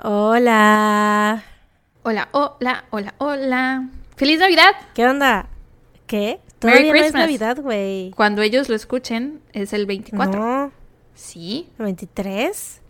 [0.00, 1.42] Hola.
[2.04, 3.88] Hola, hola, hola, hola.
[4.16, 4.70] ¡Feliz Navidad!
[4.94, 5.48] ¿Qué onda?
[6.06, 6.38] ¿Qué?
[6.62, 7.14] Merry Todavía no es.
[7.14, 8.12] Navidad, güey.
[8.12, 10.40] Cuando ellos lo escuchen, es el 24.
[10.40, 10.72] No,
[11.16, 11.68] Sí.
[11.78, 12.80] 23.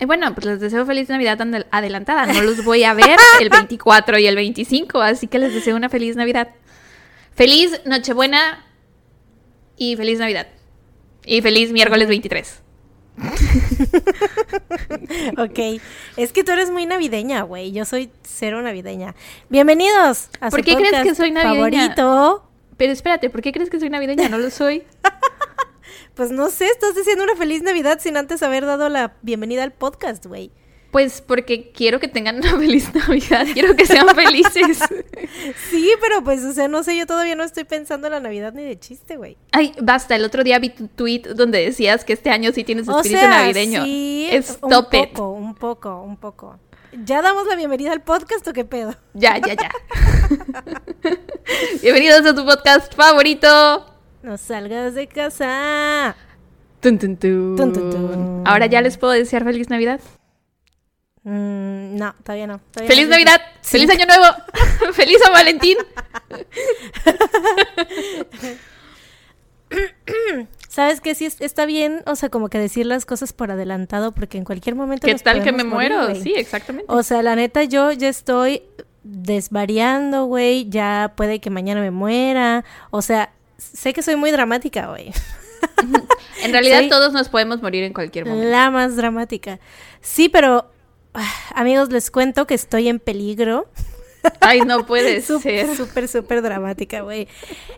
[0.00, 1.38] Y bueno, pues les deseo feliz Navidad
[1.70, 2.26] adelantada.
[2.26, 5.88] No los voy a ver el 24 y el 25, así que les deseo una
[5.88, 6.48] feliz Navidad.
[7.34, 8.66] Feliz Nochebuena
[9.78, 10.48] y feliz Navidad.
[11.24, 12.62] Y feliz miércoles 23.
[15.38, 15.80] Ok.
[16.16, 17.72] Es que tú eres muy navideña, güey.
[17.72, 19.14] Yo soy cero navideña.
[19.48, 21.94] Bienvenidos a ¿Por su qué crees que soy navideña?
[21.94, 22.48] favorito.
[22.76, 24.28] Pero espérate, ¿por qué crees que soy navideña?
[24.28, 24.84] No lo soy.
[26.14, 29.72] Pues no sé, estás diciendo una feliz Navidad sin antes haber dado la bienvenida al
[29.72, 30.50] podcast, güey.
[30.92, 33.46] Pues porque quiero que tengan una feliz Navidad.
[33.52, 34.78] Quiero que sean felices.
[35.70, 38.52] Sí, pero pues, o sea, no sé, yo todavía no estoy pensando en la Navidad
[38.52, 39.36] ni de chiste, güey.
[39.50, 40.14] Ay, basta.
[40.14, 43.20] El otro día vi tu tweet donde decías que este año sí tienes O espíritu
[43.20, 43.82] sea, navideño.
[43.84, 45.08] sí, Stop un it.
[45.12, 46.58] poco, un poco, un poco.
[47.04, 48.94] ¿Ya damos la bienvenida al podcast o qué pedo?
[49.14, 49.70] Ya, ya, ya.
[51.82, 53.86] Bienvenidos a tu podcast favorito.
[54.22, 56.14] No salgas de casa.
[56.80, 57.56] Tun, tun, tun.
[57.56, 58.42] Tun, tun, tun.
[58.46, 60.00] Ahora ya les puedo desear feliz Navidad.
[61.24, 62.58] Mm, no, todavía no.
[62.72, 63.10] todavía ¡Feliz no.
[63.12, 63.40] Navidad!
[63.60, 63.78] Sí.
[63.78, 64.24] ¡Feliz Año Nuevo!
[64.94, 65.76] ¡Feliz San Valentín!
[70.68, 71.14] ¿Sabes qué?
[71.14, 74.44] Sí es- está bien, o sea, como que decir las cosas por adelantado, porque en
[74.44, 75.06] cualquier momento.
[75.06, 76.14] ¿Qué nos tal que me morir, muero?
[76.14, 76.86] sí, exactamente.
[76.92, 78.62] O sea, la neta, yo ya estoy
[79.02, 80.68] desvariando, güey.
[80.70, 82.64] Ya puede que mañana me muera.
[82.90, 85.12] O sea, sé que soy muy dramática, güey.
[86.42, 88.48] en realidad soy- todos nos podemos morir en cualquier momento.
[88.50, 89.58] La más dramática.
[90.00, 90.70] Sí, pero.
[91.14, 93.66] Ah, Amigos, les cuento que estoy en peligro.
[94.40, 95.74] Ay, no puede ser.
[95.76, 97.26] súper, súper dramática, güey.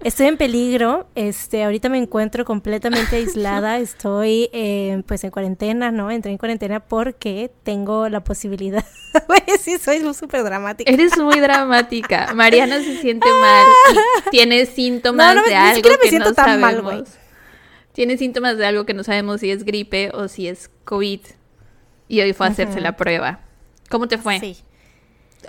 [0.03, 1.07] Estoy en peligro.
[1.15, 3.79] Este, ahorita me encuentro completamente aislada.
[3.79, 6.11] Estoy, eh, pues, en cuarentena, ¿no?
[6.11, 8.85] Entré en cuarentena porque tengo la posibilidad.
[9.27, 10.93] Güey, sí, soy súper dramática.
[10.93, 12.33] Eres muy dramática.
[12.35, 13.65] Mariana se siente mal
[14.27, 16.75] y tiene síntomas No, no me- de algo siquiera me que siento no tan mal,
[16.77, 16.93] sabemos.
[16.93, 17.05] güey.
[17.93, 21.21] Tiene síntomas de algo que no sabemos si es gripe o si es COVID.
[22.15, 23.41] Y hoy fue a hacerse la prueba.
[23.91, 24.39] ¿Cómo te fue?
[24.39, 24.57] Sí.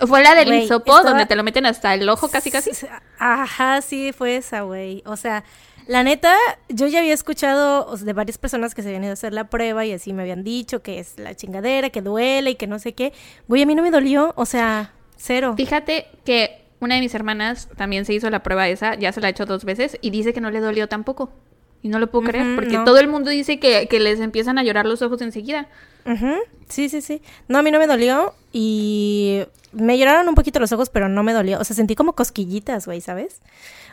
[0.06, 2.70] ¿Fue la del Güey, hisopo estaba- donde te lo meten hasta el ojo casi casi?
[3.18, 5.02] Ajá, sí, fue esa, güey.
[5.06, 5.44] O sea,
[5.86, 6.34] la neta,
[6.68, 9.86] yo ya había escuchado de varias personas que se habían ido a hacer la prueba
[9.86, 12.92] y así me habían dicho que es la chingadera, que duele y que no sé
[12.94, 13.12] qué.
[13.48, 15.54] Güey, a mí no me dolió, o sea, cero.
[15.56, 19.28] Fíjate que una de mis hermanas también se hizo la prueba esa, ya se la
[19.28, 21.30] ha hecho dos veces y dice que no le dolió tampoco.
[21.82, 22.84] Y no lo puedo creer porque no.
[22.84, 25.68] todo el mundo dice que, que les empiezan a llorar los ojos enseguida.
[26.04, 26.34] Ujú,
[26.68, 27.22] Sí, sí, sí.
[27.48, 29.42] No, a mí no me dolió y
[29.72, 31.60] me lloraron un poquito los ojos, pero no me dolió.
[31.60, 33.40] O sea, sentí como cosquillitas, güey, ¿sabes?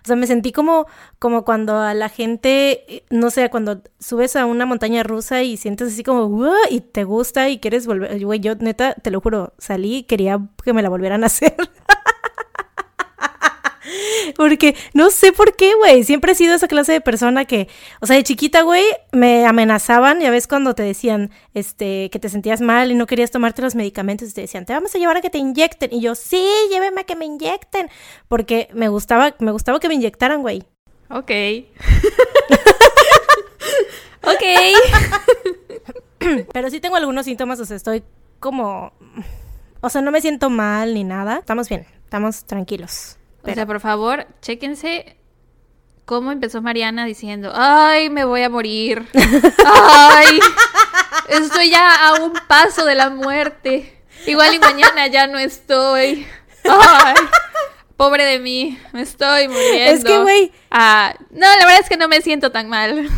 [0.03, 0.87] O sea, me sentí como,
[1.19, 5.55] como cuando a la gente, eh, no sé, cuando subes a una montaña rusa y
[5.57, 8.23] sientes así como, "Uah", y te gusta y quieres volver.
[8.25, 11.55] Güey, yo neta, te lo juro, salí y quería que me la volvieran a hacer.
[14.35, 16.03] Porque no sé por qué, güey.
[16.03, 17.67] Siempre he sido esa clase de persona que,
[18.01, 20.19] o sea, de chiquita, güey, me amenazaban.
[20.19, 23.75] Ya ves cuando te decían, este, que te sentías mal y no querías tomarte los
[23.75, 25.93] medicamentos y te decían, te vamos a llevar a que te inyecten.
[25.93, 27.89] Y yo, sí, lléveme a que me inyecten.
[28.27, 30.63] Porque me gustaba, me gustaba que me inyectaran, güey.
[31.09, 31.29] Ok.
[34.23, 34.43] ok.
[36.53, 38.03] Pero sí tengo algunos síntomas, o sea, estoy
[38.39, 38.93] como,
[39.81, 41.39] o sea, no me siento mal ni nada.
[41.39, 43.17] Estamos bien, estamos tranquilos.
[43.43, 45.17] O sea, por favor, chéquense
[46.05, 49.07] cómo empezó Mariana diciendo, ay, me voy a morir.
[49.65, 50.39] Ay,
[51.29, 54.01] estoy ya a un paso de la muerte.
[54.25, 56.25] Igual y mañana ya no estoy.
[56.63, 57.15] Ay,
[57.97, 59.91] pobre de mí, me estoy muriendo.
[59.91, 60.51] Es que, güey.
[60.71, 63.09] Ah, no, la verdad es que no me siento tan mal.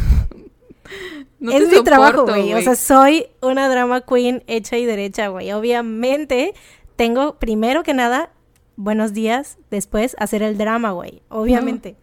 [1.39, 2.53] No es mi trabajo, güey.
[2.53, 5.51] O sea, soy una drama queen hecha y derecha, güey.
[5.51, 6.53] Obviamente,
[6.95, 8.31] tengo primero que nada,
[8.75, 11.21] buenos días, después hacer el drama, güey.
[11.29, 11.95] Obviamente.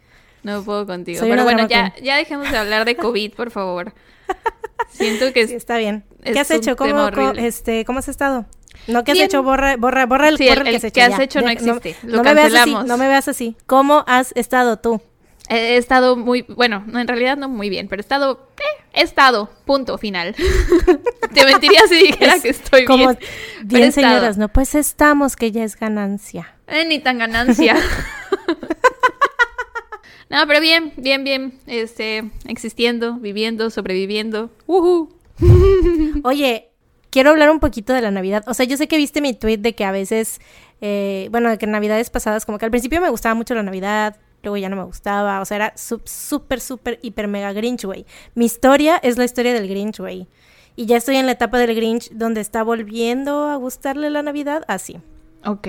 [0.42, 1.20] No puedo contigo.
[1.20, 3.92] Soy Pero bueno, ya, ya dejemos de hablar de COVID, por favor.
[4.90, 6.04] Siento que Sí, está bien.
[6.22, 6.76] es ¿Qué has hecho?
[6.76, 8.46] ¿Cómo, este, ¿Cómo has estado?
[8.88, 9.26] No, ¿qué has Bien.
[9.26, 9.42] hecho?
[9.42, 10.94] Borra, borra, borra el, Sí, el- que has hecho.
[10.94, 11.22] que has ya.
[11.22, 11.96] hecho no existe.
[12.02, 12.86] Lo no me veas así, cancelamos.
[12.86, 13.56] no me veas así.
[13.66, 15.00] ¿Cómo has estado tú?
[15.48, 19.02] He estado muy, bueno, no, en realidad no muy bien, pero he estado, eh, he
[19.02, 20.34] estado, punto final.
[21.34, 23.18] Te mentiría si dijera Es que estoy Como bien.
[23.64, 26.54] bien, señoras, no, pues estamos, que ya es ganancia.
[26.72, 27.74] Eh, ni tan ganancia.
[30.30, 34.50] no, pero bien, bien, bien, este, existiendo, viviendo, sobreviviendo.
[34.66, 35.10] Ujú.
[36.24, 36.70] Oye,
[37.10, 38.42] quiero hablar un poquito de la Navidad.
[38.46, 40.40] O sea, yo sé que viste mi tweet de que a veces,
[40.80, 43.62] eh, bueno, de que en Navidades pasadas, como que al principio me gustaba mucho la
[43.62, 45.42] Navidad, luego ya no me gustaba.
[45.42, 48.06] O sea, era súper, súper, hiper, mega Grinch, güey.
[48.34, 50.26] Mi historia es la historia del Grinch, güey.
[50.74, 54.64] Y ya estoy en la etapa del Grinch donde está volviendo a gustarle la Navidad,
[54.68, 54.96] así.
[55.44, 55.68] Ok.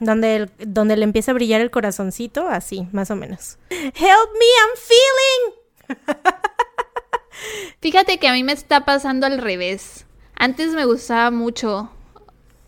[0.00, 3.58] Donde, el- donde le empieza a brillar el corazoncito, así, más o menos.
[3.70, 6.06] Help me, I'm feeling.
[7.80, 10.06] Fíjate que a mí me está pasando al revés.
[10.34, 11.90] Antes me gustaba mucho.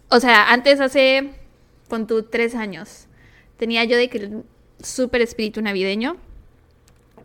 [0.08, 1.32] O sea, antes hace,
[1.88, 3.06] con tu tres años,
[3.56, 4.31] tenía yo de que
[4.82, 6.17] súper espíritu navideño.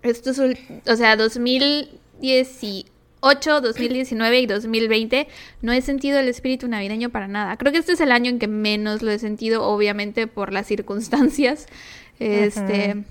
[0.03, 2.89] Esto es, o sea, 2018,
[3.21, 5.27] 2019 y 2020
[5.61, 7.57] no he sentido el espíritu navideño para nada.
[7.57, 10.67] Creo que este es el año en que menos lo he sentido, obviamente por las
[10.67, 11.67] circunstancias.
[12.19, 13.03] Este,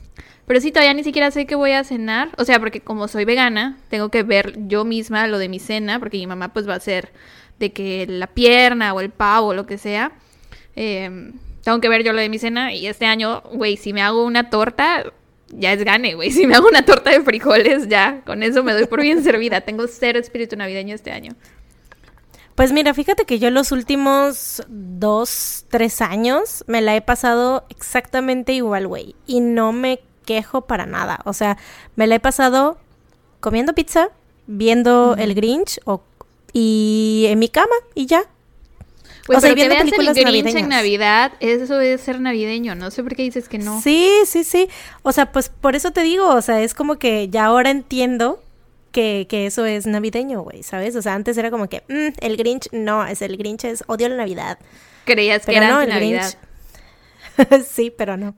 [0.47, 2.31] pero sí, todavía ni siquiera sé qué voy a cenar.
[2.39, 5.99] O sea, porque como soy vegana, tengo que ver yo misma lo de mi cena,
[5.99, 7.11] porque mi mamá pues va a hacer
[7.59, 10.13] de que la pierna o el pavo o lo que sea.
[10.77, 11.33] Eh,
[11.67, 14.25] tengo que ver yo lo de mi cena y este año, güey, si me hago
[14.25, 15.13] una torta,
[15.49, 16.31] ya es gane, güey.
[16.31, 19.61] Si me hago una torta de frijoles, ya, con eso me doy por bien servida.
[19.61, 21.35] Tengo cero espíritu navideño este año.
[22.55, 28.55] Pues mira, fíjate que yo los últimos dos, tres años me la he pasado exactamente
[28.55, 29.15] igual, güey.
[29.27, 31.21] Y no me quejo para nada.
[31.27, 31.59] O sea,
[31.97, 32.79] me la he pasado
[33.41, 34.09] comiendo pizza,
[34.47, 36.03] viendo el Grinch o,
[36.53, 38.25] y en mi cama y ya.
[39.27, 40.63] Güey, O sea, pero que viendo veas el películas Grinch navideñas.
[40.63, 42.75] en Navidad, eso es ser navideño.
[42.75, 43.81] No sé por qué dices que no.
[43.81, 44.69] Sí, sí, sí.
[45.03, 48.43] O sea, pues por eso te digo, o sea, es como que ya ahora entiendo
[48.93, 50.97] que, que eso es navideño, güey, ¿sabes?
[50.97, 54.09] O sea, antes era como que, "Mm, el Grinch, no, es el Grinch, es odio
[54.09, 54.59] la Navidad.
[55.05, 56.35] Creías que Pero era no, el Navidad.
[57.37, 57.65] Grinch.
[57.69, 58.35] sí, pero no.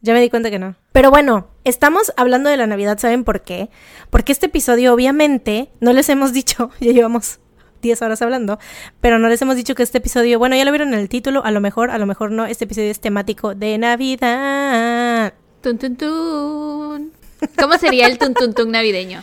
[0.00, 0.76] Ya me di cuenta que no.
[0.92, 3.68] Pero bueno, estamos hablando de la Navidad, ¿saben por qué?
[4.10, 7.40] Porque este episodio, obviamente, no les hemos dicho, ya llevamos
[7.80, 8.58] 10 horas hablando,
[9.00, 11.44] pero no les hemos dicho que este episodio, bueno, ya lo vieron en el título,
[11.44, 15.34] a lo mejor, a lo mejor no, este episodio es temático de Navidad.
[15.62, 17.12] Tun, tun, tun.
[17.58, 19.22] ¿Cómo sería el tun, tun, tun navideño?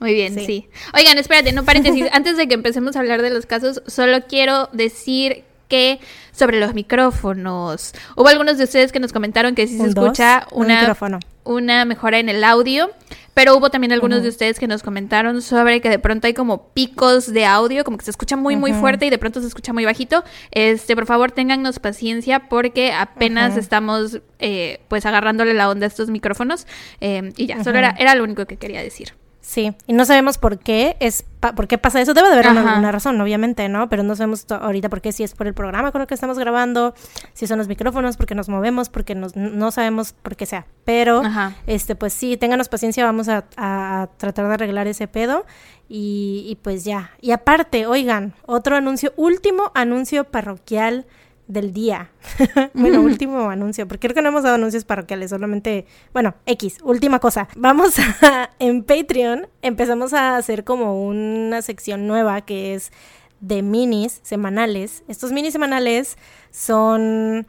[0.00, 0.46] Muy bien, sí.
[0.46, 0.68] sí.
[0.94, 2.06] Oigan, espérate, no paréntesis.
[2.12, 6.00] Antes de que empecemos a hablar de los casos, solo quiero decir que
[6.32, 7.92] sobre los micrófonos.
[8.16, 10.96] Hubo algunos de ustedes que nos comentaron que sí se dos, escucha un una,
[11.44, 12.90] una mejora en el audio,
[13.34, 16.68] pero hubo también algunos de ustedes que nos comentaron sobre que de pronto hay como
[16.68, 19.72] picos de audio, como que se escucha muy, muy fuerte y de pronto se escucha
[19.72, 20.24] muy bajito.
[20.50, 26.10] Este, por favor, téngannos paciencia porque apenas estamos eh, pues agarrándole la onda a estos
[26.10, 26.66] micrófonos.
[27.00, 29.14] Eh, y ya, solo era, era lo único que quería decir.
[29.44, 32.14] Sí, y no sabemos por qué es pa- por qué pasa eso.
[32.14, 33.88] Debe de haber una, razón, obviamente, ¿no?
[33.88, 36.38] Pero no sabemos ahorita por qué, si es por el programa con el que estamos
[36.38, 36.94] grabando,
[37.34, 40.66] si son los micrófonos, porque nos movemos, porque nos, no sabemos por qué sea.
[40.84, 41.54] Pero, Ajá.
[41.66, 45.44] este, pues sí, ténganos paciencia, vamos a, a- a tratar de arreglar ese pedo.
[45.88, 47.10] Y, y pues ya.
[47.20, 51.04] Y aparte, oigan, otro anuncio, último anuncio parroquial
[51.52, 52.10] del día.
[52.74, 57.18] bueno, último anuncio, porque creo que no hemos dado anuncios parroquiales, solamente, bueno, X, última
[57.18, 57.48] cosa.
[57.56, 62.92] Vamos a, en Patreon, empezamos a hacer como una sección nueva que es
[63.40, 65.02] de minis semanales.
[65.08, 66.16] Estos minis semanales
[66.50, 67.46] son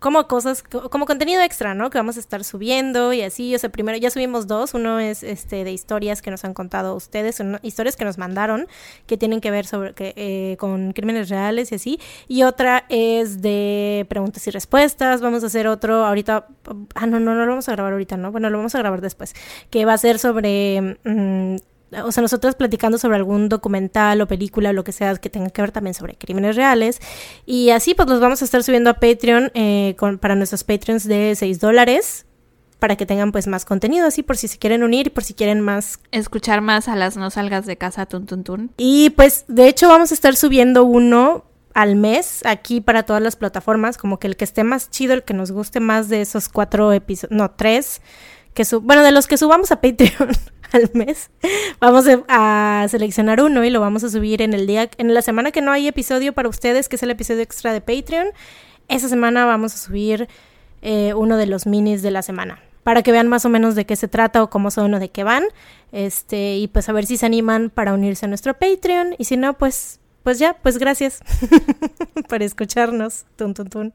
[0.00, 1.90] como cosas, co- como contenido extra, ¿no?
[1.90, 3.54] Que vamos a estar subiendo y así.
[3.54, 4.74] O sea, primero ya subimos dos.
[4.74, 8.66] Uno es este de historias que nos han contado ustedes, historias que nos mandaron
[9.06, 12.00] que tienen que ver sobre que, eh, con crímenes reales y así.
[12.26, 15.20] Y otra es de preguntas y respuestas.
[15.20, 16.46] Vamos a hacer otro ahorita.
[16.94, 18.32] Ah, no, no, no lo vamos a grabar ahorita, ¿no?
[18.32, 19.34] Bueno, lo vamos a grabar después.
[19.70, 20.96] Que va a ser sobre.
[21.04, 21.56] mm,
[22.04, 25.50] o sea, nosotros platicando sobre algún documental o película o lo que sea que tenga
[25.50, 27.00] que ver también sobre crímenes reales.
[27.46, 31.06] Y así pues los vamos a estar subiendo a Patreon eh, con, para nuestros Patreons
[31.06, 32.26] de 6 dólares.
[32.78, 35.34] Para que tengan pues más contenido así por si se quieren unir y por si
[35.34, 35.98] quieren más.
[36.12, 38.70] Escuchar más a las no salgas de casa, tun, tun, tun.
[38.78, 41.44] Y pues de hecho vamos a estar subiendo uno
[41.74, 43.98] al mes aquí para todas las plataformas.
[43.98, 46.90] Como que el que esté más chido, el que nos guste más de esos cuatro
[46.94, 48.00] episodios, no, tres.
[48.54, 50.30] Que sub bueno, de los que subamos a Patreon
[50.72, 51.30] al mes,
[51.80, 55.50] vamos a, seleccionar uno y lo vamos a subir en el día, en la semana
[55.50, 58.28] que no hay episodio para ustedes, que es el episodio extra de Patreon.
[58.88, 60.28] Esa semana vamos a subir
[60.82, 62.60] eh, uno de los minis de la semana.
[62.82, 65.10] Para que vean más o menos de qué se trata o cómo son o de
[65.10, 65.44] qué van.
[65.92, 69.14] Este, y pues a ver si se animan para unirse a nuestro Patreon.
[69.18, 71.20] Y si no, pues, pues ya, pues gracias
[72.28, 73.26] por escucharnos.
[73.36, 73.94] Tun, tun, tun.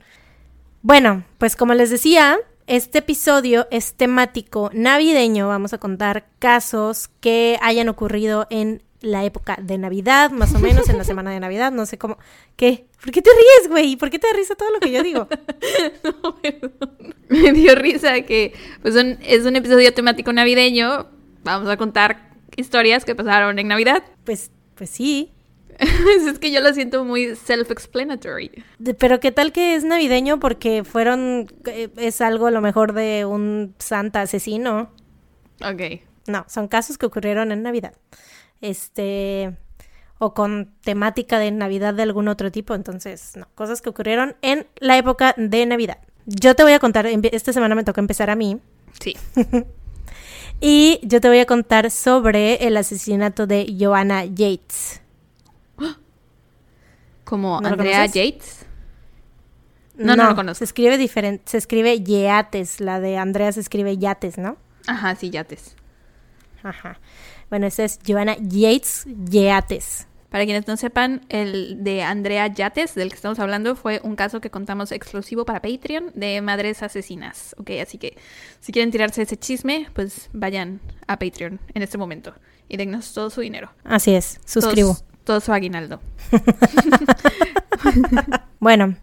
[0.84, 5.48] Bueno, pues como les decía, este episodio es temático navideño.
[5.48, 10.90] Vamos a contar casos que hayan ocurrido en la época de Navidad, más o menos
[10.90, 11.72] en la semana de Navidad.
[11.72, 12.18] No sé cómo.
[12.56, 12.88] ¿Qué?
[13.04, 13.96] ¿Por qué te ríes, güey?
[13.98, 15.28] ¿Por qué te da risa todo lo que yo digo?
[16.04, 17.16] No, perdón.
[17.30, 21.08] Me dio risa que pues un- es un episodio temático navideño.
[21.44, 24.04] Vamos a contar historias que pasaron en Navidad.
[24.24, 25.32] Pues, pues sí.
[26.28, 28.64] es que yo lo siento muy self-explanatory.
[28.98, 33.26] Pero qué tal que es navideño porque fueron, eh, es algo a lo mejor de
[33.26, 34.90] un santa asesino.
[35.64, 36.02] Ok.
[36.28, 37.94] No, son casos que ocurrieron en Navidad.
[38.62, 39.56] Este,
[40.18, 42.74] o con temática de Navidad de algún otro tipo.
[42.74, 46.00] Entonces, no, cosas que ocurrieron en la época de Navidad.
[46.26, 48.60] Yo te voy a contar, esta semana me toca empezar a mí.
[49.00, 49.16] Sí.
[50.62, 55.02] Y yo te voy a contar sobre el asesinato de Joanna Yates.
[57.26, 58.06] Como ¿No lo Andrea?
[58.06, 58.66] Yates.
[59.98, 60.60] No, no lo conozco.
[60.60, 64.58] Se escribe diferente, se escribe Yeates, la de Andrea se escribe Yates, ¿no?
[64.88, 65.76] Ajá, sí, Yates.
[66.64, 67.00] Ajá.
[67.50, 70.08] Bueno, esta es Joanna Yates Yeates.
[70.30, 74.42] Para quienes no sepan, el de Andrea Yates, del que estamos hablando, fue un caso
[74.42, 77.56] que contamos exclusivo para Patreon de madres asesinas.
[77.58, 78.18] Ok, así que
[78.60, 82.34] si quieren tirarse ese chisme, pues vayan a Patreon en este momento
[82.68, 83.72] y dennos todo su dinero.
[83.86, 84.98] Así es, suscribo.
[85.26, 86.00] Todo su aguinaldo.
[88.60, 88.96] Bueno,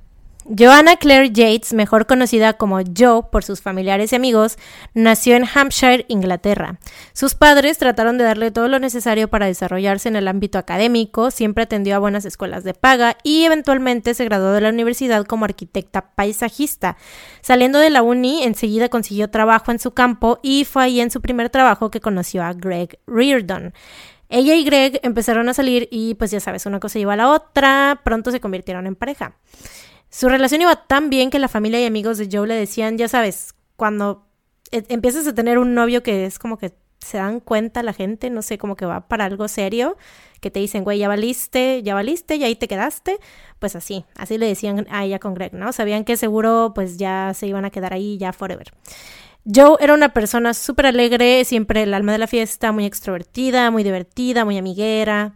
[0.45, 4.59] Joanna Claire Yates, mejor conocida como Joe por sus familiares y amigos,
[4.93, 6.81] nació en Hampshire, Inglaterra.
[7.13, 11.63] Sus padres trataron de darle todo lo necesario para desarrollarse en el ámbito académico, siempre
[11.63, 16.11] atendió a buenas escuelas de paga y eventualmente se graduó de la universidad como arquitecta
[16.17, 16.97] paisajista.
[17.41, 21.21] Saliendo de la uni, enseguida consiguió trabajo en su campo y fue ahí en su
[21.21, 23.73] primer trabajo que conoció a Greg Reardon.
[24.33, 27.31] Ella y Greg empezaron a salir y pues ya sabes, una cosa lleva a la
[27.31, 29.37] otra, pronto se convirtieron en pareja.
[30.09, 33.09] Su relación iba tan bien que la familia y amigos de Joe le decían, ya
[33.09, 34.27] sabes, cuando
[34.71, 38.31] e- empiezas a tener un novio que es como que se dan cuenta la gente,
[38.31, 39.99] no sé, como que va para algo serio,
[40.41, 43.19] que te dicen, güey, ya valiste, ya valiste, y ahí te quedaste,
[43.59, 45.73] pues así, así le decían a ella con Greg, ¿no?
[45.73, 48.73] Sabían que seguro pues ya se iban a quedar ahí ya forever.
[49.45, 53.83] Joe era una persona súper alegre, siempre el alma de la fiesta, muy extrovertida, muy
[53.83, 55.35] divertida, muy amiguera.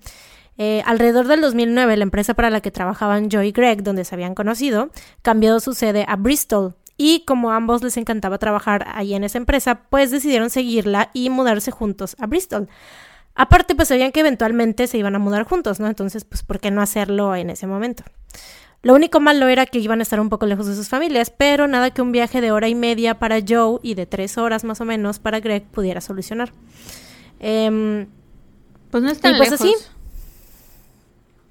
[0.58, 4.14] Eh, alrededor del 2009, la empresa para la que trabajaban Joe y Greg, donde se
[4.14, 4.90] habían conocido,
[5.22, 6.76] cambió su sede a Bristol.
[6.96, 11.28] Y como a ambos les encantaba trabajar ahí en esa empresa, pues decidieron seguirla y
[11.28, 12.68] mudarse juntos a Bristol.
[13.34, 15.88] Aparte, pues sabían que eventualmente se iban a mudar juntos, ¿no?
[15.88, 18.02] Entonces, pues, ¿por qué no hacerlo en ese momento?
[18.82, 21.66] Lo único malo era que iban a estar un poco lejos de sus familias, pero
[21.66, 24.80] nada que un viaje de hora y media para Joe y de tres horas más
[24.80, 26.52] o menos para Greg pudiera solucionar.
[27.40, 28.06] Em,
[28.90, 29.60] Pues no es tan Y pues lejos.
[29.66, 29.74] así.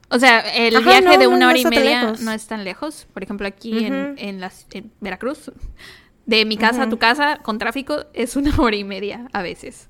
[0.09, 2.21] O sea, el Ajá, viaje no, de una no hora y media lejos.
[2.21, 3.07] no es tan lejos.
[3.13, 5.51] Por ejemplo, aquí en, en, las, en Veracruz,
[6.25, 9.89] de mi casa a tu casa con tráfico es una hora y media a veces.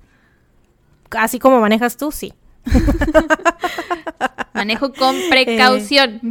[1.11, 2.33] así como manejas tú, sí.
[4.53, 6.21] Manejo con precaución.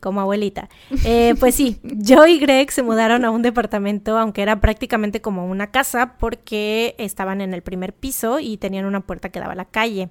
[0.00, 0.68] Como abuelita.
[1.04, 5.46] Eh, pues sí, Joe y Greg se mudaron a un departamento, aunque era prácticamente como
[5.46, 9.56] una casa, porque estaban en el primer piso y tenían una puerta que daba a
[9.56, 10.10] la calle.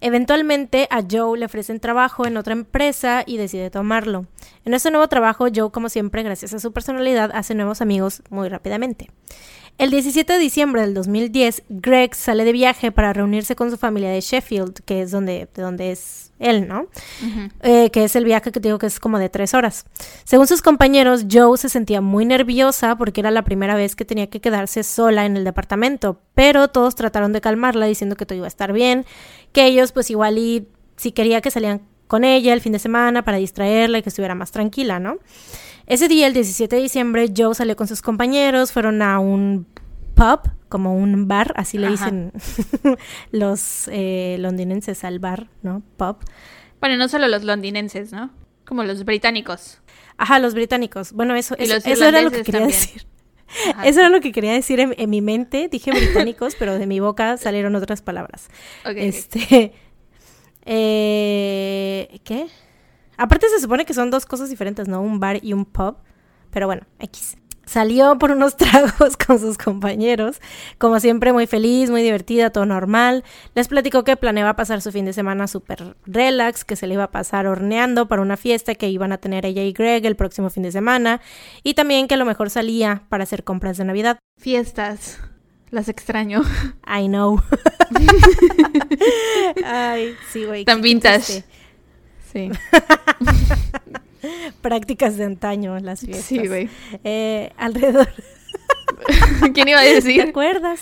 [0.00, 4.26] Eventualmente a Joe le ofrecen trabajo en otra empresa y decide tomarlo.
[4.64, 8.48] En ese nuevo trabajo, Joe, como siempre, gracias a su personalidad, hace nuevos amigos muy
[8.48, 9.10] rápidamente.
[9.78, 14.10] El 17 de diciembre del 2010, Greg sale de viaje para reunirse con su familia
[14.10, 16.88] de Sheffield, que es donde, de donde es él, ¿no?
[17.62, 19.86] Eh, que es el viaje que te digo que es como de tres horas.
[20.24, 24.28] Según sus compañeros, Joe se sentía muy nerviosa porque era la primera vez que tenía
[24.28, 28.46] que quedarse sola en el departamento, pero todos trataron de calmarla diciendo que todo iba
[28.46, 29.06] a estar bien,
[29.52, 30.66] que ellos pues igual y
[30.96, 34.34] si quería que salían con ella el fin de semana para distraerla y que estuviera
[34.34, 35.18] más tranquila, ¿no?
[35.88, 39.66] Ese día, el 17 de diciembre, Joe salió con sus compañeros, fueron a un
[40.14, 42.30] pub, como un bar, así le dicen
[43.32, 45.82] los eh, londinenses al bar, ¿no?
[45.96, 46.18] Pub.
[46.78, 48.30] Bueno, no solo los londinenses, ¿no?
[48.66, 49.80] Como los británicos.
[50.18, 51.14] Ajá, los británicos.
[51.14, 52.78] Bueno, eso, eso, era lo que quería también.
[52.78, 53.06] decir.
[53.72, 53.86] Ajá.
[53.86, 55.68] Eso era lo que quería decir en, en mi mente.
[55.68, 58.50] Dije británicos, pero de mi boca salieron otras palabras.
[58.84, 58.96] Ok, ok.
[58.98, 59.72] Este.
[60.66, 62.48] eh, ¿Qué?
[63.18, 65.02] Aparte se supone que son dos cosas diferentes, ¿no?
[65.02, 65.96] Un bar y un pub.
[66.50, 67.36] Pero bueno, X.
[67.66, 70.40] Salió por unos tragos con sus compañeros,
[70.78, 73.24] como siempre muy feliz, muy divertida, todo normal.
[73.54, 77.04] Les platicó que planeaba pasar su fin de semana súper relax, que se le iba
[77.04, 80.48] a pasar horneando para una fiesta que iban a tener ella y Greg el próximo
[80.48, 81.20] fin de semana,
[81.62, 84.18] y también que a lo mejor salía para hacer compras de Navidad.
[84.38, 85.18] Fiestas.
[85.70, 86.42] Las extraño.
[86.86, 87.42] I know.
[89.64, 90.64] Ay, sí, güey.
[90.64, 91.16] Tan vintage.
[91.18, 91.44] triste.
[92.32, 92.50] Sí.
[94.62, 96.24] Prácticas de antaño, las fiestas.
[96.24, 96.68] Sí, güey.
[97.04, 98.08] Eh, alrededor.
[99.54, 100.22] ¿Quién iba a ¿Te decir?
[100.22, 100.80] acuerdas?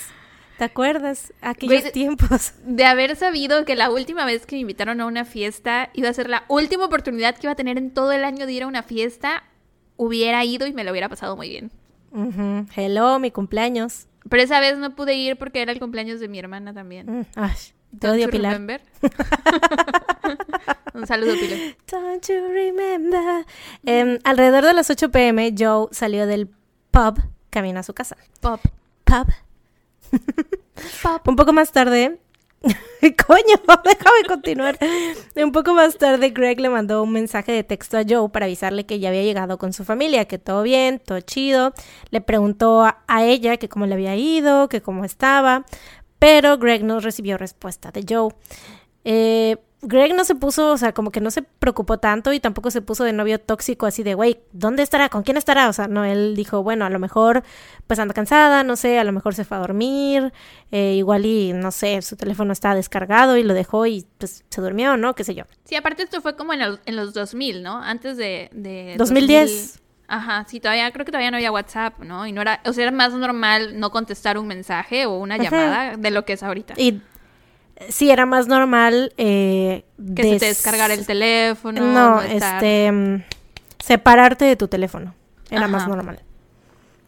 [0.59, 1.35] ¿Te acuerdas?
[1.43, 2.55] Aquellos Güey, tiempos.
[2.65, 6.15] De haber sabido que la última vez que me invitaron a una fiesta iba a
[6.15, 8.67] ser la última oportunidad que iba a tener en todo el año de ir a
[8.67, 9.45] una fiesta,
[9.97, 11.71] hubiera ido y me lo hubiera pasado muy bien.
[12.75, 14.07] Hello, mi cumpleaños.
[14.31, 17.21] Pero esa vez no pude ir porque era el cumpleaños de mi hermana también.
[17.21, 17.53] Mm, ay,
[17.99, 18.53] Te odio, Pilar.
[18.53, 18.81] remember?
[20.95, 21.59] Un saludo, Pilar.
[21.91, 23.47] Don't you remember?
[23.85, 26.49] Em, alrededor de las 8 pm, Joe salió del
[26.91, 28.17] pub camino a su casa.
[28.41, 28.61] Pop.
[29.05, 29.27] Pub.
[31.03, 31.29] Pop.
[31.29, 32.19] Un poco más tarde.
[33.27, 34.79] Coño, déjame continuar.
[35.37, 38.87] Un poco más tarde, Greg le mandó un mensaje de texto a Joe para avisarle
[38.87, 41.73] que ya había llegado con su familia, que todo bien, todo chido.
[42.11, 45.65] Le preguntó a, a ella que cómo le había ido, que cómo estaba,
[46.19, 48.35] pero Greg no recibió respuesta de Joe.
[49.05, 52.71] Eh, Greg no se puso, o sea, como que no se preocupó tanto y tampoco
[52.73, 55.11] se puso de novio tóxico así de, güey, ¿dónde estará?
[55.11, 55.69] ¿Con quién estará?
[55.69, 57.45] O sea, no, él dijo, bueno, a lo mejor
[57.87, 60.33] pues anda cansada, no sé, a lo mejor se fue a dormir,
[60.73, 64.61] eh, igual y, no sé, su teléfono estaba descargado y lo dejó y pues se
[64.61, 65.15] durmió, ¿no?
[65.15, 65.45] ¿Qué sé yo?
[65.65, 67.77] Sí, aparte esto fue como en, el- en los 2000, ¿no?
[67.81, 68.49] Antes de...
[68.53, 69.51] de 2010.
[69.51, 69.86] 2000.
[70.09, 72.27] Ajá, sí, todavía, creo que todavía no había WhatsApp, ¿no?
[72.27, 75.45] Y no era, o sea, era más normal no contestar un mensaje o una Ajá.
[75.45, 76.75] llamada de lo que es ahorita.
[76.77, 77.03] Y
[77.89, 79.85] sí, era más normal eh,
[80.15, 81.81] que se te des- descargara el teléfono.
[81.81, 83.23] No, estar- este, mm,
[83.79, 85.15] separarte de tu teléfono
[85.51, 86.21] era más normal.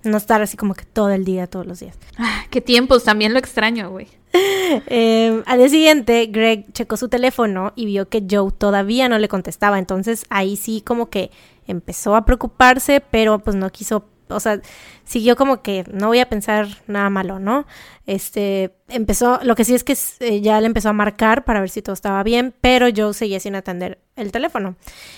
[0.05, 1.97] No estar así como que todo el día, todos los días.
[2.19, 4.09] Ah, qué tiempos, también lo extraño, güey.
[4.91, 9.27] Eh, al día siguiente, Greg checó su teléfono y vio que Joe todavía no le
[9.29, 9.79] contestaba.
[9.79, 11.31] Entonces ahí sí como que
[11.69, 14.61] empezó a preocuparse, pero pues no quiso, o sea,
[15.05, 17.67] siguió como que no voy a pensar nada malo, ¿no?
[18.07, 21.71] Este, empezó, lo que sí es que eh, ya le empezó a marcar para ver
[21.71, 24.77] si todo estaba bien, pero Joe seguía sin atender el teléfono.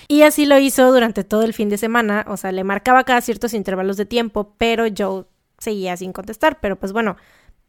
[0.08, 3.20] Y así lo hizo durante todo el fin de semana, o sea, le marcaba cada
[3.20, 5.24] ciertos intervalos de tiempo, pero Joe
[5.58, 7.16] seguía sin contestar, pero pues bueno,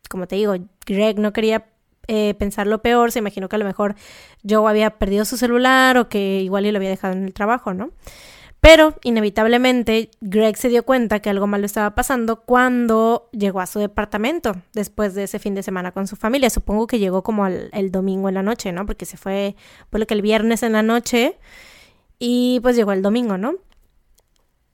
[0.09, 1.65] como te digo, Greg no quería
[2.07, 3.95] eh, pensar lo peor, se imaginó que a lo mejor
[4.47, 7.73] Joe había perdido su celular o que igual y lo había dejado en el trabajo,
[7.73, 7.91] ¿no?
[8.62, 13.80] Pero inevitablemente Greg se dio cuenta que algo malo estaba pasando cuando llegó a su
[13.80, 16.51] departamento después de ese fin de semana con su familia.
[16.51, 18.86] Supongo que llegó como al- el domingo en la noche, ¿no?
[18.86, 19.56] Porque se fue,
[19.89, 21.38] por lo que el viernes en la noche
[22.20, 23.56] y pues llegó el domingo, ¿no?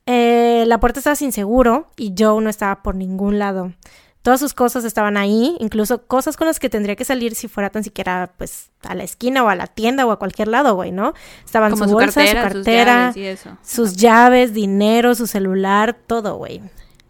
[0.06, 3.72] Eh, la puerta estaba sin seguro y Joe no estaba por ningún lado.
[4.22, 7.70] Todas sus cosas estaban ahí, incluso cosas con las que tendría que salir si fuera
[7.70, 10.92] tan siquiera pues a la esquina o a la tienda o a cualquier lado, güey,
[10.92, 11.14] ¿no?
[11.46, 13.58] Estaban Como su su bolsa, cartera, su sus cartera, llaves y eso.
[13.64, 16.62] sus llaves, dinero, su celular, todo, güey.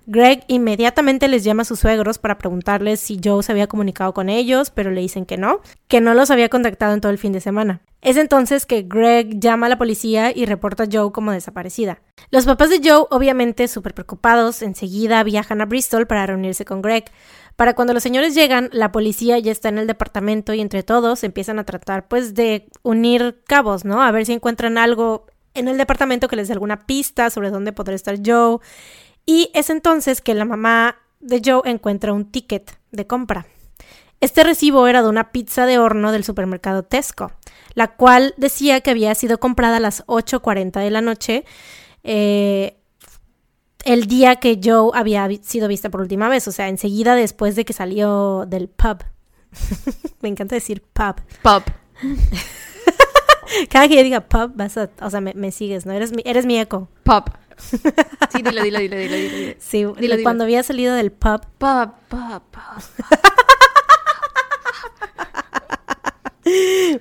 [0.10, 4.30] Greg inmediatamente les llama a sus suegros para preguntarles si Joe se había comunicado con
[4.30, 7.34] ellos, pero le dicen que no, que no los había contactado en todo el fin
[7.34, 7.82] de semana.
[8.02, 12.00] Es entonces que Greg llama a la policía y reporta a Joe como desaparecida.
[12.32, 17.12] Los papás de Joe, obviamente súper preocupados, enseguida viajan a Bristol para reunirse con Greg.
[17.58, 21.26] Para cuando los señores llegan, la policía ya está en el departamento y entre todos
[21.26, 24.02] empiezan a tratar pues de unir cabos, ¿no?
[24.02, 27.74] A ver si encuentran algo en el departamento que les dé alguna pista sobre dónde
[27.74, 28.60] podría estar Joe.
[29.28, 33.46] Y es entonces que la mamá de Joe encuentra un ticket de compra.
[34.22, 37.34] Este recibo era de una pizza de horno del supermercado Tesco,
[37.76, 41.44] la cual decía que había sido comprada a las 8.40 de la noche,
[42.04, 42.78] eh,
[43.84, 47.66] el día que Joe había sido vista por última vez, o sea, enseguida después de
[47.66, 49.04] que salió del pub.
[50.22, 51.16] Me encanta decir pub.
[51.42, 51.63] Pop.
[53.70, 55.92] Cada que yo diga pub, vas a, o sea, me, me sigues, ¿no?
[55.92, 56.88] Eres mi, eres mi eco.
[57.04, 57.30] Pop.
[57.58, 59.54] Sí, dilo, dilo, dilo, dilo, dilo.
[59.60, 60.15] Sí, dilo.
[60.24, 62.84] cuando había salido del pub, Pop, pop, pop.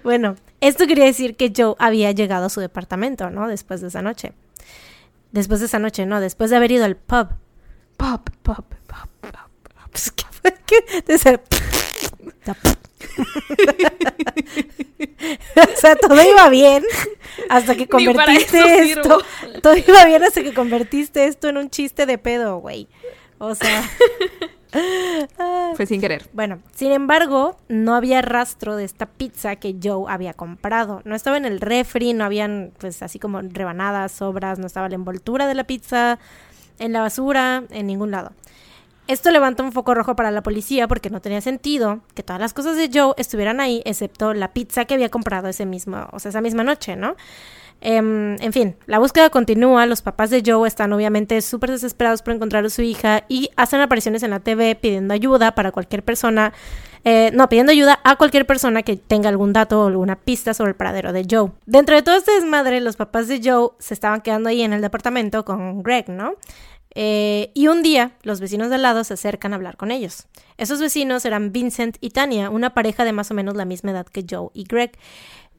[0.03, 3.47] Bueno, esto quería decir que Joe había llegado a su departamento, ¿no?
[3.49, 4.33] Después de esa noche.
[5.33, 7.29] Después de esa noche, no, después de haber ido al pub.
[7.97, 9.31] Pop, pop, pop, pop.
[9.91, 10.55] Pues, ¿qué fue?
[10.67, 11.03] ¿Qué?
[11.07, 11.43] De ser-
[15.57, 16.85] o sea, todo iba bien
[17.49, 19.19] hasta que convertiste esto.
[19.63, 22.89] Todo iba bien hasta que convertiste esto en un chiste de pedo, güey.
[23.39, 23.83] O sea.
[25.75, 26.29] Fue sin querer.
[26.33, 31.03] Bueno, sin embargo, no había rastro de esta pizza que Joe había comprado.
[31.05, 34.97] No estaba en el refri, no habían, pues, así como rebanadas, sobras, no estaba la
[34.97, 36.19] envoltura de la pizza,
[36.79, 38.33] en la basura, en ningún lado.
[39.09, 42.53] Esto levanta un foco rojo para la policía porque no tenía sentido que todas las
[42.53, 46.31] cosas de Joe estuvieran ahí, excepto la pizza que había comprado ese mismo, o sea,
[46.31, 47.15] esa misma noche, ¿no?
[47.81, 49.87] Em, en fin, la búsqueda continúa.
[49.87, 53.81] Los papás de Joe están obviamente súper desesperados por encontrar a su hija y hacen
[53.81, 56.53] apariciones en la TV pidiendo ayuda para cualquier persona.
[57.05, 60.71] eh, no, pidiendo ayuda a cualquier persona que tenga algún dato o alguna pista sobre
[60.71, 61.53] el paradero de Joe.
[61.65, 64.81] Dentro de todo este desmadre, los papás de Joe se estaban quedando ahí en el
[64.81, 66.35] departamento con Greg, ¿no?
[66.99, 70.29] Eh, y un día, los vecinos de al lado se acercan a hablar con ellos.
[70.57, 74.07] Esos vecinos eran Vincent y Tania, una pareja de más o menos la misma edad
[74.07, 74.97] que Joe y Greg.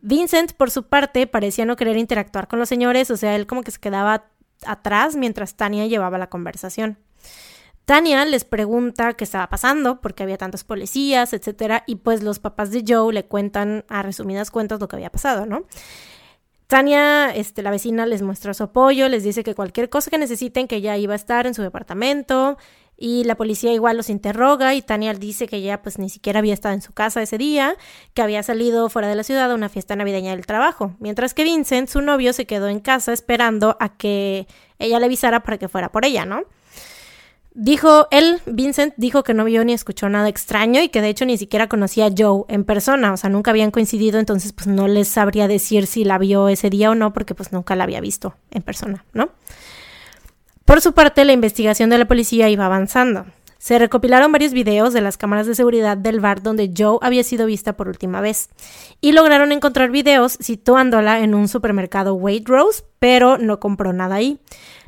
[0.02, 3.62] Vincent, por su parte, parecía no querer interactuar con los señores, o sea, él como
[3.62, 4.26] que se quedaba
[4.66, 6.98] atrás mientras Tania llevaba la conversación.
[7.86, 12.72] Tania les pregunta qué estaba pasando, porque había tantos policías, etcétera, y pues los papás
[12.72, 15.66] de Joe le cuentan a resumidas cuentas lo que había pasado, ¿no?
[16.68, 20.68] Tania, este, la vecina, les muestra su apoyo, les dice que cualquier cosa que necesiten,
[20.68, 22.58] que ella iba a estar en su departamento,
[22.98, 26.56] y la policía igual los interroga y Tania dice que ella pues ni siquiera había
[26.56, 27.78] estado en su casa ese día,
[28.14, 31.44] que había salido fuera de la ciudad a una fiesta navideña del trabajo, mientras que
[31.44, 34.48] Vincent, su novio, se quedó en casa esperando a que
[34.80, 36.44] ella le avisara para que fuera por ella, ¿no?
[37.60, 41.26] Dijo, él, Vincent, dijo que no vio ni escuchó nada extraño y que de hecho
[41.26, 44.88] ni siquiera conocía a Joe en persona, o sea, nunca habían coincidido, entonces pues no
[44.88, 48.00] les sabría decir si la vio ese día o no, porque pues nunca la había
[48.00, 49.30] visto en persona, ¿no?
[50.66, 53.26] Por su parte, la investigación de la policía iba avanzando.
[53.58, 57.48] Se recopilaron varios videos de las cámaras de seguridad del bar donde Joe había sido
[57.48, 58.50] vista por última vez
[59.02, 64.40] y lograron encontrar videos situándola en un supermercado Waitrose, pero no compró nada ahí.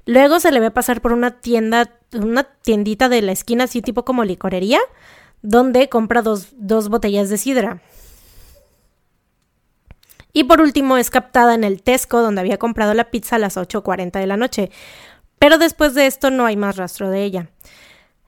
[0.10, 4.06] Luego se le ve pasar por una tienda, una tiendita de la esquina, así tipo
[4.06, 4.80] como licorería,
[5.44, 7.80] donde compra dos, dos botellas de sidra.
[10.34, 13.56] Y por último es captada en el Tesco, donde había comprado la pizza a las
[13.56, 14.72] 8.40 de la noche.
[15.38, 17.52] Pero después de esto no hay más rastro de ella.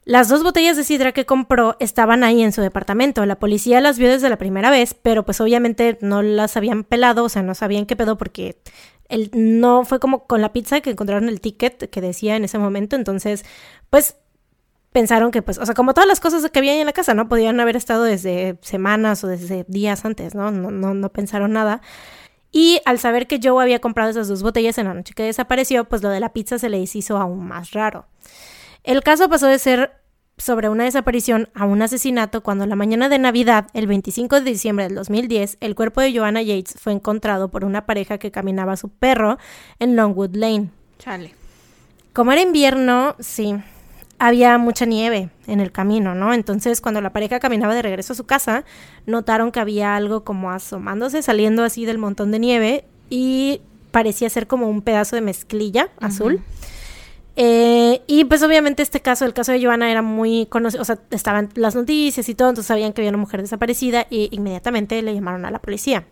[0.06, 3.26] Las dos botellas de sidra que compró estaban ahí en su departamento.
[3.26, 7.24] La policía las vio desde la primera vez, pero pues obviamente no las habían pelado,
[7.24, 8.62] o sea, no sabían qué pedo porque
[9.34, 12.96] no fue como con la pizza que encontraron el ticket que decía en ese momento,
[12.96, 13.46] entonces,
[13.90, 14.16] pues
[14.92, 17.30] pensaron que, pues, o sea, como todas las cosas que había en la casa, ¿no?
[17.30, 20.52] Podían haber estado desde semanas o desde días antes, ¿no?
[20.52, 21.82] No, no, no pensaron nada.
[22.52, 25.86] Y al saber que Joe había comprado esas dos botellas en la noche que desapareció,
[25.86, 28.06] pues lo de la pizza se le hizo aún más raro.
[28.84, 30.01] El caso pasó de ser
[30.42, 34.86] sobre una desaparición a un asesinato cuando la mañana de Navidad, el 25 de diciembre
[34.86, 38.78] del 2010, el cuerpo de Joanna Yates fue encontrado por una pareja que caminaba a
[38.78, 39.38] su perro
[39.78, 40.70] en Longwood Lane.
[40.98, 41.36] Chale.
[42.14, 43.56] Como era invierno, sí,
[44.18, 46.34] había mucha nieve en el camino, ¿no?
[46.34, 48.66] Entonces, cuando la pareja caminaba de regreso a su casa,
[49.06, 54.48] notaron que había algo como asomándose, saliendo así del montón de nieve y parecía ser
[54.48, 56.42] como un pedazo de mezclilla azul.
[57.36, 61.00] Eh, y pues obviamente este caso, el caso de Joana era muy conocido, o sea,
[61.12, 65.14] estaban las noticias y todo, entonces sabían que había una mujer desaparecida y inmediatamente le
[65.14, 66.06] llamaron a la policía.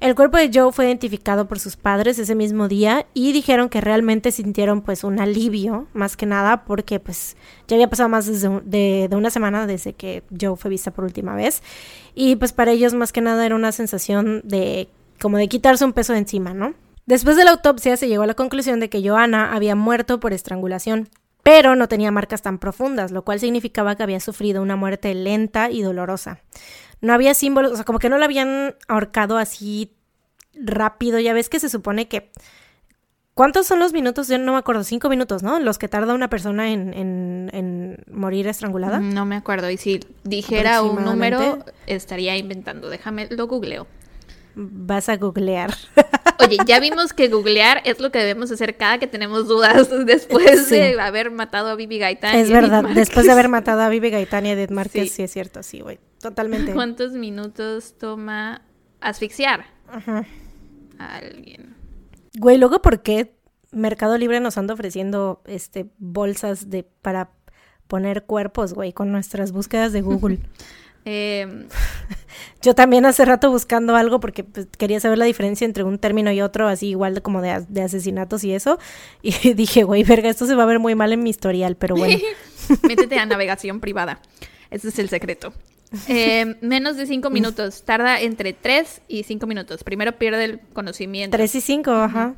[0.00, 3.82] El cuerpo de Joe fue identificado por sus padres ese mismo día y dijeron que
[3.82, 7.36] realmente sintieron pues un alivio, más que nada, porque pues
[7.68, 11.34] ya había pasado más de, de, una semana desde que Joe fue vista por última
[11.34, 11.62] vez.
[12.14, 14.88] Y pues para ellos más que nada era una sensación de
[15.20, 16.72] como de quitarse un peso de encima, ¿no?
[17.10, 20.32] Después de la autopsia se llegó a la conclusión de que Joanna había muerto por
[20.32, 21.08] estrangulación,
[21.42, 25.72] pero no tenía marcas tan profundas, lo cual significaba que había sufrido una muerte lenta
[25.72, 26.38] y dolorosa.
[27.00, 29.90] No había símbolos, o sea, como que no la habían ahorcado así
[30.54, 31.18] rápido.
[31.18, 32.30] Ya ves que se supone que.
[33.34, 34.28] ¿Cuántos son los minutos?
[34.28, 35.58] Yo no me acuerdo, cinco minutos, ¿no?
[35.58, 39.00] Los que tarda una persona en, en morir estrangulada.
[39.00, 39.68] No me acuerdo.
[39.68, 42.88] Y si dijera un número, estaría inventando.
[42.88, 43.88] Déjame, lo googleo.
[44.54, 45.74] Vas a googlear.
[46.40, 50.68] Oye, ya vimos que googlear es lo que debemos hacer cada que tenemos dudas después
[50.70, 52.36] de haber matado a Bibi Gaitán.
[52.36, 55.22] Es verdad, después de haber matado a Bibi Gaitán y a Edith Márquez, sí.
[55.22, 56.72] es cierto, sí, güey, totalmente.
[56.72, 58.62] ¿Cuántos minutos toma
[59.00, 59.66] asfixiar
[60.98, 61.76] a alguien?
[62.38, 63.34] Güey, luego, ¿por qué
[63.72, 67.32] Mercado Libre nos anda ofreciendo este bolsas de para
[67.86, 70.38] poner cuerpos, güey, con nuestras búsquedas de Google?
[71.04, 71.66] eh,
[72.62, 76.30] yo también hace rato buscando algo porque pues, quería saber la diferencia entre un término
[76.32, 78.78] y otro, así igual como de, de asesinatos y eso.
[79.22, 81.96] Y dije, güey, verga, esto se va a ver muy mal en mi historial, pero
[81.96, 82.18] bueno.
[82.88, 84.20] Métete a navegación privada.
[84.70, 85.52] Ese es el secreto.
[86.06, 87.82] Eh, menos de cinco minutos.
[87.82, 89.82] Tarda entre tres y cinco minutos.
[89.82, 91.36] Primero pierde el conocimiento.
[91.36, 92.36] Tres y cinco, ajá.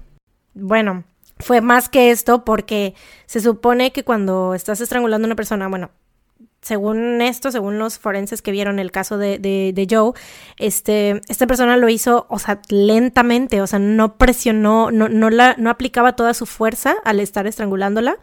[0.54, 1.04] Bueno,
[1.38, 2.94] fue más que esto porque
[3.26, 5.90] se supone que cuando estás estrangulando a una persona, bueno,
[6.62, 10.12] según esto, según los forenses que vieron el caso de, de, Joe,
[10.58, 15.56] este, esta persona lo hizo, o sea, lentamente, o sea, no presionó, no, no, la,
[15.58, 18.16] no aplicaba toda su fuerza al estar estrangulándola,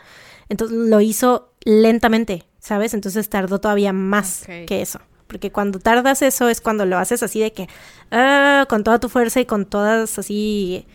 [0.47, 2.93] entonces lo hizo lentamente, ¿sabes?
[2.93, 5.01] Entonces tardó todavía más que eso.
[5.27, 7.67] Porque cuando tardas eso es cuando lo haces así de que,
[8.09, 10.87] ah, con toda tu fuerza y con todas así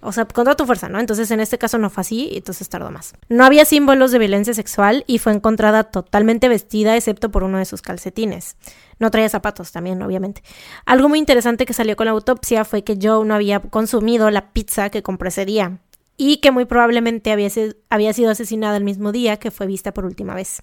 [0.00, 1.00] o sea, con toda tu fuerza, ¿no?
[1.00, 3.14] Entonces en este caso no fue así, entonces tardó más.
[3.28, 7.64] No había símbolos de violencia sexual y fue encontrada totalmente vestida excepto por uno de
[7.64, 8.56] sus calcetines.
[8.98, 10.42] No traía zapatos también, obviamente.
[10.86, 14.52] Algo muy interesante que salió con la autopsia fue que Joe no había consumido la
[14.52, 15.78] pizza que compró ese día
[16.16, 17.48] y que muy probablemente había,
[17.88, 20.62] había sido asesinada el mismo día que fue vista por última vez.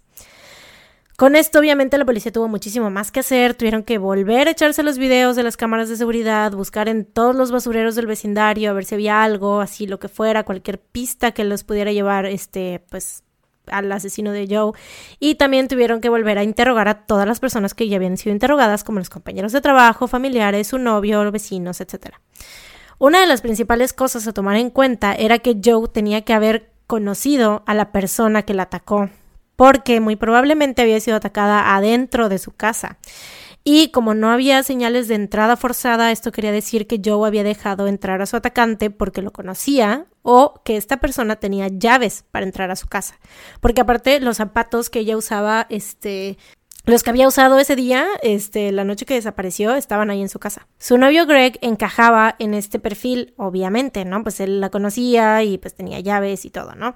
[1.17, 3.53] Con esto, obviamente, la policía tuvo muchísimo más que hacer.
[3.53, 7.35] Tuvieron que volver a echarse los videos de las cámaras de seguridad, buscar en todos
[7.35, 11.31] los basureros del vecindario a ver si había algo, así lo que fuera, cualquier pista
[11.31, 13.23] que los pudiera llevar, este, pues,
[13.67, 14.73] al asesino de Joe
[15.19, 18.33] y también tuvieron que volver a interrogar a todas las personas que ya habían sido
[18.33, 22.15] interrogadas, como los compañeros de trabajo, familiares, su novio, vecinos, etc.
[22.99, 26.71] Una de las principales cosas a tomar en cuenta era que Joe tenía que haber
[26.87, 29.09] conocido a la persona que la atacó,
[29.55, 32.97] porque muy probablemente había sido atacada adentro de su casa.
[33.67, 37.87] Y como no había señales de entrada forzada, esto quería decir que Joe había dejado
[37.87, 42.69] entrar a su atacante porque lo conocía o que esta persona tenía llaves para entrar
[42.69, 43.19] a su casa.
[43.61, 46.37] Porque aparte los zapatos que ella usaba, este,
[46.85, 50.37] los que había usado ese día, este, la noche que desapareció, estaban ahí en su
[50.37, 50.67] casa.
[50.77, 54.21] Su novio Greg encajaba en este perfil, obviamente, ¿no?
[54.21, 56.93] Pues él la conocía y pues tenía llaves y todo, ¿no?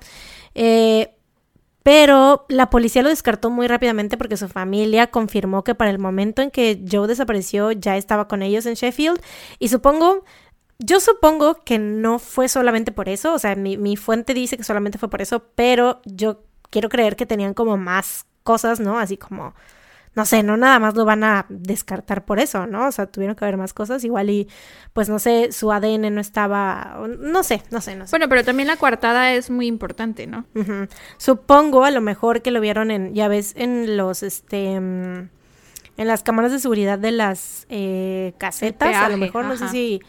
[0.53, 1.15] Eh,
[1.83, 6.41] pero la policía lo descartó muy rápidamente porque su familia confirmó que para el momento
[6.41, 9.21] en que Joe desapareció ya estaba con ellos en Sheffield.
[9.59, 10.25] Y supongo,
[10.79, 14.97] yo supongo que no fue solamente por eso, o sea, mi, fuente dice que solamente
[14.97, 18.99] fue por eso, pero yo quiero creer que tenían como más cosas, ¿no?
[18.99, 19.53] Así como
[20.15, 22.87] no sé, no nada más lo van a descartar por eso, ¿no?
[22.87, 24.47] O sea, tuvieron que haber más cosas, igual y,
[24.93, 28.11] pues no sé, su ADN no estaba, no sé, no sé, no sé.
[28.11, 30.45] Bueno, pero también la coartada es muy importante, ¿no?
[31.17, 35.29] Supongo a lo mejor que lo vieron en, ya ves, en los, este, mm,
[35.97, 40.01] en las cámaras de seguridad de las eh, casetas, a lo mejor, no sé si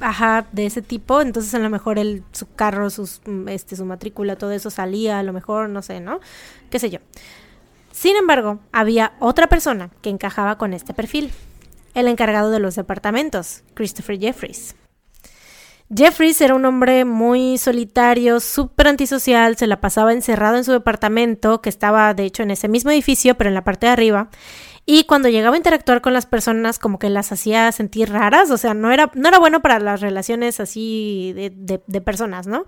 [0.00, 3.84] ajá, de ese tipo, entonces a lo mejor el, su carro, sus, mm, este, su
[3.84, 6.20] matrícula, todo eso salía, a lo mejor, no sé, ¿no?
[6.70, 6.98] Qué sé yo.
[7.94, 11.30] Sin embargo, había otra persona que encajaba con este perfil,
[11.94, 14.74] el encargado de los departamentos, Christopher Jeffries.
[15.94, 21.62] Jeffries era un hombre muy solitario, súper antisocial, se la pasaba encerrado en su departamento,
[21.62, 24.28] que estaba de hecho en ese mismo edificio, pero en la parte de arriba,
[24.84, 28.58] y cuando llegaba a interactuar con las personas como que las hacía sentir raras, o
[28.58, 32.66] sea, no era, no era bueno para las relaciones así de, de personas, ¿no?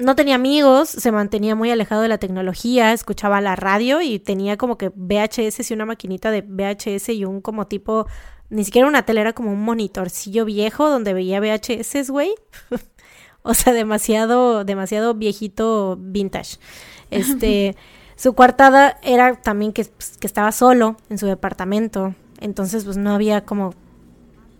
[0.00, 4.56] No tenía amigos, se mantenía muy alejado de la tecnología, escuchaba la radio y tenía
[4.56, 8.06] como que VHS y una maquinita de VHS y un como tipo,
[8.48, 12.34] ni siquiera una tele, era como un monitorcillo viejo donde veía VHS, güey.
[13.42, 16.58] o sea, demasiado, demasiado viejito vintage.
[17.10, 17.76] Este,
[18.16, 22.14] su coartada era también que, pues, que estaba solo en su departamento.
[22.40, 23.74] Entonces, pues no había como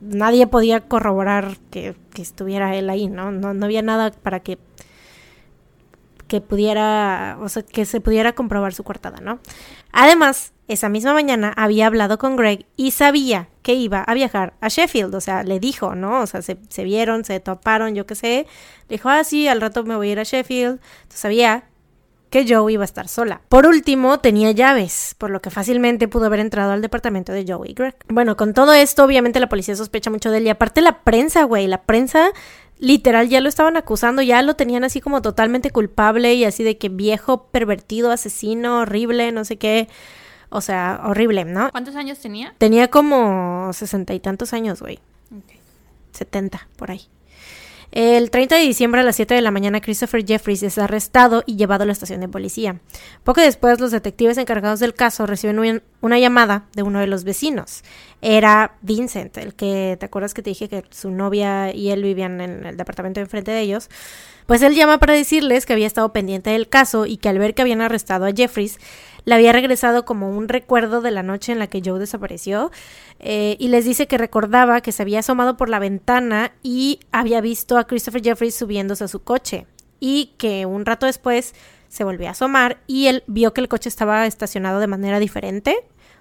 [0.00, 3.30] nadie podía corroborar que, que estuviera él ahí, ¿no?
[3.30, 3.54] ¿no?
[3.54, 4.58] No había nada para que
[6.30, 9.40] que pudiera, o sea, que se pudiera comprobar su coartada, ¿no?
[9.90, 14.68] Además, esa misma mañana había hablado con Greg y sabía que iba a viajar a
[14.68, 16.20] Sheffield, o sea, le dijo, ¿no?
[16.20, 18.46] O sea, se, vieron, se toparon, yo qué sé.
[18.88, 20.78] Le dijo, ah, sí, al rato me voy a ir a Sheffield.
[21.02, 21.64] Entonces sabía
[22.30, 23.40] que Joe iba a estar sola.
[23.48, 27.68] Por último, tenía llaves, por lo que fácilmente pudo haber entrado al departamento de Joe
[27.68, 27.96] y Greg.
[28.06, 31.42] Bueno, con todo esto, obviamente la policía sospecha mucho de él y aparte la prensa,
[31.42, 32.30] güey, la prensa
[32.80, 36.78] literal ya lo estaban acusando, ya lo tenían así como totalmente culpable y así de
[36.78, 39.88] que viejo, pervertido, asesino, horrible, no sé qué.
[40.48, 41.70] O sea, horrible, ¿no?
[41.70, 42.54] ¿Cuántos años tenía?
[42.58, 44.98] Tenía como sesenta y tantos años, güey.
[46.12, 47.02] Setenta, por ahí.
[47.92, 51.56] El 30 de diciembre a las 7 de la mañana, Christopher Jeffries es arrestado y
[51.56, 52.78] llevado a la estación de policía.
[53.24, 57.82] Poco después, los detectives encargados del caso reciben una llamada de uno de los vecinos.
[58.22, 62.40] Era Vincent, el que, ¿te acuerdas que te dije que su novia y él vivían
[62.40, 63.88] en el departamento enfrente de ellos?
[64.46, 67.54] Pues él llama para decirles que había estado pendiente del caso y que al ver
[67.54, 68.78] que habían arrestado a Jeffries,
[69.24, 72.70] le había regresado como un recuerdo de la noche en la que Joe desapareció
[73.20, 77.40] eh, y les dice que recordaba que se había asomado por la ventana y había
[77.40, 79.66] visto a Christopher Jeffries subiéndose a su coche
[80.00, 81.54] y que un rato después
[81.88, 85.76] se volvió a asomar y él vio que el coche estaba estacionado de manera diferente.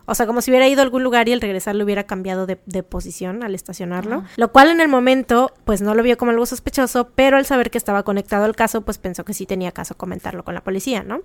[0.05, 2.47] O sea, como si hubiera ido a algún lugar y al regresar lo hubiera cambiado
[2.47, 4.23] de, posición al estacionarlo.
[4.37, 7.69] Lo cual en el momento, pues no lo vio como algo sospechoso, pero al saber
[7.69, 11.03] que estaba conectado al caso, pues pensó que sí tenía caso comentarlo con la policía,
[11.03, 11.21] ¿no?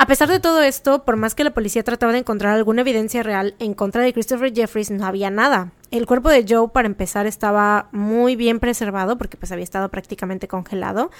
[0.00, 3.24] A pesar de todo esto, por más que la policía trataba de encontrar alguna evidencia
[3.24, 5.72] real en contra de Christopher Jeffries, no había nada.
[5.90, 10.46] El cuerpo de Joe, para empezar, estaba muy bien preservado porque pues había estado prácticamente
[10.46, 11.10] congelado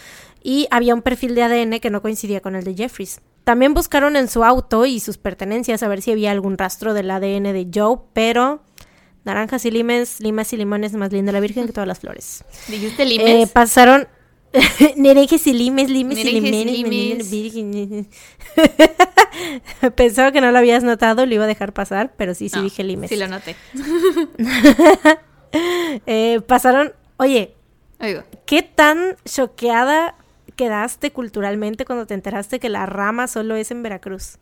[0.44, 3.20] y había un perfil de ADN que no coincidía con el de Jeffries.
[3.42, 7.10] También buscaron en su auto y sus pertenencias a ver si había algún rastro del
[7.10, 8.62] ADN de Joe, pero
[9.24, 12.44] naranjas y limes, limas y limones más linda la Virgen que todas las flores.
[12.68, 13.48] ¿Dijiste limes?
[13.48, 14.06] Eh, pasaron
[14.96, 18.06] Nerejes y limes, limes y limes.
[19.94, 22.82] Pensaba que no lo habías notado, lo iba a dejar pasar, pero sí, sí dije
[22.82, 23.10] limes.
[23.10, 23.56] Sí lo noté.
[26.06, 27.54] eh, pasaron, oye,
[28.46, 30.16] ¿qué tan choqueada
[30.56, 34.38] quedaste culturalmente cuando te enteraste que la rama solo es en Veracruz?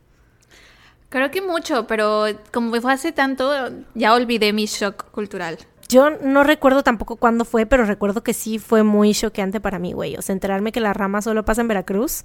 [1.08, 5.58] Creo que mucho, pero como fue hace tanto, ya olvidé mi shock cultural.
[5.88, 9.92] Yo no recuerdo tampoco cuándo fue, pero recuerdo que sí fue muy choqueante para mí,
[9.92, 10.16] güey.
[10.16, 12.24] O sea, enterarme que la rama solo pasa en Veracruz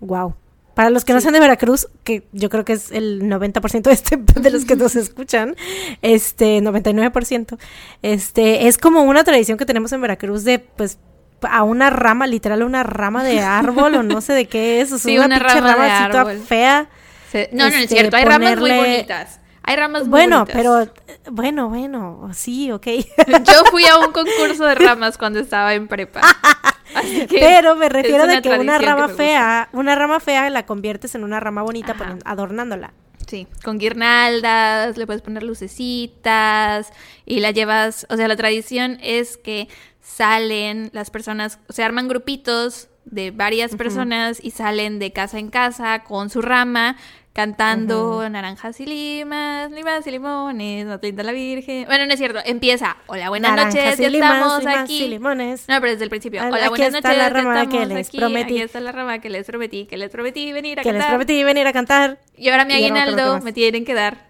[0.00, 0.34] Wow.
[0.74, 3.92] Para los que no sean de Veracruz, que yo creo que es el 90% de,
[3.94, 5.56] este, de los que nos escuchan,
[6.02, 7.56] este, 99%,
[8.02, 10.98] este, es como una tradición que tenemos en Veracruz de, pues,
[11.42, 14.98] a una rama, literal, una rama de árbol o no sé de qué es, o
[14.98, 16.38] sea, Sí, una, rama de árbol.
[16.46, 16.88] fea.
[17.32, 18.16] Se- No, no, no es Este, cierto.
[18.18, 19.40] Hay ramas muy ponerle- bonitas.
[19.68, 20.86] Hay ramas muy Bueno, pero,
[21.30, 22.86] bueno, bueno, sí, ok.
[23.44, 26.20] Yo fui a un concurso de ramas cuando estaba en prepa.
[27.28, 31.24] Pero me refiero de que una que rama fea, una rama fea la conviertes en
[31.24, 32.94] una rama bonita poniendo- adornándola.
[33.26, 36.92] Sí, con guirnaldas, le puedes poner lucecitas
[37.26, 39.68] y la llevas, o sea, la tradición es que
[40.00, 45.50] salen las personas, o sea, arman grupitos de varias personas y salen de casa en
[45.50, 46.96] casa con su rama
[47.36, 51.84] cantando naranjas y limas, limas y limones, no pinta la virgen.
[51.84, 55.04] Bueno, no es cierto, empieza, hola, buenas Naranjas noches, y ya limas, estamos limas aquí.
[55.04, 55.68] y limones.
[55.68, 56.40] No, pero desde el principio.
[56.42, 57.18] Hola, aquí buenas está noches.
[57.18, 58.18] la ya rama que estamos les aquí.
[58.18, 58.54] prometí.
[58.54, 61.10] Aquí está la rama que les prometí, que les prometí venir a Que les cantar.
[61.10, 62.18] prometí venir a cantar.
[62.38, 64.24] Y ahora mi ya no me aguinaldo me tienen que dar.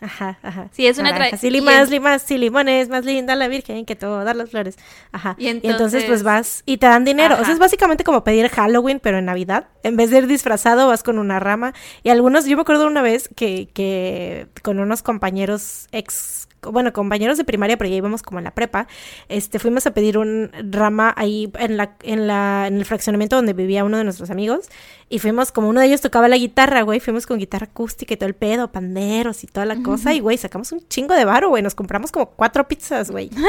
[0.00, 0.68] Ajá, ajá.
[0.72, 3.48] Sí, es una Naranjas tra- y y limas, en- limas y limones, más linda la
[3.48, 4.76] virgen que todas las flores.
[5.10, 5.34] Ajá.
[5.38, 7.34] Y Y entonces, pues vas y te dan dinero.
[7.34, 7.52] O sea, Ajá.
[7.52, 9.68] es básicamente como pedir Halloween, pero en Navidad.
[9.82, 11.72] En vez de ir disfrazado, vas con una rama.
[12.02, 17.38] Y algunos, yo me acuerdo una vez que, que con unos compañeros ex bueno, compañeros
[17.38, 18.86] de primaria, pero ya íbamos como en la prepa,
[19.28, 23.52] este, fuimos a pedir un rama ahí en la, en la, en el fraccionamiento donde
[23.52, 24.68] vivía uno de nuestros amigos,
[25.08, 28.16] y fuimos, como uno de ellos tocaba la guitarra, güey, fuimos con guitarra acústica y
[28.16, 31.48] todo el pedo, panderos y toda la cosa, y güey, sacamos un chingo de varo,
[31.48, 33.30] güey, nos compramos como cuatro pizzas, güey.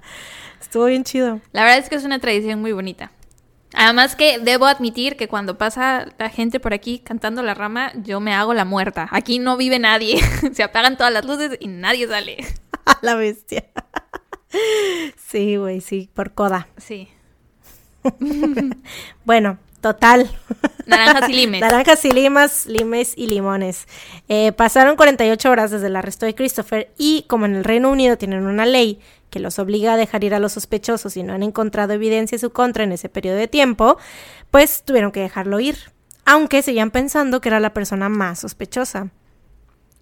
[0.60, 1.40] Estuvo bien chido.
[1.52, 3.10] La verdad es que es una tradición muy bonita.
[3.74, 8.20] Además que debo admitir que cuando pasa la gente por aquí cantando la rama, yo
[8.20, 9.08] me hago la muerta.
[9.10, 10.20] Aquí no vive nadie.
[10.52, 12.38] Se apagan todas las luces y nadie sale.
[12.86, 13.64] A la bestia.
[15.16, 16.68] Sí, güey, sí, por coda.
[16.76, 17.08] Sí.
[19.24, 20.30] Bueno, total.
[20.86, 21.60] Naranjas y limes.
[21.60, 23.86] Naranjas y limas, limes y limones.
[24.28, 28.16] Eh, pasaron 48 horas desde el arresto de Christopher y como en el Reino Unido
[28.18, 28.98] tienen una ley
[29.30, 32.40] que los obliga a dejar ir a los sospechosos si no han encontrado evidencia en
[32.40, 33.96] su contra en ese periodo de tiempo,
[34.50, 35.76] pues tuvieron que dejarlo ir,
[36.24, 39.10] aunque seguían pensando que era la persona más sospechosa.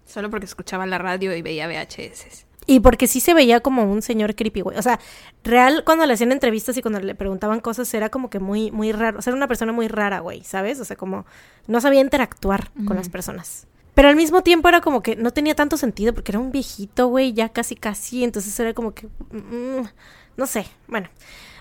[0.05, 2.45] Solo porque escuchaba la radio y veía VHS.
[2.65, 4.77] Y porque sí se veía como un señor creepy, güey.
[4.77, 4.99] O sea,
[5.43, 8.91] real, cuando le hacían entrevistas y cuando le preguntaban cosas, era como que muy, muy
[8.91, 9.19] raro.
[9.19, 10.79] O sea, era una persona muy rara, güey, ¿sabes?
[10.79, 11.25] O sea, como
[11.65, 13.65] no sabía interactuar con las personas.
[13.99, 17.07] Pero al mismo tiempo era como que no tenía tanto sentido porque era un viejito,
[17.07, 18.23] güey, ya casi, casi.
[18.23, 19.07] Entonces era como que.
[19.07, 19.89] mm,
[20.37, 20.67] no sé.
[20.87, 21.09] Bueno.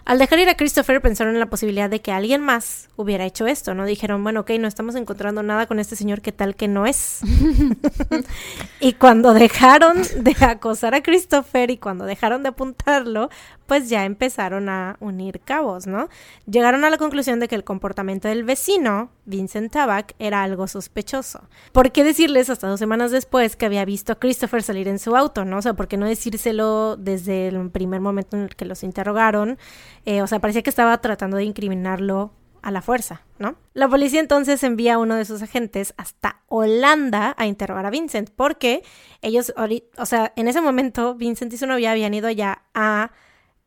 [0.05, 3.46] Al dejar ir a Christopher pensaron en la posibilidad de que alguien más hubiera hecho
[3.46, 3.85] esto, ¿no?
[3.85, 7.20] Dijeron, bueno, ok, no estamos encontrando nada con este señor, ¿qué tal que no es?
[8.81, 13.29] y cuando dejaron de acosar a Christopher y cuando dejaron de apuntarlo,
[13.68, 16.09] pues ya empezaron a unir cabos, ¿no?
[16.50, 21.46] Llegaron a la conclusión de que el comportamiento del vecino, Vincent Tabak, era algo sospechoso.
[21.72, 25.14] ¿Por qué decirles hasta dos semanas después que había visto a Christopher salir en su
[25.14, 25.59] auto, ¿no?
[25.59, 29.59] O sea, ¿por qué no decírselo desde el primer momento en el que los interrogaron?
[30.07, 33.57] Eh, o sea, parecía que estaba tratando de incriminarlo a la fuerza, ¿no?
[33.74, 38.31] La policía entonces envía a uno de sus agentes hasta Holanda a interrogar a Vincent,
[38.35, 38.83] porque
[39.20, 39.52] ellos,
[39.98, 43.11] o sea, en ese momento Vincent y su novia habían ido allá a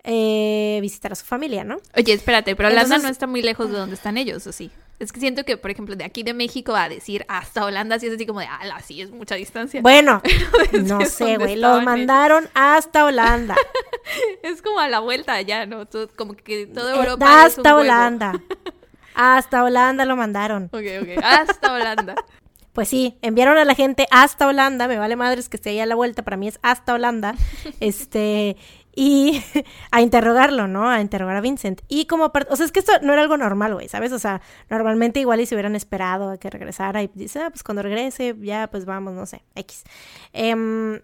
[0.04, 1.78] eh, visitar a su familia, ¿no?
[1.96, 4.72] Oye, espérate, pero Holanda Entonces- no está muy lejos de donde están ellos, ¿o sí?
[5.00, 8.06] Es que siento que, por ejemplo, de aquí de México a decir hasta Holanda, sí
[8.06, 9.82] es así como de, ala, sí, es mucha distancia.
[9.84, 10.22] Bueno,
[10.84, 13.56] no sé, güey, los mandaron hasta Holanda.
[14.44, 15.86] Es como a la vuelta allá, ¿no?
[15.86, 17.76] Todo- como que toda Eh, Europa es un hasta.
[17.76, 18.34] Holanda.
[19.14, 20.66] Hasta Holanda lo mandaron.
[20.66, 21.24] Ok, ok.
[21.24, 22.16] Hasta Holanda.
[22.74, 25.86] Pues sí, enviaron a la gente hasta Holanda, me vale madres que esté ahí a
[25.86, 27.36] la vuelta, para mí es hasta Holanda,
[27.82, 28.56] este,
[28.96, 29.42] y
[29.92, 30.90] a interrogarlo, ¿no?
[30.90, 31.82] A interrogar a Vincent.
[31.88, 34.12] Y como parte, o sea, es que esto no era algo normal, güey, ¿sabes?
[34.12, 37.64] O sea, normalmente igual y se hubieran esperado a que regresara y dice, ah, pues
[37.64, 39.84] cuando regrese, ya, pues vamos, no sé, X.
[40.34, 41.00] Em,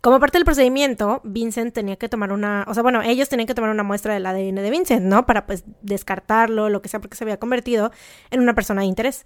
[0.00, 3.54] como parte del procedimiento, Vincent tenía que tomar una, o sea, bueno, ellos tenían que
[3.54, 5.26] tomar una muestra del ADN de Vincent, ¿no?
[5.26, 7.90] Para pues descartarlo, lo que sea, porque se había convertido
[8.30, 9.24] en una persona de interés.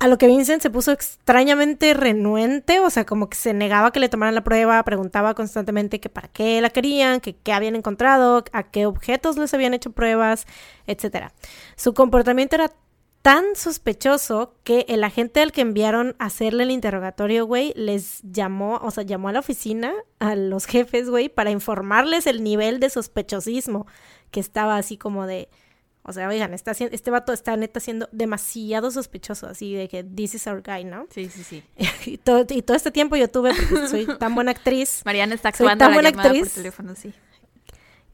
[0.00, 4.00] A lo que Vincent se puso extrañamente renuente, o sea, como que se negaba que
[4.00, 8.42] le tomaran la prueba, preguntaba constantemente que para qué la querían, que qué habían encontrado,
[8.52, 10.46] a qué objetos les habían hecho pruebas,
[10.86, 11.34] etcétera.
[11.76, 12.72] Su comportamiento era
[13.20, 18.80] tan sospechoso que el agente al que enviaron a hacerle el interrogatorio, güey, les llamó,
[18.82, 22.88] o sea, llamó a la oficina, a los jefes, güey, para informarles el nivel de
[22.88, 23.86] sospechosismo
[24.30, 25.50] que estaba así como de,
[26.02, 30.34] o sea, oigan, está, este vato está neta siendo demasiado sospechoso, así de que this
[30.34, 31.06] is our guy, ¿no?
[31.10, 31.62] Sí, sí, sí.
[32.10, 35.52] y, todo, y todo este tiempo yo tuve, porque soy tan buena actriz, Mariana está
[35.52, 36.42] Soy actuando tan la buena actriz.
[36.48, 37.12] por teléfono, sí.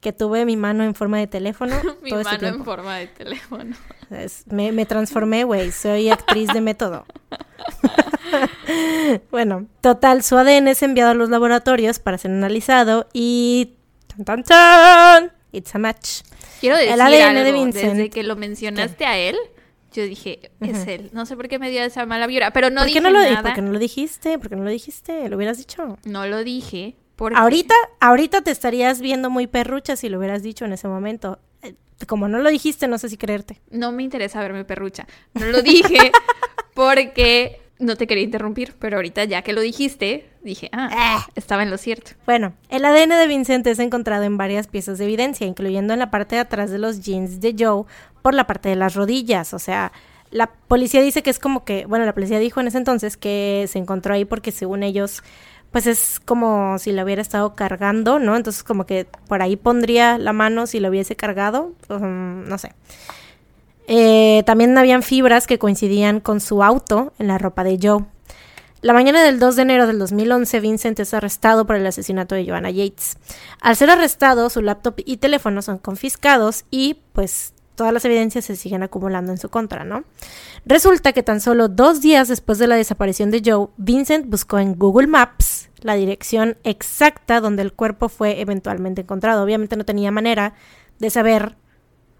[0.01, 1.75] que tuve mi mano en forma de teléfono.
[2.03, 3.75] Mi todo este mano en forma de teléfono.
[4.11, 5.71] Es- me, me transformé, güey.
[5.71, 7.05] Soy actriz de método.
[9.31, 13.75] bueno, total, su ADN es enviado a los laboratorios para ser analizado y...
[14.07, 15.31] ¡Tan, tan, tan!
[15.51, 16.21] It's a match.
[16.59, 17.93] Quiero decir El ADN de algo, Vincent.
[17.93, 19.35] desde que lo mencionaste a él,
[19.93, 21.09] yo dije, es él.
[21.13, 23.09] No sé por qué me dio esa mala vibra, pero no ¿Por dije qué no
[23.11, 23.41] lo di- nada.
[23.43, 24.37] ¿Por qué no lo dijiste?
[24.37, 25.27] ¿Por qué no lo dijiste?
[25.29, 25.97] Lo hubieras dicho.
[26.03, 30.65] No lo dije porque Ahorita, ahorita te estarías viendo muy perrucha si lo hubieras dicho
[30.65, 31.39] en ese momento.
[31.63, 31.73] Eh,
[32.05, 33.59] Como no lo dijiste, no sé si creerte.
[33.71, 35.07] no me interesa verme perrucha.
[35.33, 36.11] No lo dije
[36.73, 41.69] porque no te quería interrumpir, pero ahorita ya que lo dijiste, dije, ah, estaba en
[41.69, 42.11] lo cierto.
[42.25, 46.09] Bueno, el ADN de Vincent es encontrado en varias piezas de evidencia, incluyendo en la
[46.09, 47.85] parte de atrás de los jeans de Joe
[48.21, 49.53] por la parte de las rodillas.
[49.53, 49.91] O sea,
[50.31, 53.65] la policía dice que es como que, bueno, la policía dijo en ese entonces que
[53.67, 55.23] se encontró ahí porque según ellos,
[55.71, 58.35] pues es como si lo hubiera estado cargando, ¿no?
[58.35, 62.73] Entonces como que por ahí pondría la mano si lo hubiese cargado, um, no sé.
[63.87, 68.05] Eh, también habían fibras que coincidían con su auto en la ropa de Joe.
[68.81, 72.45] La mañana del 2 de enero del 2011, Vincent es arrestado por el asesinato de
[72.45, 73.17] Joanna Yates.
[73.59, 78.55] Al ser arrestado, su laptop y teléfono son confiscados y, pues, todas las evidencias se
[78.55, 80.03] siguen acumulando en su contra, ¿no?
[80.65, 84.75] Resulta que tan solo dos días después de la desaparición de Joe, Vincent buscó en
[84.75, 89.43] Google Maps la dirección exacta donde el cuerpo fue eventualmente encontrado.
[89.43, 90.53] Obviamente no tenía manera
[90.99, 91.55] de saber,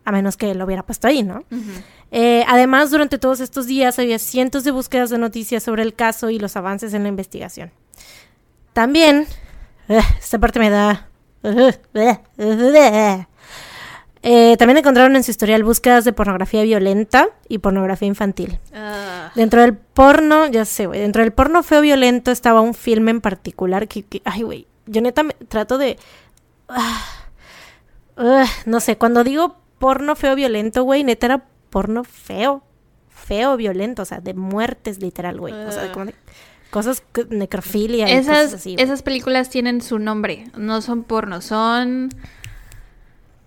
[0.07, 1.43] a menos que lo hubiera puesto ahí, ¿no?
[2.11, 6.29] Eh, además, durante todos estos días había cientos de búsquedas de noticias sobre el caso
[6.29, 7.71] y los avances en la investigación.
[8.71, 9.27] También,
[9.89, 11.09] eh, esta parte me da...
[14.23, 18.59] Eh, también encontraron en su historial búsquedas de pornografía violenta y pornografía infantil.
[18.73, 23.11] Ah, Dentro del porno, ya sé, güey, dentro del porno feo violento estaba un filme
[23.11, 25.97] en particular que, que- ay, güey, yo neta me trato de...
[26.67, 27.03] ah,
[28.17, 32.63] ah, no sé, cuando digo porno feo violento, güey, neta era porno feo,
[33.09, 35.53] feo violento, o sea, de muertes literal, güey.
[35.53, 35.91] O sea, Ah.
[35.91, 36.15] como de
[36.71, 38.73] cosas, necrofilia y esas, cosas así.
[38.73, 38.83] güey.
[38.83, 42.09] esas películas tienen su nombre, no son porno, son...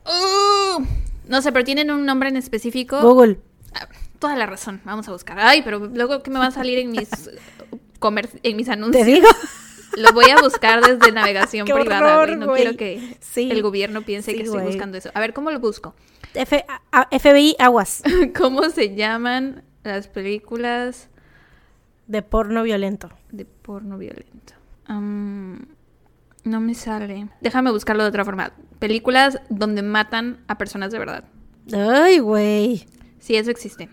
[0.07, 0.85] Uh,
[1.28, 3.01] no sé, pero tienen un nombre en específico.
[3.03, 3.39] Google.
[3.74, 3.87] Ah,
[4.18, 5.39] Toda la razón, vamos a buscar.
[5.39, 7.09] Ay, pero luego que me va a salir en mis
[8.01, 9.07] comer- en mis Te anuncios.
[9.07, 9.28] digo.
[9.97, 12.36] Lo voy a buscar desde navegación Qué privada, horror.
[12.36, 13.51] No quiero que Sí.
[13.51, 15.11] el gobierno piense Sí, que estoy buscando eso.
[15.14, 15.95] A ver, ¿cómo lo busco?
[16.34, 16.64] F-
[17.18, 18.03] FBI Aguas
[18.36, 21.09] ¿Cómo se llaman las películas
[22.07, 23.11] de porno violento.
[23.32, 24.55] de porno violento?
[26.45, 27.28] No me sale.
[27.41, 28.53] Déjame buscarlo de otra forma.
[28.78, 31.24] Películas donde matan a personas de verdad.
[31.72, 32.86] Ay, güey.
[33.18, 33.88] Sí, eso existe.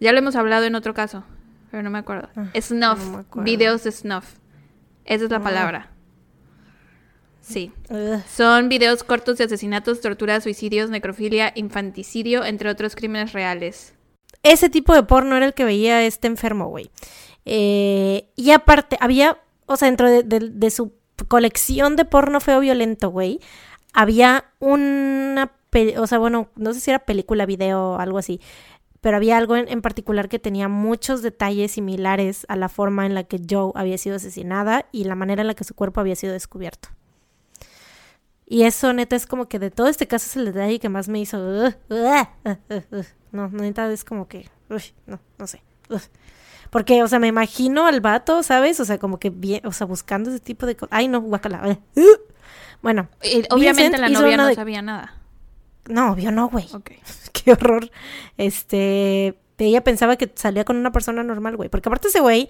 [0.00, 1.24] Ya lo hemos hablado en otro caso,
[1.70, 2.28] pero no me acuerdo.
[2.36, 2.98] Ah, snuff.
[3.04, 3.44] no me acuerdo.
[3.44, 4.36] videos de snuff.
[5.06, 5.42] Esa es la Ah.
[5.42, 5.90] palabra.
[7.40, 7.72] Sí.
[8.28, 13.94] Son videos cortos de asesinatos, torturas, suicidios, necrofilia, infanticidio, entre otros crímenes reales.
[14.42, 16.90] Ese tipo de porno era el que veía este enfermo, güey.
[17.44, 20.92] Eh, y aparte, había, o sea, dentro de, de- de su
[21.28, 23.40] colección de porno feo violento, güey,
[23.92, 25.52] había una,
[25.98, 28.40] o sea, bueno, no sé si era película, video o algo así,
[29.06, 33.14] pero había algo en, en particular que tenía muchos detalles similares a la forma en
[33.14, 36.16] la que Joe había sido asesinada y la manera en la que su cuerpo había
[36.16, 36.88] sido descubierto.
[38.46, 41.06] Y eso, neta, es como que de todo este caso es el detalle que más
[41.08, 41.38] me hizo.
[41.38, 43.04] "Ugh, ugh, ugh, ugh, ugh".
[43.30, 44.48] No, neta, es como que.
[45.06, 45.62] no, no sé.
[46.70, 48.80] Porque, o sea, me imagino al vato, ¿sabes?
[48.80, 50.88] O sea, como que bien, o sea, buscando ese tipo de cosas.
[50.98, 51.78] Ay, no, guacala.
[51.94, 52.00] uh.
[52.82, 55.14] Bueno, Eh, obviamente Vincent la novia no de- sabía nada.
[55.88, 56.66] No, obvio no, güey.
[56.72, 56.90] Ok.
[57.32, 57.90] Qué horror.
[58.36, 61.68] Este, ella pensaba que salía con una persona normal, güey.
[61.68, 62.48] Porque aparte ese güey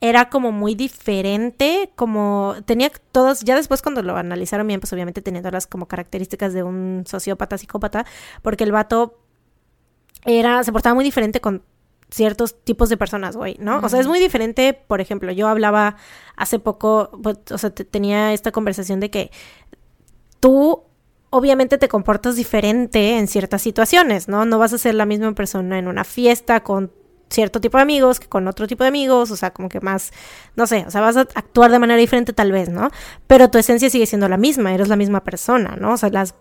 [0.00, 5.22] era como muy diferente, como tenía todas, ya después cuando lo analizaron bien, pues obviamente
[5.22, 8.04] tenía todas las como características de un sociópata, psicópata,
[8.42, 9.18] porque el vato
[10.26, 11.62] era, se portaba muy diferente con
[12.10, 13.78] ciertos tipos de personas, güey, ¿no?
[13.80, 15.96] O sea, es muy diferente, por ejemplo, yo hablaba
[16.36, 19.30] hace poco, pues, o sea, te- tenía esta conversación de que
[20.40, 20.84] tú
[21.36, 24.44] obviamente te comportas diferente en ciertas situaciones, ¿no?
[24.44, 26.92] No vas a ser la misma persona en una fiesta con
[27.28, 30.12] cierto tipo de amigos que con otro tipo de amigos, o sea, como que más,
[30.54, 32.90] no sé, o sea, vas a actuar de manera diferente tal vez, ¿no?
[33.26, 35.92] Pero tu esencia sigue siendo la misma, eres la misma persona, ¿no?
[35.92, 36.34] O sea, las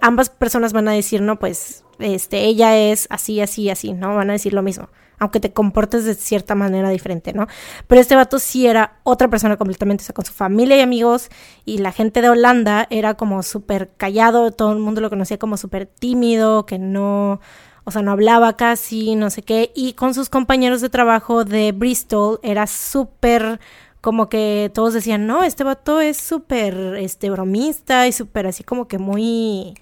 [0.00, 4.14] ambas personas van a decir, no, pues, este, ella es así, así, así, ¿no?
[4.14, 4.88] Van a decir lo mismo,
[5.20, 7.46] aunque te comportes de cierta manera diferente, ¿no?
[7.86, 11.28] Pero este vato sí era otra persona completamente, o sea, con su familia y amigos,
[11.64, 15.58] y la gente de Holanda era como súper callado, todo el mundo lo conocía como
[15.58, 17.40] súper tímido, que no,
[17.84, 21.72] o sea, no hablaba casi, no sé qué, y con sus compañeros de trabajo de
[21.72, 23.60] Bristol era súper
[24.00, 28.88] como que todos decían, no, este vato es súper, este, bromista y súper así como
[28.88, 29.74] que muy,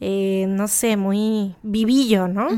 [0.00, 2.48] eh, no sé, muy vivillo, ¿no?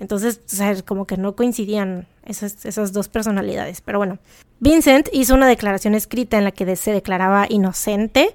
[0.00, 3.82] Entonces, o sea, como que no coincidían esas, esas dos personalidades.
[3.82, 4.18] Pero bueno,
[4.58, 8.34] Vincent hizo una declaración escrita en la que se declaraba inocente.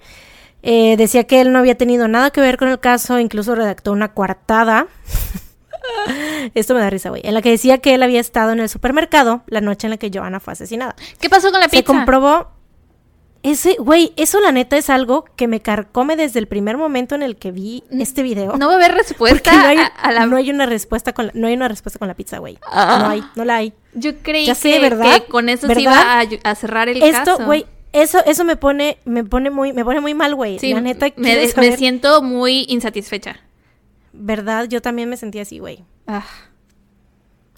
[0.62, 3.92] Eh, decía que él no había tenido nada que ver con el caso, incluso redactó
[3.92, 4.88] una coartada.
[6.54, 7.22] Esto me da risa, güey.
[7.26, 9.98] En la que decía que él había estado en el supermercado la noche en la
[9.98, 10.96] que Joanna fue asesinada.
[11.20, 11.78] ¿Qué pasó con la pizza?
[11.78, 12.55] Se comprobó.
[13.46, 17.22] Ese, güey, eso la neta es algo que me carcome desde el primer momento en
[17.22, 18.58] el que vi este video.
[18.58, 20.26] No va a haber respuesta no hay, a, a la...
[20.26, 22.58] no hay una respuesta con la, no hay una respuesta con la pizza, güey.
[22.66, 22.98] Ah.
[23.04, 23.74] No hay, no la hay.
[23.94, 25.22] Yo creí Ya sé, que, ¿verdad?
[25.22, 25.76] que con eso ¿Verdad?
[25.78, 25.82] se
[26.36, 27.46] iba a, a cerrar el Esto, caso.
[27.46, 30.58] güey, eso, eso me pone, me pone muy, me pone muy mal, güey.
[30.58, 33.38] Sí, la neta, me, me siento muy insatisfecha.
[34.12, 35.84] verdad, yo también me sentí así, güey.
[36.08, 36.26] Ah.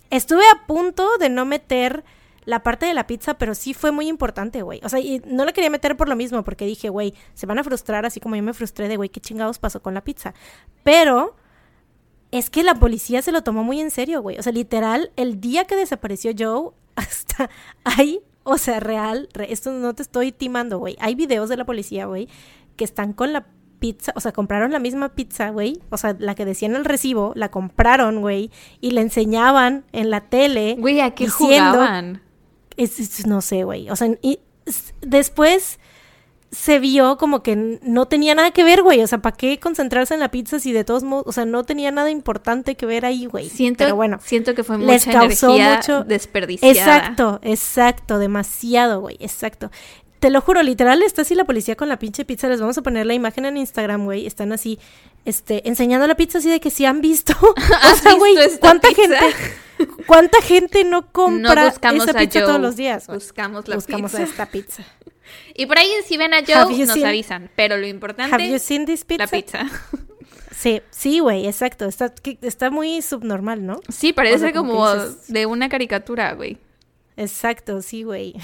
[0.09, 2.03] Estuve a punto de no meter
[2.47, 4.79] la parte de la pizza, pero sí fue muy importante, güey.
[4.83, 7.59] O sea, y no la quería meter por lo mismo, porque dije, güey, se van
[7.59, 10.33] a frustrar así como yo me frustré de, güey, qué chingados pasó con la pizza.
[10.83, 11.35] Pero
[12.31, 14.37] es que la policía se lo tomó muy en serio, güey.
[14.39, 17.49] O sea, literal, el día que desapareció Joe, hasta
[17.83, 20.95] ahí, o sea, real, re- esto no te estoy timando, güey.
[20.99, 22.27] Hay videos de la policía, güey,
[22.75, 23.45] que están con la
[23.79, 25.81] pizza, o sea, compraron la misma pizza, güey.
[25.89, 30.09] O sea, la que decía en el recibo, la compraron, güey, y la enseñaban en
[30.09, 30.75] la tele.
[30.79, 32.21] Güey, ¿a qué diciendo- jugaban?
[32.77, 33.89] Es- es- no sé, güey.
[33.89, 34.39] O sea, y
[35.01, 35.79] después
[36.49, 39.01] se vio como que no tenía nada que ver, güey.
[39.03, 41.63] O sea, ¿para qué concentrarse en la pizza si de todos modos, o sea, no
[41.65, 43.49] tenía nada importante que ver ahí, güey?
[43.49, 44.19] Siento, Pero bueno.
[44.23, 46.71] siento que fue les mucha causó energía mucho- desperdiciada.
[46.73, 49.71] Exacto, exacto, demasiado, güey, exacto.
[50.19, 52.47] Te lo juro, literal, está así la policía con la pinche pizza.
[52.47, 54.25] Les vamos a poner la imagen en Instagram, güey.
[54.25, 54.79] Están así,
[55.27, 57.33] este, enseñando la pizza así de que si han visto.
[57.41, 59.01] o ¿Has sea, güey, ¿cuánta pizza?
[59.19, 59.55] gente,
[60.05, 63.07] cuánta gente no compra no esa pizza Joe, todos los días?
[63.07, 64.23] Buscamos la Buscamos pizza.
[64.23, 64.83] esta pizza.
[65.53, 67.49] Y por ahí si ven a Joe, nos seen- avisan.
[67.55, 69.25] Pero lo importante, Have you seen this pizza?
[69.25, 69.65] la pizza.
[70.55, 71.85] Sí, sí, güey, exacto.
[71.85, 73.81] Está, está muy subnormal, ¿no?
[73.89, 76.57] Sí, parece O sea, como como, que dices- de una caricatura, güey.
[77.17, 78.35] Exacto, sí, güey.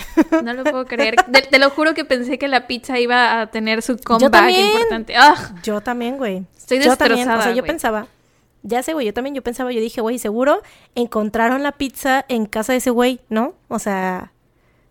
[0.44, 1.16] No lo puedo creer.
[1.28, 4.66] De- te lo juro que pensé que la pizza iba a tener su comeback también.
[4.68, 5.16] importante.
[5.16, 5.54] ¡Ah!
[5.64, 6.46] Yo también, güey.
[6.58, 7.68] Estoy Yo también, o sea, yo güey.
[7.68, 8.08] pensaba,
[8.64, 10.62] ya sé, güey, yo también, yo pensaba, yo dije, güey, seguro
[10.96, 13.54] encontraron la pizza en casa de ese güey, ¿no?
[13.68, 14.32] O sea,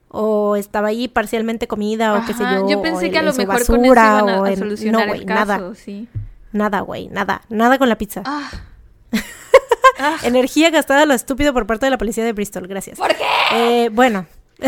[0.09, 2.69] o estaba ahí parcialmente comida o qué sé yo.
[2.69, 5.07] Yo pensé o que a lo mejor con eso iban a, o a en- solucionar
[5.09, 6.09] no, el güey, caso, nada, sí.
[6.53, 8.23] nada, güey, nada, nada con la pizza.
[8.27, 8.49] Ah.
[9.99, 10.17] Ah.
[10.23, 12.99] Energía gastada a lo estúpido por parte de la policía de Bristol, gracias.
[12.99, 13.25] ¿Por qué?
[13.53, 14.27] Eh, bueno.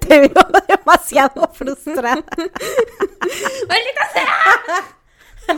[0.00, 0.32] Te veo
[0.68, 2.24] demasiado frustrada.
[3.68, 4.36] ¡Maldita sea!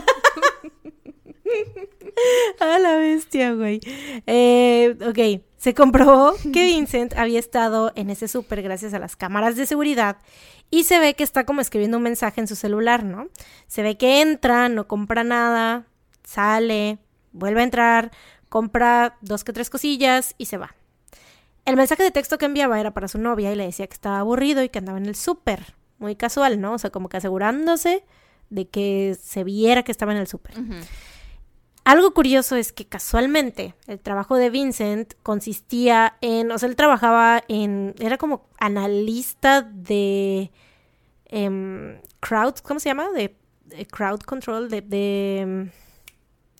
[2.59, 3.79] A la bestia, güey.
[4.27, 9.55] Eh, ok, se comprobó que Vincent había estado en ese súper gracias a las cámaras
[9.55, 10.17] de seguridad
[10.69, 13.29] y se ve que está como escribiendo un mensaje en su celular, ¿no?
[13.67, 15.87] Se ve que entra, no compra nada,
[16.23, 16.99] sale,
[17.31, 18.11] vuelve a entrar,
[18.49, 20.75] compra dos que tres cosillas y se va.
[21.65, 24.19] El mensaje de texto que enviaba era para su novia y le decía que estaba
[24.19, 25.75] aburrido y que andaba en el súper.
[25.99, 26.73] Muy casual, ¿no?
[26.73, 28.03] O sea, como que asegurándose
[28.49, 30.55] de que se viera que estaba en el súper.
[31.83, 37.43] Algo curioso es que casualmente el trabajo de Vincent consistía en, o sea, él trabajaba
[37.47, 40.51] en, era como analista de
[41.25, 43.09] em, crowd, ¿cómo se llama?
[43.09, 45.71] De, de crowd control, de, de, em,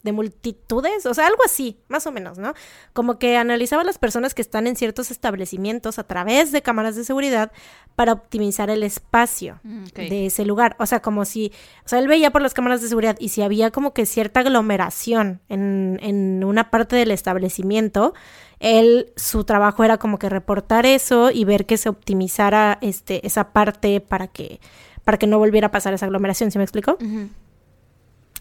[0.03, 2.53] de multitudes, o sea, algo así, más o menos, ¿no?
[2.93, 6.95] Como que analizaba a las personas que están en ciertos establecimientos a través de cámaras
[6.95, 7.51] de seguridad
[7.95, 10.75] para optimizar el espacio Mm, de ese lugar.
[10.79, 11.51] O sea, como si,
[11.85, 14.41] o sea, él veía por las cámaras de seguridad y si había como que cierta
[14.41, 18.13] aglomeración en, en una parte del establecimiento,
[18.59, 23.51] él, su trabajo era como que reportar eso y ver que se optimizara este, esa
[23.51, 24.59] parte para que,
[25.03, 26.97] para que no volviera a pasar esa aglomeración, ¿sí me explico?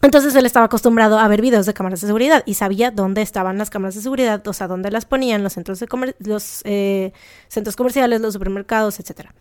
[0.02, 3.58] Entonces él estaba acostumbrado a ver videos de cámaras de seguridad y sabía dónde estaban
[3.58, 7.12] las cámaras de seguridad, o sea, dónde las ponían, los centros, de comer- los, eh,
[7.48, 9.34] centros comerciales, los supermercados, etcétera.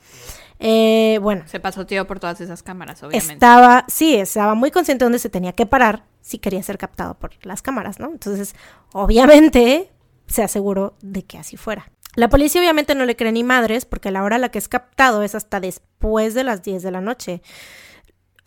[0.60, 3.34] Eh, bueno, Se pasoteó por todas esas cámaras, obviamente.
[3.34, 7.14] estaba, sí, estaba muy consciente de dónde se tenía que parar si quería ser captado
[7.14, 8.08] por las cámaras, ¿no?
[8.08, 8.55] Entonces,
[8.93, 9.89] obviamente,
[10.28, 11.89] se aseguró de que así fuera.
[12.16, 14.68] La policía obviamente no le cree ni madres porque la hora a la que es
[14.68, 17.41] captado es hasta después de las 10 de la noche.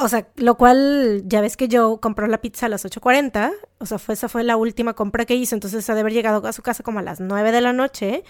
[0.03, 3.87] O sea, lo cual, ya ves que Joe compró la pizza a las 8.40, o
[3.87, 6.53] sea, fue, esa fue la última compra que hizo, entonces ha de haber llegado a
[6.55, 8.25] su casa como a las 9 de la noche,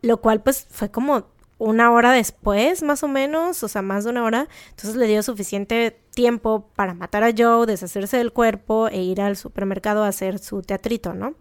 [0.00, 1.26] lo cual pues fue como
[1.58, 5.22] una hora después, más o menos, o sea, más de una hora, entonces le dio
[5.22, 10.38] suficiente tiempo para matar a Joe, deshacerse del cuerpo e ir al supermercado a hacer
[10.38, 11.34] su teatrito, ¿no?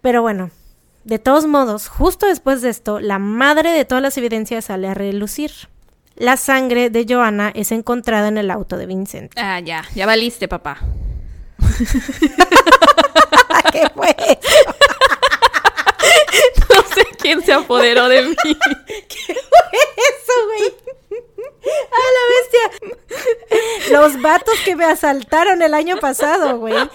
[0.00, 0.50] Pero bueno,
[1.04, 4.94] de todos modos, justo después de esto, la madre de todas las evidencias sale a
[4.94, 5.52] relucir.
[6.22, 9.32] La sangre de Joanna es encontrada en el auto de Vincent.
[9.36, 10.78] Ah, ya, ya valiste, papá.
[13.72, 14.14] ¿Qué fue?
[16.70, 18.36] No sé quién se apoderó de mí.
[18.44, 19.80] ¿Qué fue
[20.12, 20.72] eso, güey?
[21.90, 22.64] ¡A la bestia!
[23.90, 26.88] Los vatos que me asaltaron el año pasado, güey,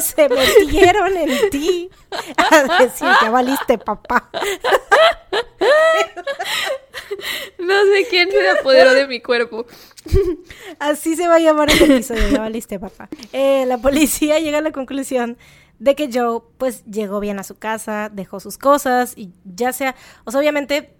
[0.00, 1.90] se metieron en ti
[2.38, 4.30] a decir, ya valiste, papá.
[7.58, 9.66] No sé quién se apoderó de mi cuerpo.
[10.78, 13.08] Así se va a llamar el episodio, ya valiste, papá.
[13.32, 15.36] Eh, la policía llega a la conclusión
[15.78, 19.94] de que Joe, pues, llegó bien a su casa, dejó sus cosas y ya sea,
[20.24, 20.94] o sea, obviamente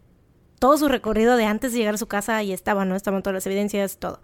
[0.58, 2.96] todo su recorrido de antes de llegar a su casa ahí estaba, ¿no?
[2.96, 4.20] Estaban todas las evidencias, todo.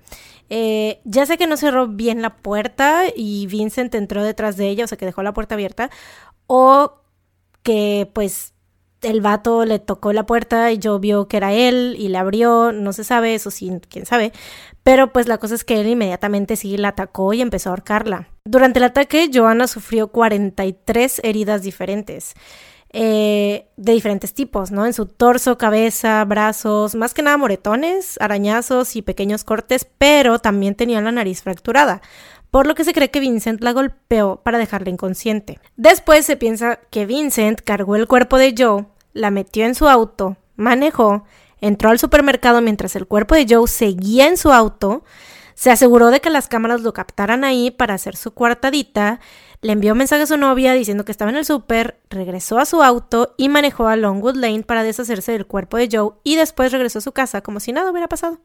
[0.50, 4.84] Eh, ya sé que no cerró bien la puerta y Vincent entró detrás de ella,
[4.84, 5.90] o sea que dejó la puerta abierta,
[6.46, 7.00] o
[7.62, 8.53] que pues
[9.04, 12.72] el vato le tocó la puerta y yo vio que era él y le abrió,
[12.72, 14.32] no se sabe, eso sí, quién sabe.
[14.82, 18.28] Pero pues la cosa es que él inmediatamente sí la atacó y empezó a ahorcarla.
[18.44, 22.34] Durante el ataque, Joanna sufrió 43 heridas diferentes.
[22.96, 24.86] Eh, de diferentes tipos, ¿no?
[24.86, 30.76] En su torso, cabeza, brazos, más que nada moretones, arañazos y pequeños cortes, pero también
[30.76, 32.02] tenía la nariz fracturada,
[32.52, 35.58] por lo que se cree que Vincent la golpeó para dejarla inconsciente.
[35.76, 40.36] Después se piensa que Vincent cargó el cuerpo de Joe, la metió en su auto,
[40.56, 41.24] manejó,
[41.60, 45.02] entró al supermercado mientras el cuerpo de Joe seguía en su auto,
[45.54, 49.20] se aseguró de que las cámaras lo captaran ahí para hacer su cuartadita,
[49.62, 52.82] le envió mensaje a su novia diciendo que estaba en el súper, regresó a su
[52.82, 56.98] auto y manejó a Longwood Lane para deshacerse del cuerpo de Joe y después regresó
[56.98, 58.40] a su casa como si nada hubiera pasado.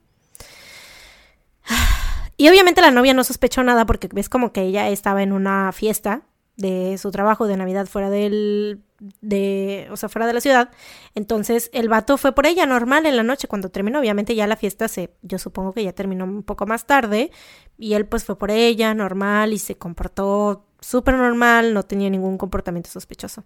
[2.38, 5.74] Y obviamente la novia no sospechó nada porque ves como que ella estaba en una
[5.74, 6.22] fiesta
[6.60, 8.84] de su trabajo de Navidad fuera del
[9.22, 10.72] de, o sea, fuera de la ciudad.
[11.16, 14.00] Entonces, el vato fue por ella normal en la noche cuando terminó.
[14.00, 17.32] Obviamente ya la fiesta se, yo supongo que ya terminó un poco más tarde.
[17.78, 22.38] Y él pues fue por ella normal y se comportó súper normal, no tenía ningún
[22.38, 23.46] comportamiento sospechoso.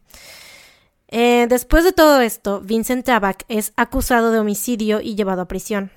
[1.07, 5.91] Eh, después de todo esto, Vincent Tabak es acusado de homicidio y llevado a prisión.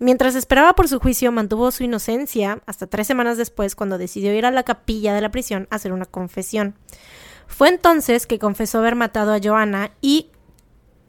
[0.00, 4.46] Mientras esperaba por su juicio, mantuvo su inocencia hasta tres semanas después cuando decidió ir
[4.46, 6.74] a la capilla de la prisión a hacer una confesión.
[7.46, 10.30] Fue entonces que confesó haber matado a Joanna y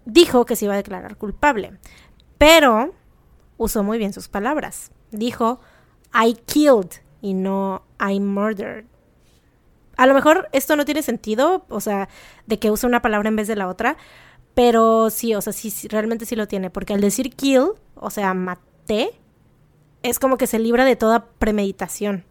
[0.03, 1.79] dijo que se iba a declarar culpable.
[2.37, 2.93] Pero
[3.55, 4.91] usó muy bien sus palabras.
[5.11, 5.61] Dijo,
[6.13, 8.83] I killed y no I murdered.
[9.95, 12.09] A lo mejor esto no tiene sentido, o sea,
[12.45, 13.95] de que usa una palabra en vez de la otra,
[14.53, 18.33] pero sí, o sea, sí, realmente sí lo tiene, porque al decir kill, o sea,
[20.03, 22.25] es como que se libra de toda premeditación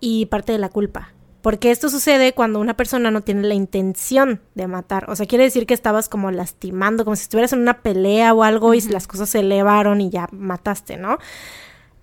[0.00, 1.12] y parte de la culpa.
[1.42, 5.08] Porque esto sucede cuando una persona no tiene la intención de matar.
[5.08, 8.42] O sea, quiere decir que estabas como lastimando, como si estuvieras en una pelea o
[8.42, 11.18] algo y las cosas se elevaron y ya mataste, ¿no?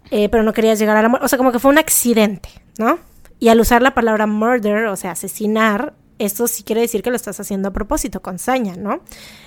[0.09, 1.25] Eh, pero no querías llegar a la muerte.
[1.25, 2.49] O sea, como que fue un accidente,
[2.79, 2.97] ¿no?
[3.39, 7.15] Y al usar la palabra murder, o sea, asesinar, esto sí quiere decir que lo
[7.15, 9.01] estás haciendo a propósito, con saña, ¿no?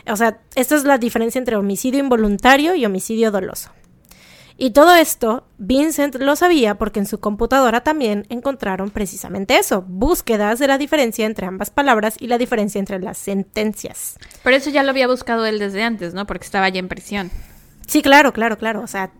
[0.06, 3.70] O sea, esta es la diferencia entre homicidio involuntario y homicidio doloso.
[4.62, 10.58] Y todo esto, Vincent lo sabía porque en su computadora también encontraron precisamente eso, búsquedas
[10.58, 14.18] de la diferencia entre ambas palabras y la diferencia entre las sentencias.
[14.44, 16.26] Pero eso ya lo había buscado él desde antes, ¿no?
[16.26, 17.30] Porque estaba ya en prisión.
[17.86, 18.82] Sí, claro, claro, claro.
[18.82, 19.12] O sea,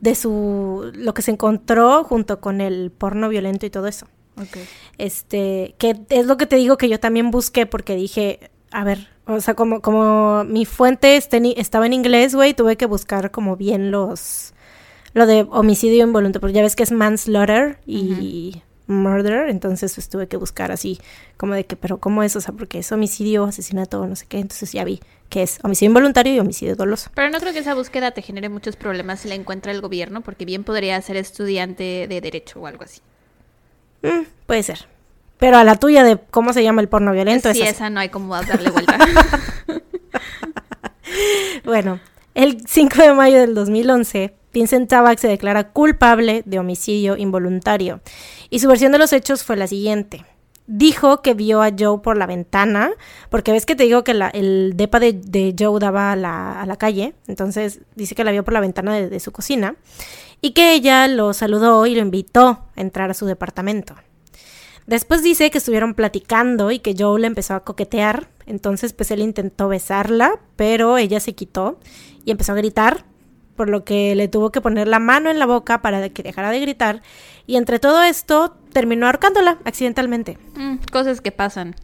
[0.00, 4.06] de su lo que se encontró junto con el porno violento y todo eso.
[4.40, 4.68] Okay.
[4.98, 9.08] Este, que es lo que te digo que yo también busqué porque dije, a ver,
[9.26, 13.90] o sea, como, como mi fuente estaba en inglés, güey, tuve que buscar como bien
[13.90, 14.52] los
[15.16, 20.28] lo de homicidio involuntario, porque ya ves que es manslaughter y murder, entonces pues, tuve
[20.28, 21.00] que buscar así
[21.38, 22.36] como de que, pero ¿cómo es?
[22.36, 25.00] O sea, porque es homicidio, asesinato, no sé qué, entonces ya vi
[25.30, 27.10] que es homicidio involuntario y homicidio doloso.
[27.14, 30.20] Pero no creo que esa búsqueda te genere muchos problemas si la encuentra el gobierno,
[30.20, 33.00] porque bien podría ser estudiante de derecho o algo así.
[34.02, 34.86] Mm, puede ser.
[35.38, 37.52] Pero a la tuya de cómo se llama el porno violento.
[37.54, 38.98] Sí, esa no hay como darle vuelta.
[41.64, 42.00] bueno,
[42.34, 48.00] el 5 de mayo del 2011, Vincent Tabak se declara culpable de homicidio involuntario.
[48.48, 50.24] Y su versión de los hechos fue la siguiente.
[50.66, 52.92] Dijo que vio a Joe por la ventana,
[53.28, 57.80] porque ves que te digo que el depa de, Joe daba a la, calle, entonces
[57.96, 59.76] dice que la vio por la ventana de, de su cocina,
[60.40, 63.94] y que ella lo saludó y lo invitó a entrar a su departamento.
[64.86, 69.20] Después dice que estuvieron platicando y que Joe le empezó a coquetear, entonces pues él
[69.20, 71.78] intentó besarla, pero ella se quitó
[72.24, 73.04] y empezó a gritar,
[73.56, 76.50] por lo que le tuvo que poner la mano en la boca para que dejara
[76.50, 77.02] de gritar,
[77.46, 80.38] y entre todo esto terminó ahorcándola accidentalmente.
[80.54, 81.74] Mm, cosas que pasan.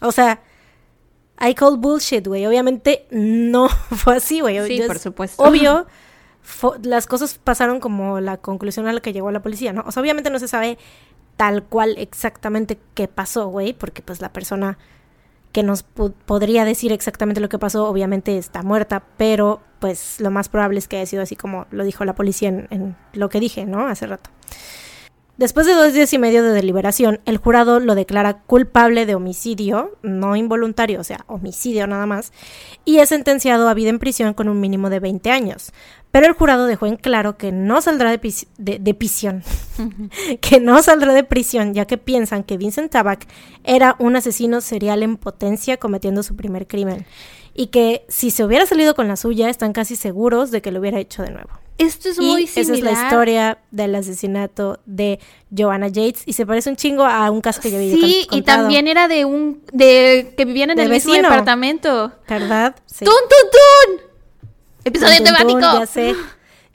[0.00, 0.40] O sea,
[1.40, 2.46] I call bullshit, güey.
[2.46, 4.66] Obviamente no fue así, güey.
[4.66, 5.42] Sí, por supuesto.
[5.42, 5.86] Obvio,
[6.82, 9.84] las cosas pasaron como la conclusión a la que llegó la policía, ¿no?
[9.86, 10.78] O sea, obviamente no se sabe
[11.36, 14.78] tal cual exactamente qué pasó, güey, porque pues la persona
[15.58, 20.48] que nos podría decir exactamente lo que pasó, obviamente está muerta, pero pues lo más
[20.48, 23.40] probable es que haya sido así como lo dijo la policía en, en lo que
[23.40, 23.88] dije, ¿no?
[23.88, 24.30] Hace rato.
[25.38, 29.96] Después de dos días y medio de deliberación, el jurado lo declara culpable de homicidio,
[30.02, 32.32] no involuntario, o sea, homicidio nada más,
[32.84, 35.72] y es sentenciado a vida en prisión con un mínimo de 20 años.
[36.10, 39.44] Pero el jurado dejó en claro que no saldrá de, pis- de- de prisión,
[40.40, 43.26] que no saldrá de prisión, ya que piensan que Vincent Tabak
[43.62, 47.06] era un asesino serial en potencia cometiendo su primer crimen,
[47.60, 50.78] y que si se hubiera salido con la suya, están casi seguros de que lo
[50.78, 51.48] hubiera hecho de nuevo.
[51.76, 52.76] Esto es Y muy esa similar.
[52.92, 55.18] es la historia del asesinato de
[55.56, 58.42] Joanna Yates y se parece un chingo a un caso que yo había Sí, y
[58.42, 61.28] también era de un de que vivían en De el mismo vecino.
[61.30, 62.12] departamento.
[62.28, 62.76] ¿Verdad?
[62.86, 63.04] Sí.
[63.04, 63.50] ¡Tun, tun,
[63.98, 64.08] tun!
[64.84, 65.60] Episodio temático.
[65.60, 66.14] ya sé.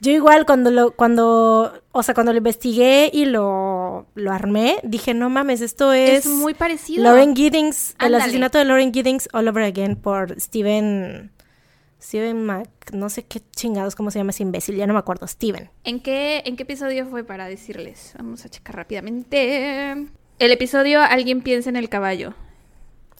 [0.01, 3.82] Yo igual cuando lo, cuando, o sea, cuando lo investigué y lo,
[4.15, 7.03] lo armé, dije, no mames, esto es, Es muy parecido.
[7.03, 11.31] Lauren Giddings, el asesinato de Lauren Giddings all over again por Steven,
[12.01, 15.27] Steven Mac, no sé qué chingados, cómo se llama ese imbécil, ya no me acuerdo,
[15.27, 15.69] Steven.
[15.83, 18.13] ¿En qué, ¿En qué episodio fue para decirles?
[18.17, 19.91] Vamos a checar rápidamente.
[20.39, 22.33] El episodio Alguien piensa en el caballo.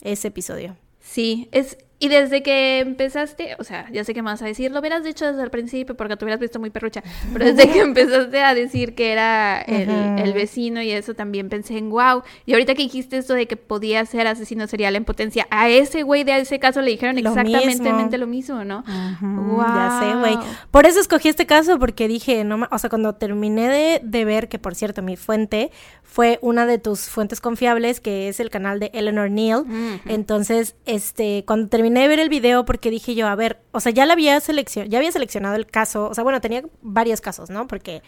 [0.01, 0.75] Ese episodio.
[0.99, 1.77] Sí, es...
[2.03, 5.05] Y desde que empezaste, o sea, ya sé que me vas a decir, lo hubieras
[5.05, 7.01] dicho desde el principio porque te hubieras visto muy perrucha,
[7.31, 11.89] pero desde que empezaste a decir que era el, vecino y eso también pensé en
[11.89, 12.23] wow.
[12.45, 16.03] Y ahorita que dijiste esto de que podía ser asesino serial en potencia, a ese
[16.03, 18.17] güey de ese caso le dijeron Lo exactamente mismo.
[18.17, 18.79] lo mismo, ¿no?
[18.79, 20.37] Ujú, Ya sé, güey.
[20.71, 24.49] Por eso escogí este caso, porque dije, no o sea, cuando terminé de, de ver,
[24.49, 25.71] que por cierto, mi fuente
[26.13, 29.65] fue una de tus fuentes confiables, que es el canal de Eleanor Neal.
[30.05, 33.91] Entonces, este, cuando terminé de ver el video, porque dije yo, a ver, o sea,
[33.91, 37.49] ya la había seleccionado, ya había seleccionado el caso, o sea, bueno, tenía varios casos,
[37.49, 37.67] ¿no?
[37.67, 38.01] Porque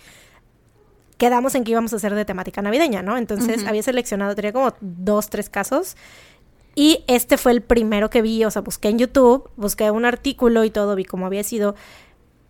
[1.17, 3.17] quedamos en que íbamos a hacer de temática navideña, ¿no?
[3.17, 5.95] Entonces, había seleccionado, tenía como dos, tres casos.
[6.75, 10.65] Y este fue el primero que vi, o sea, busqué en YouTube, busqué un artículo
[10.65, 11.75] y todo, vi cómo había sido.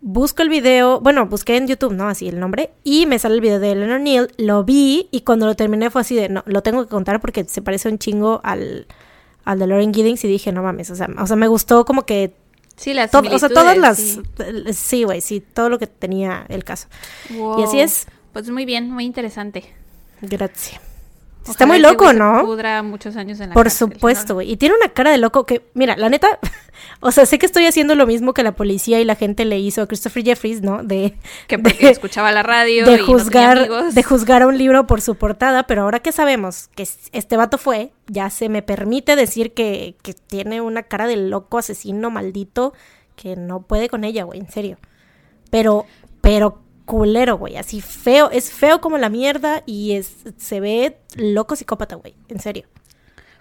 [0.01, 2.07] Busco el video, bueno, busqué en YouTube, ¿no?
[2.07, 5.45] Así el nombre, y me sale el video de Eleanor Neal, lo vi y cuando
[5.45, 8.41] lo terminé fue así de, no, lo tengo que contar porque se parece un chingo
[8.43, 8.87] al,
[9.45, 12.05] al de Lauren Giddings y dije, no mames, o sea, o sea me gustó como
[12.05, 12.35] que,
[12.75, 14.19] Sí, las to- o sea, todas las,
[14.73, 16.87] sí, güey, sí, todo lo que tenía el caso.
[17.29, 19.63] Y así es, Pues muy bien, muy interesante.
[20.21, 20.81] gracias.
[21.51, 22.43] Está muy loco, ¿no?
[22.45, 24.33] pudra muchos años en la Por cárcel, supuesto, ¿no?
[24.35, 24.51] güey.
[24.51, 26.39] Y tiene una cara de loco que, mira, la neta,
[27.01, 29.59] o sea, sé que estoy haciendo lo mismo que la policía y la gente le
[29.59, 30.83] hizo a Christopher Jeffries, ¿no?
[30.83, 31.17] De,
[31.47, 33.95] Que de- escuchaba la radio de y no tenía juzgar, amigos.
[33.95, 37.57] de juzgar a un libro por su portada, pero ahora que sabemos que este vato
[37.57, 42.73] fue, ya se me permite decir que, que tiene una cara de loco asesino maldito
[43.15, 44.77] que no puede con ella, güey, en serio.
[45.49, 45.85] Pero,
[46.21, 51.55] pero culero, güey, así feo, es feo como la mierda y es, se ve loco
[51.55, 52.65] psicópata, güey, en serio.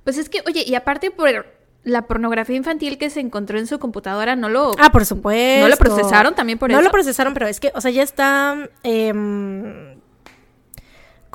[0.03, 1.47] Pues es que, oye, y aparte por
[1.85, 4.73] la pornografía infantil que se encontró en su computadora, no lo...
[4.79, 5.63] Ah, por supuesto.
[5.63, 6.85] ¿No lo procesaron también por no eso?
[6.85, 9.94] lo procesaron, pero es que, o sea, ya está em,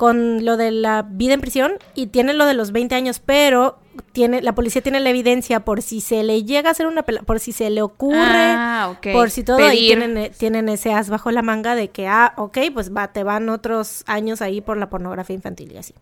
[0.00, 3.78] con lo de la vida en prisión y tiene lo de los 20 años, pero
[4.12, 7.20] tiene la policía tiene la evidencia por si se le llega a hacer una pela-
[7.20, 9.98] por si se le ocurre, Ah, por si todo Pedir.
[9.98, 13.24] tienen, eh, tienen ese as bajo la manga de que, ah, ok, pues va, te
[13.24, 15.92] van otros años ahí por la pornografía infantil y así.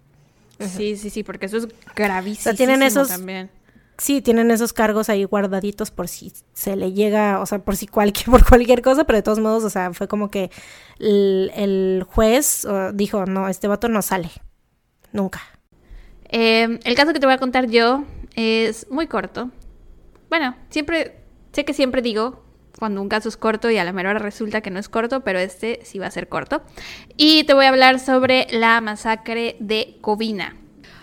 [0.60, 3.50] Sí, sí, sí, porque eso es gravísimo tienen esos- también.
[3.98, 7.88] Sí, tienen esos cargos ahí guardaditos por si se le llega, o sea, por si
[7.88, 10.50] cualquier, por cualquier cosa, pero de todos modos, o sea, fue como que
[11.00, 14.30] el, juez dijo, no, este vato no sale.
[15.12, 15.40] Nunca.
[16.28, 18.04] Eh, el caso que te voy a contar yo
[18.36, 19.50] es muy corto.
[20.28, 21.16] Bueno, siempre,
[21.52, 22.44] sé que siempre digo
[22.78, 25.40] cuando un caso es corto y a la mera resulta que no es corto, pero
[25.40, 26.62] este sí va a ser corto.
[27.16, 30.56] Y te voy a hablar sobre la masacre de Covina.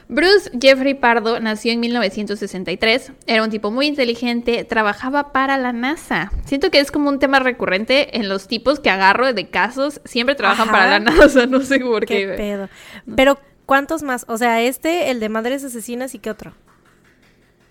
[0.07, 6.31] Bruce Jeffrey Pardo nació en 1963, era un tipo muy inteligente, trabajaba para la NASA.
[6.45, 10.35] Siento que es como un tema recurrente en los tipos que agarro de casos, siempre
[10.35, 10.77] trabajan Ajá.
[10.77, 12.33] para la NASA, no sé por Qué qué.
[12.37, 12.69] pedo.
[13.15, 14.25] Pero, ¿cuántos más?
[14.27, 16.53] O sea, este, el de madres asesinas y qué otro.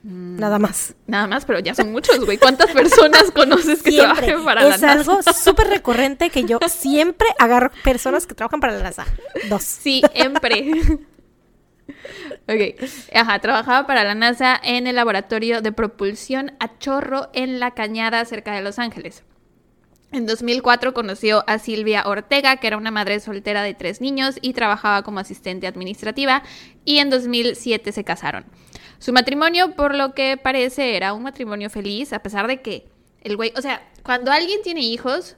[0.02, 0.38] Mm.
[0.38, 0.94] Nada más.
[1.06, 2.36] Nada más, pero ya son muchos, güey.
[2.36, 4.26] ¿Cuántas personas conoces que Siempre.
[4.26, 4.92] trabajan para la es NASA?
[4.92, 9.06] algo súper recurrente que yo siempre agarro personas que trabajan para la NASA.
[9.48, 9.62] Dos.
[9.62, 10.66] Siempre.
[12.48, 12.88] ok.
[13.12, 18.24] Ajá, trabajaba para la NASA en el laboratorio de propulsión a chorro en la cañada
[18.24, 19.24] cerca de Los Ángeles.
[20.12, 24.52] En 2004 conoció a Silvia Ortega, que era una madre soltera de tres niños y
[24.52, 26.44] trabajaba como asistente administrativa,
[26.84, 28.44] y en 2007 se casaron.
[28.98, 32.86] Su matrimonio, por lo que parece, era un matrimonio feliz, a pesar de que
[33.22, 35.36] el güey, o sea, cuando alguien tiene hijos,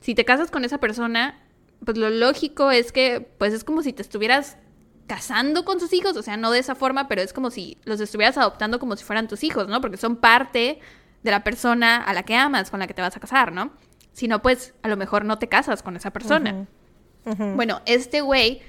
[0.00, 1.42] si te casas con esa persona,
[1.84, 4.58] pues lo lógico es que, pues es como si te estuvieras
[5.06, 8.00] casando con sus hijos, o sea, no de esa forma, pero es como si los
[8.00, 9.80] estuvieras adoptando como si fueran tus hijos, ¿no?
[9.80, 10.80] Porque son parte
[11.22, 13.72] de la persona a la que amas, con la que te vas a casar, ¿no?
[14.12, 16.66] Si no, pues a lo mejor no te casas con esa persona.
[17.54, 18.60] Bueno, este güey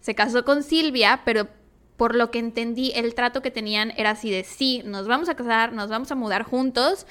[0.00, 1.48] se casó con Silvia, pero
[1.96, 5.34] por lo que entendí, el trato que tenían era así de sí, nos vamos a
[5.34, 7.06] casar, nos vamos a mudar juntos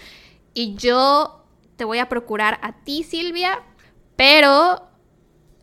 [0.54, 3.64] y yo te voy a procurar a ti, Silvia,
[4.16, 4.88] pero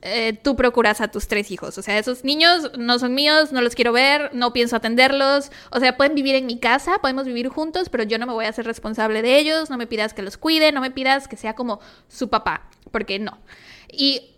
[0.03, 1.77] eh, tú procuras a tus tres hijos.
[1.77, 5.51] O sea, esos niños no son míos, no los quiero ver, no pienso atenderlos.
[5.71, 8.47] O sea, pueden vivir en mi casa, podemos vivir juntos, pero yo no me voy
[8.47, 9.69] a hacer responsable de ellos.
[9.69, 13.19] No me pidas que los cuide, no me pidas que sea como su papá, porque
[13.19, 13.39] no.
[13.93, 14.37] Y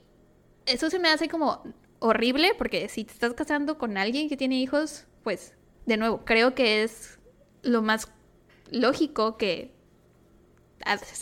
[0.67, 1.63] eso se me hace como
[2.01, 5.55] horrible, porque si te estás casando con alguien que tiene hijos, pues,
[5.87, 7.21] de nuevo, creo que es
[7.63, 8.09] lo más
[8.71, 9.73] lógico que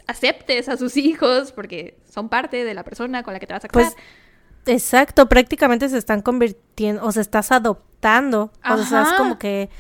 [0.06, 3.64] aceptes a sus hijos porque son parte de la persona con la que te vas
[3.64, 3.92] a casar.
[3.92, 4.04] Pues,
[4.66, 9.70] Exacto, prácticamente se están convirtiendo, o se estás adoptando, o sea, es como que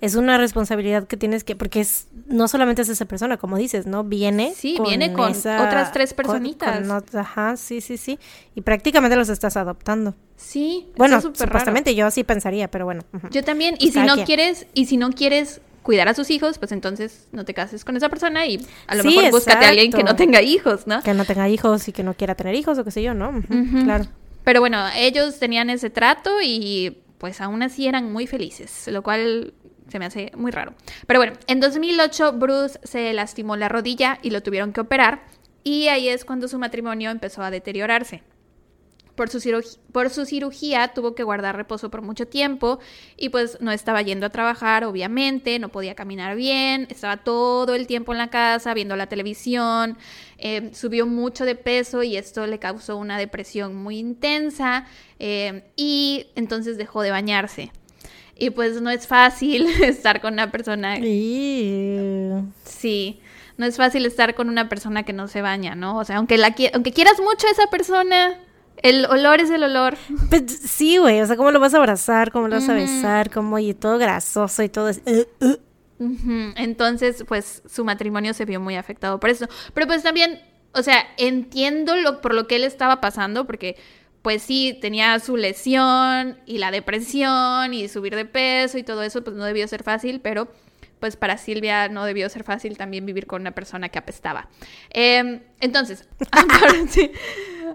[0.00, 3.86] es una responsabilidad que tienes que, porque es, no solamente es esa persona, como dices,
[3.86, 4.04] ¿no?
[4.04, 4.52] Viene.
[4.54, 6.88] Sí, viene con otras tres personitas.
[7.14, 8.18] ajá, sí, sí, sí.
[8.54, 10.14] Y prácticamente los estás adoptando.
[10.36, 13.02] Sí, bueno, supuestamente yo así pensaría, pero bueno.
[13.30, 16.70] Yo también, y si no quieres, y si no quieres cuidar a sus hijos, pues
[16.72, 20.04] entonces no te cases con esa persona y a lo mejor búscate a alguien que
[20.04, 21.02] no tenga hijos, ¿no?
[21.02, 23.32] Que no tenga hijos y que no quiera tener hijos o qué sé yo, ¿no?
[23.84, 24.04] Claro.
[24.44, 29.54] Pero bueno, ellos tenían ese trato y pues aún así eran muy felices, lo cual
[29.90, 30.74] se me hace muy raro.
[31.06, 35.22] Pero bueno, en 2008 Bruce se lastimó la rodilla y lo tuvieron que operar
[35.64, 38.22] y ahí es cuando su matrimonio empezó a deteriorarse.
[39.18, 39.40] Por su,
[39.90, 42.78] por su, cirugía tuvo que guardar reposo por mucho tiempo
[43.16, 47.88] y pues no estaba yendo a trabajar, obviamente, no podía caminar bien, estaba todo el
[47.88, 49.98] tiempo en la casa viendo la televisión,
[50.38, 54.86] eh, subió mucho de peso y esto le causó una depresión muy intensa
[55.18, 57.72] eh, y entonces dejó de bañarse.
[58.36, 60.96] Y pues no es fácil estar con una persona...
[62.62, 63.20] Sí
[63.58, 65.98] no es fácil estar con una persona que no se baña, ¿no?
[65.98, 68.38] O sea, aunque, la, aunque quieras mucho a esa persona,
[68.82, 69.96] el olor es el olor.
[70.30, 72.30] Pues sí, güey, o sea, ¿cómo lo vas a abrazar?
[72.30, 73.30] ¿Cómo lo vas a besar?
[73.30, 73.58] ¿Cómo?
[73.58, 75.02] Y todo grasoso y todo es...
[75.04, 75.56] Uh, uh.
[76.56, 79.46] Entonces, pues su matrimonio se vio muy afectado por eso.
[79.74, 80.40] Pero pues también,
[80.72, 83.76] o sea, entiendo lo, por lo que él estaba pasando, porque
[84.22, 89.24] pues sí, tenía su lesión y la depresión y subir de peso y todo eso,
[89.24, 90.48] pues no debió ser fácil, pero
[91.00, 94.48] pues para Silvia no debió ser fácil también vivir con una persona que apestaba.
[94.90, 96.08] Em, entonces,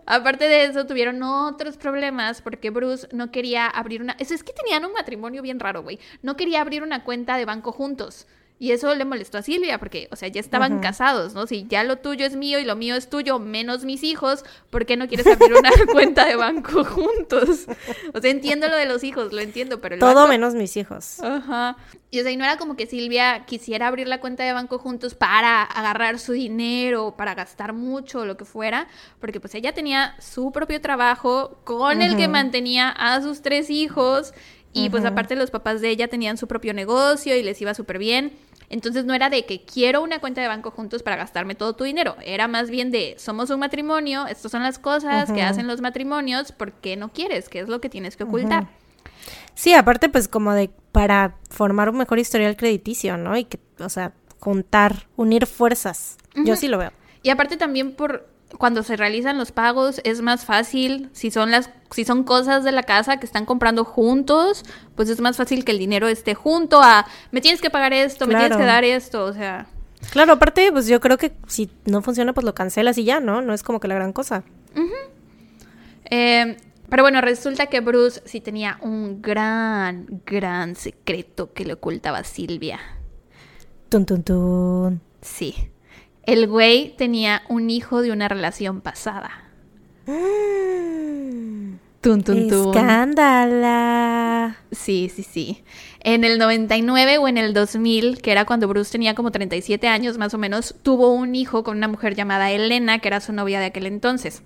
[0.06, 4.16] aparte, de eso, tuvieron otros problemas porque Bruce no quería abrir una...
[4.20, 6.00] Eso es que tenían un matrimonio bien raro, güey.
[6.22, 8.28] No quería abrir una cuenta de banco juntos.
[8.60, 11.48] Y eso le molestó a Silvia porque, o sea, ya estaban casados, ¿no?
[11.48, 14.86] Si ya lo tuyo es mío y lo mío es tuyo, menos mis hijos, ¿por
[14.86, 17.68] qué no quieres abrir una cuenta de banco juntos?
[18.14, 19.98] O sea, entiendo lo de los hijos, lo entiendo, pero...
[19.98, 21.20] Todo menos mis hijos.
[21.20, 21.76] Ajá.
[22.10, 24.78] Y o sea, y no era como que Silvia quisiera abrir la cuenta de banco
[24.78, 28.88] juntos para agarrar su dinero, para gastar mucho o lo que fuera,
[29.20, 34.34] porque pues ella tenía su propio trabajo con el que mantenía a sus tres hijos
[34.74, 38.00] y pues aparte los papás de ella tenían su propio negocio y les iba súper
[38.00, 38.34] bien.
[38.70, 41.84] Entonces no era de que quiero una cuenta de banco juntos para gastarme todo tu
[41.84, 42.16] dinero.
[42.26, 46.52] Era más bien de somos un matrimonio, estas son las cosas que hacen los matrimonios,
[46.52, 47.50] ¿por qué no quieres?
[47.50, 48.68] ¿Qué es lo que tienes que ocultar?
[49.54, 53.38] Sí, aparte pues como de para formar un mejor historial crediticio, ¿no?
[53.38, 56.18] Y que, o sea, juntar, unir fuerzas.
[56.36, 56.92] Yo sí lo veo.
[57.22, 58.28] Y aparte también por
[58.58, 62.72] cuando se realizan los pagos es más fácil si son las si son cosas de
[62.72, 64.64] la casa que están comprando juntos
[64.96, 68.28] pues es más fácil que el dinero esté junto a me tienes que pagar esto
[68.28, 69.68] me tienes que dar esto o sea.
[70.12, 73.42] Claro aparte pues yo creo que si no funciona pues lo cancelas y ya no
[73.42, 74.44] no es como que la gran cosa.
[76.06, 76.58] Em,
[76.90, 82.24] pero bueno resulta que Bruce sí tenía un gran gran secreto que le ocultaba a
[82.24, 82.80] Silvia.
[83.90, 85.02] Tun tun tun.
[85.22, 85.73] Sí
[86.26, 89.32] el güey tenía un hijo de una relación pasada.
[92.04, 92.76] ¡Tun, tun, tun.
[92.76, 94.58] Escándala.
[94.72, 95.64] Sí, sí, sí.
[96.02, 100.18] En el 99 o en el 2000, que era cuando Bruce tenía como 37 años
[100.18, 103.62] más o menos, tuvo un hijo con una mujer llamada Elena, que era su novia
[103.62, 104.44] de aquel entonces.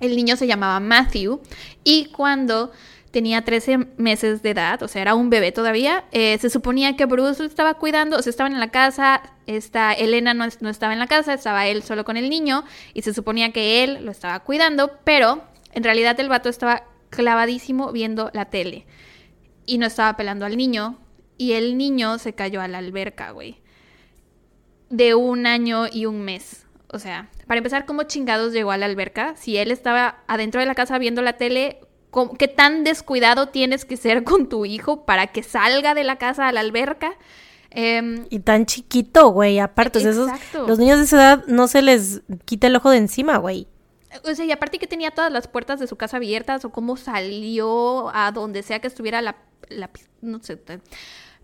[0.00, 1.40] El niño se llamaba Matthew
[1.82, 2.72] y cuando
[3.10, 6.04] tenía 13 meses de edad, o sea, era un bebé todavía.
[6.12, 9.92] Eh, se suponía que Bruce lo estaba cuidando, o sea, estaban en la casa, esta
[9.92, 13.14] Elena no, no, estaba en la casa, estaba él solo con el niño, y se
[13.14, 15.42] suponía que él lo estaba cuidando, pero
[15.72, 18.86] en realidad el vato estaba clavadísimo viendo la tele
[19.64, 20.98] y no estaba pelando al niño,
[21.38, 23.60] y el niño se cayó a la alberca, güey.
[24.88, 26.66] De un año y un mes.
[26.88, 29.34] O sea, para empezar, ¿cómo chingados llegó a la alberca?
[29.36, 31.80] Si él estaba adentro de la casa viendo la tele,
[32.38, 36.48] ¿qué tan descuidado tienes que ser con tu hijo para que salga de la casa
[36.48, 37.16] a la alberca?
[37.70, 40.30] Em, y tan chiquito, güey, aparte, esos,
[40.66, 43.66] los niños de esa edad no se les quita el ojo de encima, güey.
[44.24, 46.96] O sea, y aparte que tenía todas las puertas de su casa abiertas o cómo
[46.96, 49.36] salió a donde sea que estuviera la,
[49.68, 49.90] la
[50.22, 50.58] no sé,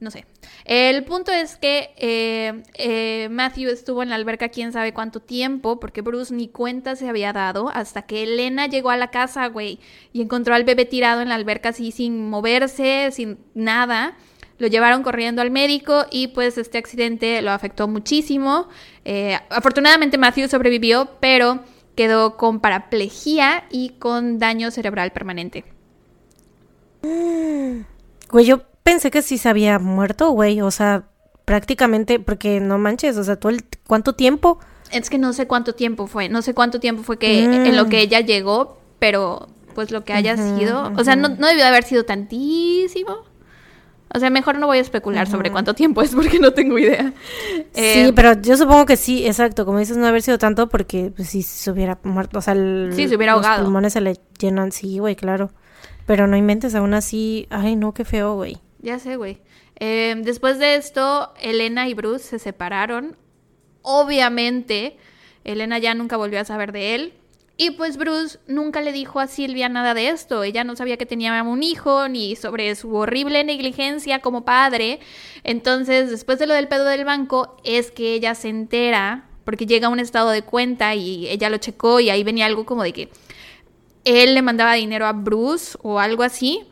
[0.02, 0.26] no sé.
[0.64, 5.78] El punto es que eh, eh, Matthew estuvo en la alberca quién sabe cuánto tiempo,
[5.78, 9.78] porque Bruce ni cuenta se había dado hasta que Elena llegó a la casa, güey,
[10.12, 14.16] y encontró al bebé tirado en la alberca así sin moverse, sin nada.
[14.58, 18.68] Lo llevaron corriendo al médico y pues este accidente lo afectó muchísimo.
[19.04, 21.60] Eh, afortunadamente Matthew sobrevivió, pero
[21.94, 25.64] quedó con paraplegia y con daño cerebral permanente.
[27.02, 30.60] Güey, yo pensé que sí se había muerto, güey.
[30.60, 31.04] O sea,
[31.44, 34.58] prácticamente, porque no manches, o sea, todo el, ¿cuánto tiempo?
[34.90, 37.86] Es que no sé cuánto tiempo fue, no sé cuánto tiempo fue que en lo
[37.86, 38.00] que mm.
[38.00, 42.04] ella llegó, pero pues lo que haya sido, o sea, no, no, debió haber sido
[42.04, 43.18] tantísimo.
[44.14, 47.14] O sea, mejor no voy a especular sobre cuánto tiempo es porque no tengo idea.
[47.72, 49.64] sí, eh, pero yo supongo que sí, exacto.
[49.64, 53.08] Como dices, no haber sido tanto porque pues, si se hubiera muerto, o sea, sí,
[53.08, 53.58] se hubiera ahogado.
[53.58, 55.50] Los pulmones se le llenan, sí, güey, claro.
[56.04, 58.60] Pero no inventes, aún así, ay, no, qué feo, güey.
[58.82, 59.38] Ya sé, güey.
[59.76, 63.16] Em, después de esto, Elena y Bruce se separaron.
[63.82, 64.96] Obviamente,
[65.44, 67.14] Elena ya nunca volvió a saber de él.
[67.56, 70.42] Y pues Bruce nunca le dijo a Silvia nada de esto.
[70.42, 74.98] Ella no sabía que tenía un hijo ni sobre su horrible negligencia como padre.
[75.44, 79.88] Entonces, después de lo del pedo del banco, es que ella se entera porque llega
[79.88, 82.92] a un estado de cuenta y ella lo checó y ahí venía algo como de
[82.92, 83.08] que
[84.04, 86.64] él le mandaba dinero a Bruce o algo así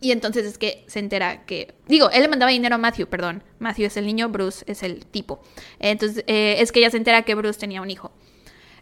[0.00, 3.42] y entonces es que se entera que, digo, él le mandaba dinero a Matthew, perdón.
[3.58, 5.42] Matthew es el niño, Bruce es el tipo.
[5.78, 8.10] Entonces eh, es que ella se entera que Bruce tenía un hijo.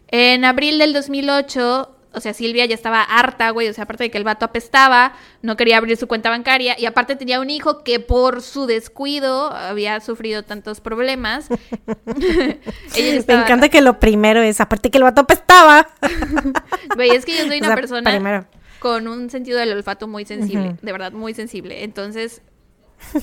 [0.07, 4.11] En abril del 2008, o sea, Silvia ya estaba harta, güey, o sea, aparte de
[4.11, 7.83] que el vato apestaba, no quería abrir su cuenta bancaria y aparte tenía un hijo
[7.83, 11.49] que por su descuido había sufrido tantos problemas.
[12.97, 15.87] Me encanta que lo primero es, aparte que el vato apestaba.
[16.95, 18.09] Güey, es que yo soy una persona...
[18.09, 18.47] Primero
[18.79, 21.83] con un sentido del olfato muy sensible, de verdad, muy sensible.
[21.83, 22.41] Entonces,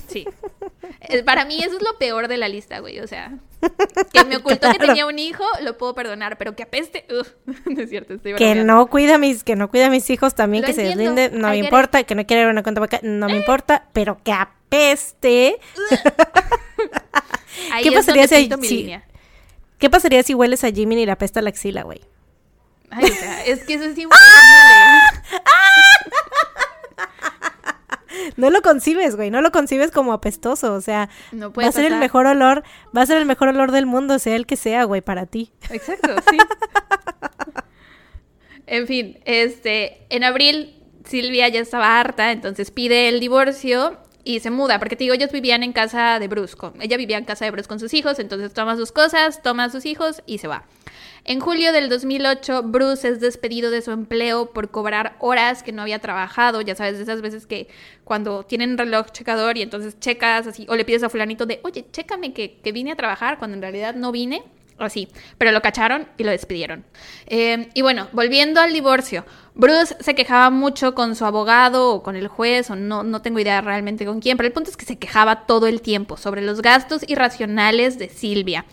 [0.09, 0.27] sí.
[1.25, 3.01] Para mí eso es lo peor de la lista, güey.
[3.01, 3.33] O sea,
[4.13, 7.07] que me ocultó que tenía un hijo, lo puedo perdonar, pero que apeste,
[7.67, 10.35] no es cierto, estoy Que no cuida a mis, que no cuida a mis hijos
[10.35, 13.27] también, que se deslinde, no me importa, que no quiera ver una cuenta bancaria, no
[13.27, 13.39] me eh.
[13.39, 15.59] importa, pero que apeste.
[17.83, 18.49] ¿Qué pasaría si,
[19.79, 22.01] ¿Qué pasaría si hueles a Jimmy y le apesta la axila, güey?
[22.91, 24.21] Ay, o sea, es que eso es imposible.
[28.37, 31.97] No lo concibes, güey, no lo concibes como apestoso, o sea, va a ser el
[31.97, 32.63] mejor olor,
[32.97, 35.53] va a ser el mejor olor del mundo, sea el que sea, güey, para ti.
[35.71, 36.39] Exacto, sí.
[38.67, 44.51] en fin, este, en abril Silvia ya estaba harta, entonces pide el divorcio y se
[44.51, 47.53] muda, porque te digo, ellos vivían en casa de Bruce, ella vivía en casa de
[47.53, 50.65] Bruce con sus hijos, entonces toma sus cosas, toma a sus hijos y se va.
[51.29, 55.83] En julio del 2008, Bruce es despedido de su empleo por cobrar horas que no
[55.83, 56.61] había trabajado.
[56.61, 57.67] Ya sabes, de esas veces que
[58.05, 61.85] cuando tienen reloj checador y entonces checas así, o le pides a fulanito de, oye,
[61.91, 64.45] chécame que, que vine a trabajar cuando en realidad no vine.
[64.79, 65.09] Así,
[65.39, 66.85] pero lo cacharon y lo despidieron.
[67.27, 69.25] Eh, y bueno, volviendo al divorcio,
[69.55, 73.41] Bruce se quejaba mucho con su abogado o con el juez, o no, no tengo
[73.41, 76.43] idea realmente con quién, pero el punto es que se quejaba todo el tiempo sobre
[76.43, 78.67] los gastos irracionales de Silvia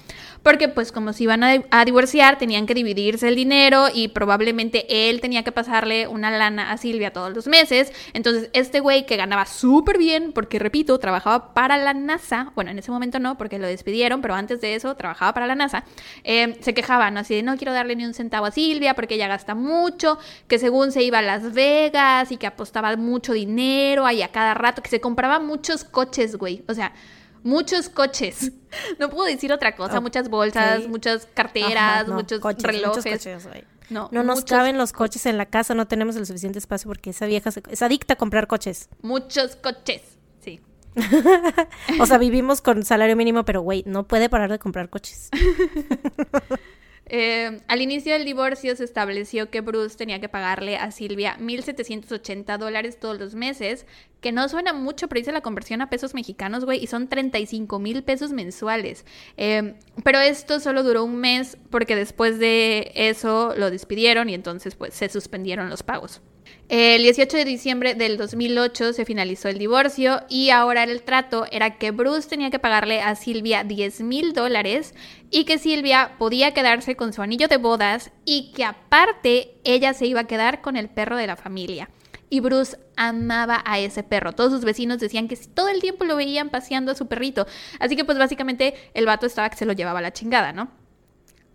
[0.43, 5.21] porque pues como se iban a, divorciar tenían que dividirse el dinero y probablemente él
[5.21, 7.91] tenía que pasarle una lana a Silvia todos los meses.
[8.13, 12.79] Entonces este güey que ganaba súper bien, porque repito, trabajaba para la NASA, bueno, en
[12.79, 15.85] ese momento no, porque lo despidieron, pero antes de eso trabajaba para la NASA,
[16.23, 19.27] eh, se quejaban así de no quiero darle ni un centavo a Silvia porque ella
[19.27, 24.21] gasta mucho, que según se iba a Las Vegas y que apostaba mucho dinero ahí
[24.21, 26.63] a cada rato, que se compraba muchos coches, güey.
[26.67, 26.93] O sea,
[27.43, 28.51] muchos coches.
[28.97, 33.27] No puedo decir otra cosa, muchas bolsas, muchas carteras, muchos relojes.
[33.91, 37.11] no, no nos caben los coches en la casa, no tenemos el suficiente espacio porque
[37.11, 38.89] esa vieja es adicta a comprar coches.
[39.03, 40.01] Muchos coches,
[40.43, 40.59] sí.
[41.99, 45.29] o sea, vivimos con salario mínimo, pero güey, no puede parar de comprar coches.
[47.05, 52.57] Eh, al inicio del divorcio se estableció que Bruce tenía que pagarle a Silvia 1.780
[52.57, 53.85] dólares todos los meses,
[54.21, 57.77] que no suena mucho, pero hice la conversión a pesos mexicanos, güey, y son 35
[57.79, 59.05] mil pesos mensuales.
[59.37, 64.75] Eh, pero esto solo duró un mes porque después de eso lo despidieron y entonces
[64.75, 66.21] pues se suspendieron los pagos.
[66.69, 71.77] El 18 de diciembre del 2008 se finalizó el divorcio y ahora el trato era
[71.77, 74.95] que Bruce tenía que pagarle a Silvia 10 mil dólares
[75.29, 80.07] y que Silvia podía quedarse con su anillo de bodas y que aparte ella se
[80.07, 81.89] iba a quedar con el perro de la familia.
[82.29, 84.31] Y Bruce amaba a ese perro.
[84.33, 87.45] Todos sus vecinos decían que todo el tiempo lo veían paseando a su perrito.
[87.79, 90.71] Así que pues básicamente el vato estaba que se lo llevaba a la chingada, ¿no?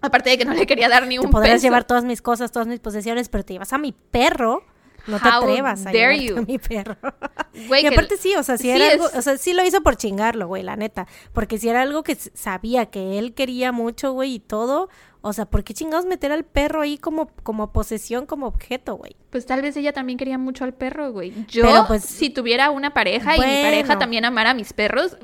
[0.01, 1.65] Aparte de que no le quería dar ni un Te podrías peso.
[1.65, 4.63] llevar todas mis cosas, todas mis posesiones, pero te llevas a mi perro.
[5.09, 6.39] No te How atrevas a dare you.
[6.39, 6.97] a mi perro.
[7.67, 9.65] Güey, y que- aparte sí, o sea, si sí era algo, o sea, sí lo
[9.65, 11.09] hizo por chingarlo, güey, la neta.
[11.33, 14.89] Porque si era algo que sabía que él quería mucho, güey, y todo,
[15.23, 19.17] o sea, ¿por qué chingados meter al perro ahí como, como posesión, como objeto, güey?
[19.31, 21.33] Pues tal vez ella también quería mucho al perro, güey.
[21.49, 25.17] Yo, Pero, pues, si tuviera una pareja y mi pareja también amara a mis perros,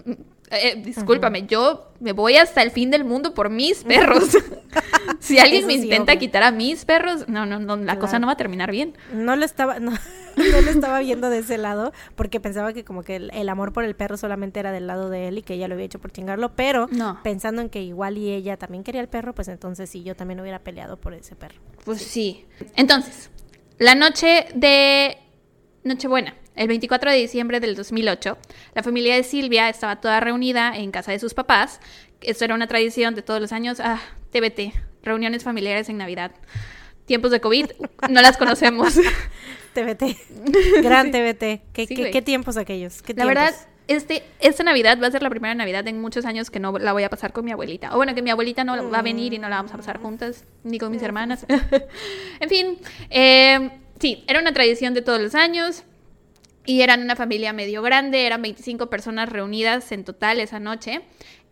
[0.51, 4.37] eh, discúlpame, yo me voy hasta el fin del mundo por mis perros.
[5.21, 8.27] si alguien me sí, intenta quitar a mis perros, no, no, no, la cosa no
[8.27, 8.97] va a terminar bien.
[9.13, 9.91] No lo estaba, no,
[10.37, 13.73] no lo estaba viendo de ese lado, porque pensaba que como que el, el amor
[13.73, 15.99] por el perro solamente era del lado de él y que ella lo había hecho
[15.99, 17.21] por chingarlo, pero No.
[17.23, 20.41] pensando en que igual y ella también quería el perro, pues entonces sí, yo también
[20.41, 21.61] hubiera peleado por ese perro.
[21.85, 22.45] Pues sí.
[22.77, 23.31] Entonces,
[23.79, 25.17] la noche de
[25.85, 28.39] Nochebuena, el 24 de diciembre del 2008,
[28.75, 31.81] la familia de Silvia estaba toda reunida en casa de sus papás.
[32.21, 33.81] Esto era una tradición de todos los años.
[33.81, 34.01] Ah,
[34.31, 36.33] TBT, reuniones familiares en Navidad.
[37.07, 37.67] Tiempos de COVID,
[38.09, 38.95] no las conocemos.
[39.75, 42.13] TBT, gran TBT, ¿Qué, Sí, qué, güey.
[42.13, 43.03] qué tiempos aquellos?
[43.03, 43.35] ¿Qué La tiempos?
[43.35, 43.55] verdad,
[43.89, 46.93] este, esta Navidad va a ser la primera Navidad en muchos años que no la
[46.93, 47.93] voy a pasar con mi abuelita.
[47.93, 49.99] O bueno, que mi abuelita no va a venir y no la vamos a pasar
[49.99, 51.45] juntas, ni con mis hermanas.
[52.41, 52.79] en fin,
[53.11, 55.85] eh, sí, era una tradición de todos los años.
[56.67, 61.03] Y eran una familia medio grande, eran 25 personas reunidas en total esa noche.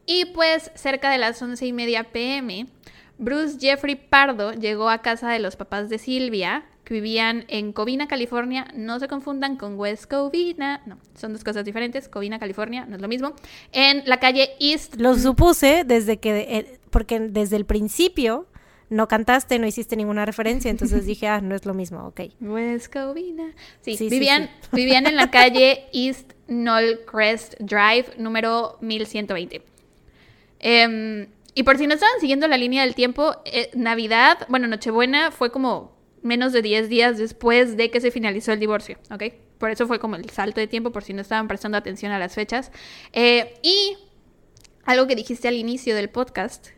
[0.07, 2.67] Y pues cerca de las once y media pm,
[3.19, 8.09] Bruce Jeffrey Pardo llegó a casa de los papás de Silvia, que vivían en Covina,
[8.09, 8.67] California.
[8.75, 12.09] No se confundan con West Covina, no, son dos cosas diferentes.
[12.09, 13.35] Covina, California, no es lo mismo.
[13.71, 14.97] En la calle East.
[14.97, 18.47] Lo supuse desde que, eh, porque desde el principio
[18.93, 22.20] no cantaste, no hiciste ninguna referencia, entonces dije, ah, no es lo mismo, ok.
[22.40, 23.53] West Covina.
[23.80, 24.68] Sí, vivían, sí.
[24.72, 29.62] vivían en la calle East Knollcrest Drive, número 1120.
[30.61, 35.30] Em, y por si no estaban siguiendo la línea del tiempo, eh, Navidad, bueno, Nochebuena
[35.30, 39.24] fue como menos de 10 días después de que se finalizó el divorcio, ¿ok?
[39.59, 42.18] Por eso fue como el salto de tiempo, por si no estaban prestando atención a
[42.18, 42.70] las fechas.
[43.12, 43.97] Eh, y
[44.84, 46.68] algo que dijiste al inicio del podcast,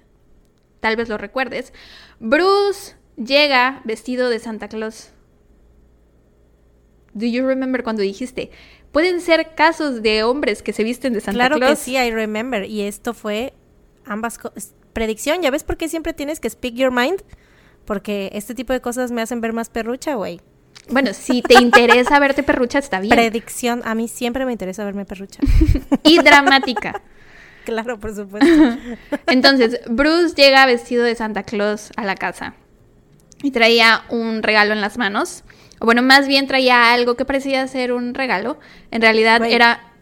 [0.81, 1.73] tal vez lo recuerdes,
[2.21, 5.11] Bruce llega vestido de Santa Claus.
[7.13, 8.51] Do you remember cuando dijiste?
[8.93, 11.79] Pueden ser casos de hombres que se visten de Santa claro Claus.
[11.79, 12.65] que sí, I remember.
[12.65, 13.53] Y esto fue
[14.05, 14.75] ambas cosas.
[14.93, 17.23] Predicción, ¿ya ves por qué siempre tienes que speak your mind?
[17.85, 20.41] Porque este tipo de cosas me hacen ver más perrucha, güey.
[20.91, 23.15] Bueno, si te interesa verte perrucha, está bien.
[23.15, 25.41] Predicción, a mí siempre me interesa verme perrucha.
[26.03, 27.03] y dramática.
[27.67, 28.79] claro, por supuesto.
[29.27, 32.55] Entonces, Bruce llega vestido de Santa Claus a la casa
[33.43, 35.45] y traía un regalo en las manos.
[35.81, 38.59] O bueno, más bien traía algo que parecía ser un regalo.
[38.91, 39.93] En realidad era...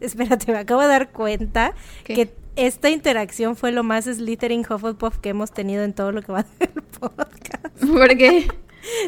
[0.00, 1.72] Espérate, me acabo de dar cuenta
[2.04, 2.14] ¿Qué?
[2.14, 6.32] que esta interacción fue lo más Slytherin Hufflepuff que hemos tenido en todo lo que
[6.32, 7.84] va del podcast.
[7.96, 8.48] Porque...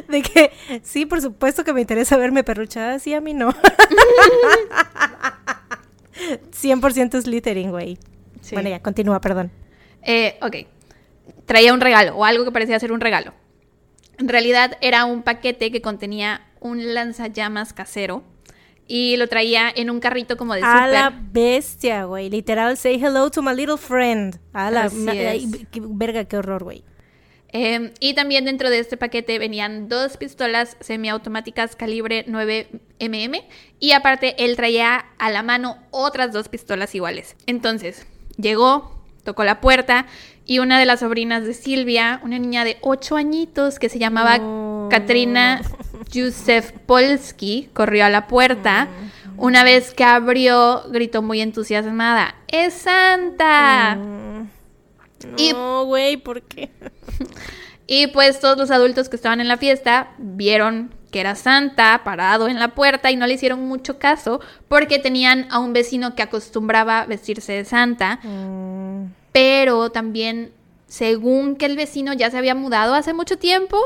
[0.08, 0.50] De que
[0.82, 3.54] sí, por supuesto que me interesa verme perruchada, sí, a mí no.
[6.50, 7.98] 100% Slytherin, güey.
[8.40, 8.54] Sí.
[8.54, 9.50] Bueno, ya, continúa, perdón.
[10.02, 10.56] Eh, ok.
[11.46, 13.34] Traía un regalo o algo que parecía ser un regalo.
[14.18, 18.24] En realidad era un paquete que contenía un lanzallamas casero
[18.86, 22.30] y lo traía en un carrito como de A la bestia, güey.
[22.30, 24.40] Literal, say hello to my little friend.
[24.52, 24.90] A la...
[24.90, 26.82] Verga, qué horror, güey.
[27.52, 32.68] Eh, y también dentro de este paquete venían dos pistolas semiautomáticas calibre 9
[33.00, 33.34] mm
[33.80, 37.36] y aparte él traía a la mano otras dos pistolas iguales.
[37.46, 38.06] Entonces,
[38.36, 40.06] llegó, tocó la puerta
[40.44, 44.88] y una de las sobrinas de Silvia, una niña de 8 añitos que se llamaba.
[44.90, 45.60] Katrina
[46.12, 48.88] Józef Polski, corrió a la puerta.
[49.36, 53.94] Una vez que abrió, gritó muy entusiasmada, ¡Es Santa!
[53.96, 54.57] Mm.
[55.36, 56.70] Y- No, güey, ¿por qué?
[57.90, 62.46] Y pues todos los adultos que estaban en la fiesta vieron que era Santa parado
[62.46, 66.20] en la puerta y no le hicieron mucho caso porque tenían a un vecino que
[66.22, 70.52] acostumbraba vestirse de Santa, Mm, pero también
[70.86, 73.78] según que el vecino ya se había mudado hace mucho tiempo,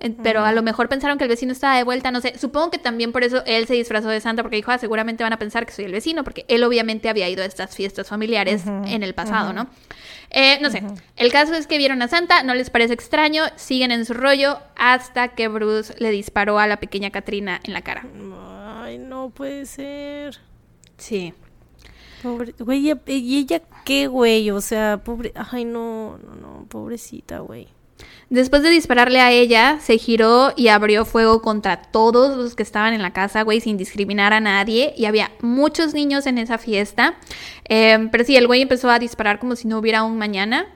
[0.00, 2.36] eh, pero a lo mejor pensaron que el vecino estaba de vuelta, no sé.
[2.36, 5.32] Supongo que también por eso él se disfrazó de Santa, porque dijo, ah, seguramente van
[5.32, 8.64] a pensar que soy el vecino, porque él obviamente había ido a estas fiestas familiares
[8.66, 9.68] en el pasado, ¿no?
[10.30, 10.82] Eh, no sé.
[11.16, 14.58] El caso es que vieron a Santa, no les parece extraño, siguen en su rollo
[14.76, 18.06] hasta que Bruce le disparó a la pequeña Katrina en la cara.
[18.82, 20.38] Ay, no puede ser.
[20.98, 21.34] Sí.
[22.22, 24.50] Pobre, güey, ¿y ella qué, güey?
[24.50, 27.68] O sea, pobre, ay, no, no, no, pobrecita, güey.
[28.30, 32.94] Después de dispararle a ella, se giró y abrió fuego contra todos los que estaban
[32.94, 34.94] en la casa, güey, sin discriminar a nadie.
[34.96, 37.16] Y había muchos niños en esa fiesta.
[37.68, 40.66] Eh, pero sí, el güey empezó a disparar como si no hubiera un mañana.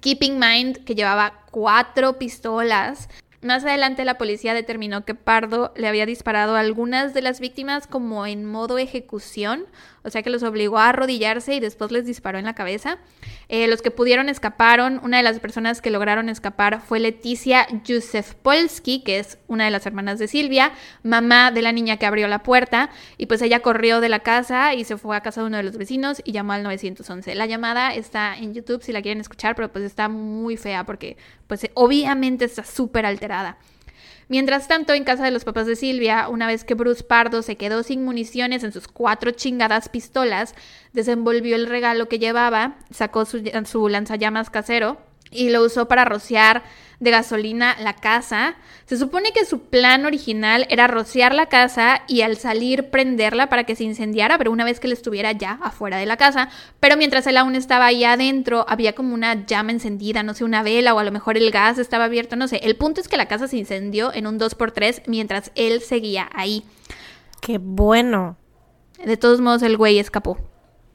[0.00, 3.08] Keep in mind que llevaba cuatro pistolas
[3.44, 7.86] más adelante la policía determinó que Pardo le había disparado a algunas de las víctimas
[7.86, 9.66] como en modo ejecución,
[10.04, 12.98] o sea que los obligó a arrodillarse y después les disparó en la cabeza.
[13.48, 18.34] Eh, los que pudieron escaparon, una de las personas que lograron escapar fue Leticia Józef
[18.34, 20.72] Polski, que es una de las hermanas de Silvia,
[21.02, 24.74] mamá de la niña que abrió la puerta, y pues ella corrió de la casa
[24.74, 27.34] y se fue a casa de uno de los vecinos y llamó al 911.
[27.34, 31.16] La llamada está en YouTube si la quieren escuchar, pero pues está muy fea porque
[31.46, 33.58] pues obviamente está súper alterada.
[34.28, 37.56] Mientras tanto, en casa de los papás de Silvia, una vez que Bruce Pardo se
[37.56, 40.54] quedó sin municiones en sus cuatro chingadas pistolas,
[40.92, 44.98] desenvolvió el regalo que llevaba, sacó su, su lanzallamas casero
[45.30, 46.62] y lo usó para rociar
[47.04, 48.56] de gasolina la casa.
[48.86, 53.64] Se supone que su plan original era rociar la casa y al salir prenderla para
[53.64, 56.48] que se incendiara, pero una vez que él estuviera ya afuera de la casa.
[56.80, 60.62] Pero mientras él aún estaba ahí adentro, había como una llama encendida, no sé, una
[60.62, 62.56] vela o a lo mejor el gas estaba abierto, no sé.
[62.64, 66.64] El punto es que la casa se incendió en un 2x3 mientras él seguía ahí.
[67.40, 68.36] Qué bueno.
[69.04, 70.38] De todos modos, el güey escapó.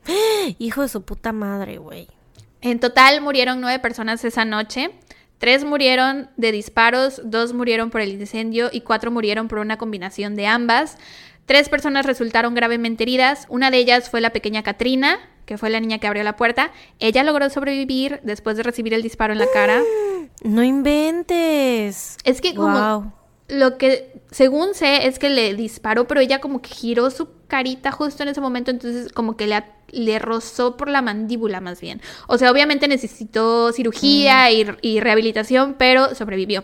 [0.60, 2.08] Hijo de su puta madre, güey.
[2.62, 4.92] En total murieron nueve personas esa noche.
[5.40, 10.36] Tres murieron de disparos, dos murieron por el incendio y cuatro murieron por una combinación
[10.36, 10.98] de ambas.
[11.46, 13.46] Tres personas resultaron gravemente heridas.
[13.50, 16.72] Una de ellas fue la pequeña Katrina, que fue la niña que abrió la puerta.
[17.00, 19.82] Ella logró sobrevivir después de recibir el disparo en la cara.
[20.42, 22.16] No inventes.
[22.24, 23.14] Es que como
[23.50, 27.92] lo que según sé es que le disparó, pero ella como que giró su carita
[27.92, 29.62] justo en ese momento, entonces como que le,
[29.92, 32.02] le rozó por la mandíbula más bien.
[32.28, 34.78] O sea, obviamente necesitó cirugía mm.
[34.82, 36.64] y, rehabilitación, pero sobrevivió.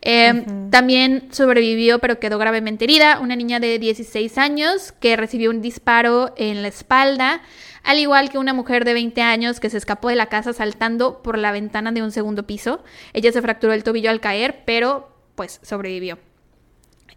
[0.00, 5.60] Em, también sobrevivió, pero quedó gravemente herida, una niña de 16 años que recibió un
[5.60, 7.42] disparo en la espalda,
[7.82, 11.22] al igual que una mujer de 20 años que se escapó de la casa saltando
[11.22, 12.82] por la ventana de un segundo piso.
[13.12, 16.18] Ella se fracturó el tobillo al caer, pero pues sobrevivió.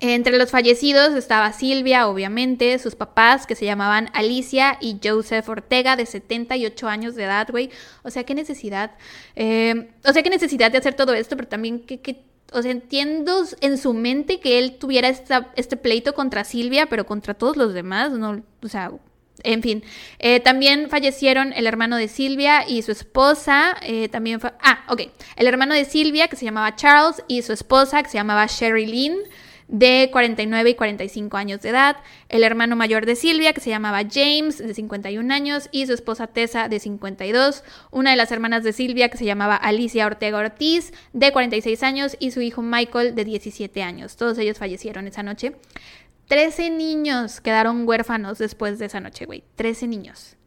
[0.05, 5.95] Entre los fallecidos estaba Silvia, obviamente, sus papás que se llamaban Alicia y Joseph Ortega,
[5.95, 7.69] de 78 años de edad, güey.
[8.03, 8.91] O sea, qué necesidad.
[9.37, 13.45] Eh, o sea, qué necesidad de hacer todo esto, pero también que, o sea, entiendo
[13.61, 18.11] en su mente que él tuviera este pleito contra Silvia, pero contra todos los demás,
[18.11, 18.91] no, o sea,
[19.43, 19.85] en fin,
[20.19, 23.77] eh, también fallecieron el hermano de Silvia y su esposa.
[23.81, 25.03] Eh, también ah, ok.
[25.37, 28.85] El hermano de Silvia, que se llamaba Charles, y su esposa, que se llamaba Sherry
[28.85, 29.15] Lynn
[29.73, 31.97] de 49 y 45 años de edad,
[32.29, 36.27] el hermano mayor de Silvia, que se llamaba James, de 51 años, y su esposa
[36.27, 40.93] Tessa, de 52, una de las hermanas de Silvia, que se llamaba Alicia Ortega Ortiz,
[41.13, 44.15] de 46 años, y su hijo Michael, de 17 años.
[44.15, 45.53] Todos ellos fallecieron esa noche.
[46.27, 49.43] 13 niños quedaron huérfanos después de esa noche, güey.
[49.55, 50.37] 13 niños.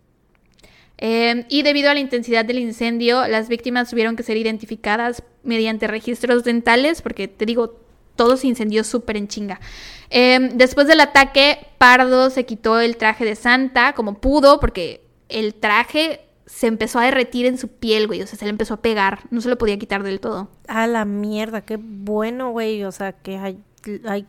[0.98, 5.88] Em, y debido a la intensidad del incendio, las víctimas tuvieron que ser identificadas mediante
[5.88, 7.85] registros dentales, porque te digo,
[8.16, 9.60] todo se incendió súper en chinga.
[10.10, 15.54] Em, después del ataque, Pardo se quitó el traje de Santa como pudo, porque el
[15.54, 18.22] traje se empezó a derretir en su piel, güey.
[18.22, 19.20] O sea, se le empezó a pegar.
[19.30, 20.48] No se lo podía quitar del todo.
[20.68, 22.84] A la mierda, qué bueno, güey.
[22.84, 23.58] O sea, que hay.
[24.06, 24.26] hay...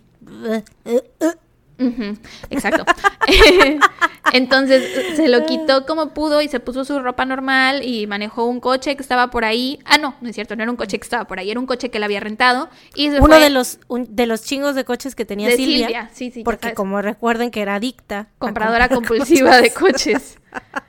[2.50, 2.86] exacto.
[4.34, 8.60] Entonces se lo quitó como pudo y se puso su ropa normal y manejó un
[8.60, 9.80] coche que estaba por ahí.
[9.86, 11.66] Ah, no, no es cierto, no era un coche que estaba por ahí, era un
[11.66, 12.70] coche que él había rentado.
[12.96, 16.74] Y Uno de los de los chingos de coches que tenía Silvia, Sí, sí, porque
[16.74, 18.28] como recuerden que era adicta.
[18.38, 20.38] Compradora compulsiva de coches.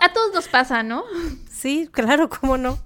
[0.00, 1.04] A, todos nos pasa, ¿no?
[1.50, 2.78] Sí, claro, cómo no.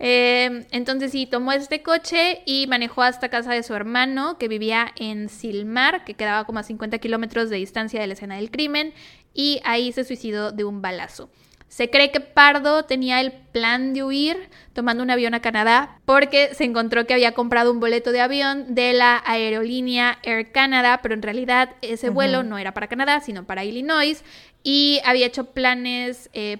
[0.00, 4.92] Em, entonces sí, tomó este coche y manejó hasta casa de su hermano, que vivía
[4.96, 8.94] en Silmar, que quedaba como a 50 kilómetros de distancia de la escena del crimen,
[9.34, 11.28] y ahí se suicidó de un balazo.
[11.66, 16.54] Se cree que Pardo tenía el plan de huir tomando un avión a Canadá porque
[16.54, 21.14] se encontró que había comprado un boleto de avión de la aerolínea Air Canada, pero
[21.14, 24.24] en realidad ese vuelo no era para Canadá, sino para Illinois
[24.62, 26.56] y había hecho planes eh,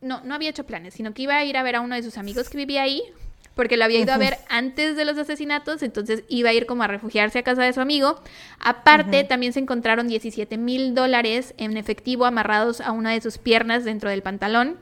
[0.00, 2.02] no, no había hecho planes, sino que iba a ir a ver a uno de
[2.02, 3.02] sus amigos que vivía ahí,
[3.54, 6.84] porque lo había ido a ver antes de los asesinatos, entonces iba a ir como
[6.84, 8.20] a refugiarse a casa de su amigo.
[8.60, 13.84] Aparte, también se encontraron 17 mil dólares en efectivo amarrados a una de sus piernas
[13.84, 14.76] dentro del pantalón.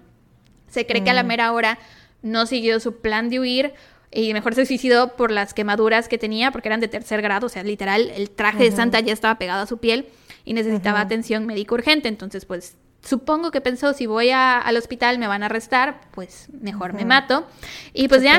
[0.69, 1.27] Se cree que a la Mm.
[1.27, 1.79] mera hora
[2.21, 3.73] no siguió su plan de huir
[4.13, 7.49] y mejor se suicidó por las quemaduras que tenía, porque eran de tercer grado, o
[7.49, 10.07] sea, literal, el traje de Santa ya estaba pegado a su piel
[10.45, 12.77] y necesitaba atención médica urgente, entonces pues
[13.07, 17.05] supongo que pensó, si voy a- al hospital me van a arrestar, pues mejor me
[17.05, 17.47] mato.
[17.93, 18.39] Y pues ya,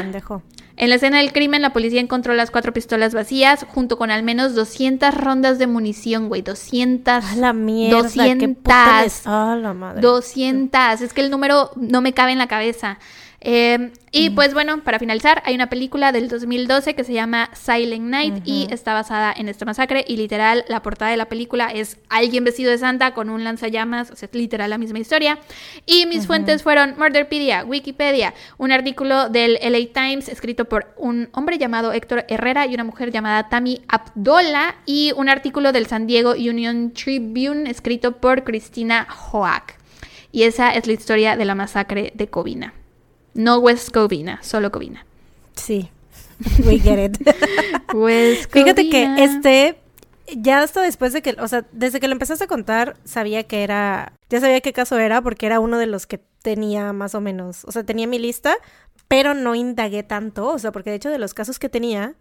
[0.75, 4.21] en la escena del crimen, la policía encontró las cuatro pistolas vacías junto con al
[4.23, 6.41] menos 200 rondas de munición, güey.
[6.43, 7.23] 200.
[7.25, 8.03] A la mierda.
[8.03, 8.39] 200.
[8.47, 10.01] Qué puta les- A la madre.
[10.01, 11.01] 200.
[11.01, 12.99] Es que el número no me cabe en la cabeza.
[13.49, 18.03] Eh, y pues bueno, para finalizar, hay una película del 2012 que se llama Silent
[18.03, 21.95] Night y está basada en esta masacre y literal la portada de la película es
[22.09, 25.39] alguien vestido de santa con un lanzallamas, o sea, es literal la misma historia.
[25.85, 31.57] Y mis fuentes fueron Murderpedia, Wikipedia, un artículo del LA Times escrito por un hombre
[31.57, 36.31] llamado Héctor Herrera y una mujer llamada Tammy Abdola y un artículo del San Diego
[36.31, 39.75] Union Tribune escrito por Cristina Hoak.
[40.33, 42.73] Y esa es la historia de la masacre de Covina.
[43.37, 45.05] No West Covina, solo Covina.
[45.55, 45.89] Sí.
[46.65, 47.35] We get it.
[47.93, 49.77] West Fíjate que este,
[50.35, 53.63] ya hasta después de que, o sea, desde que lo empezaste a contar, sabía que
[53.63, 57.21] era, ya sabía qué caso era, porque era uno de los que tenía más o
[57.21, 58.55] menos, o sea, tenía mi lista,
[59.07, 62.15] pero no indagué tanto, o sea, porque de hecho de los casos que tenía,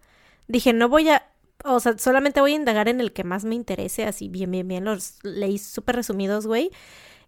[0.47, 1.27] dije, no voy a,
[1.63, 4.67] o sea, solamente voy a indagar en el que más me interese, así bien, bien,
[4.67, 6.71] bien, los leí súper resumidos, güey.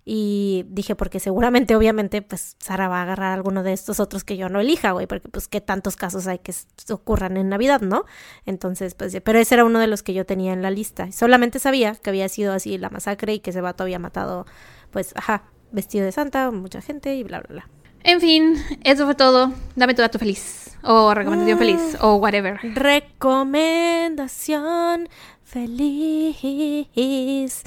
[0.06, 4.38] Y dije, porque seguramente, obviamente, pues Sara va a agarrar alguno de estos otros que
[4.38, 6.54] yo no elija, güey, porque pues qué tantos casos hay que
[6.92, 8.06] ocurran en Navidad, ¿no?
[8.46, 11.12] Entonces, pues, pero ese era uno de los que yo tenía en la lista.
[11.12, 14.46] Solamente sabía que había sido así la masacre y que ese vato había matado,
[14.92, 17.70] pues, ajá, vestido de santa, mucha gente y bla, bla, bla.
[18.04, 18.56] En fin,
[18.86, 19.52] eso fue todo.
[19.76, 20.78] Dame tu dato feliz.
[20.82, 21.60] O recomendación Mm.
[21.60, 21.98] feliz.
[22.00, 22.58] O whatever.
[22.74, 25.10] Recomendación
[25.44, 27.64] feliz.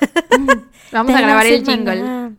[0.92, 2.32] Vamos a grabar el jingle.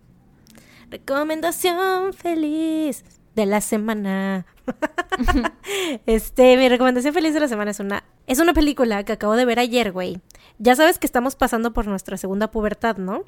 [0.89, 3.03] Recomendación feliz
[3.35, 4.45] de la semana.
[6.05, 9.43] este, mi recomendación feliz de la semana es una es una película que acabo de
[9.43, 10.21] ver ayer, güey.
[10.57, 13.25] Ya sabes que estamos pasando por nuestra segunda pubertad, ¿no?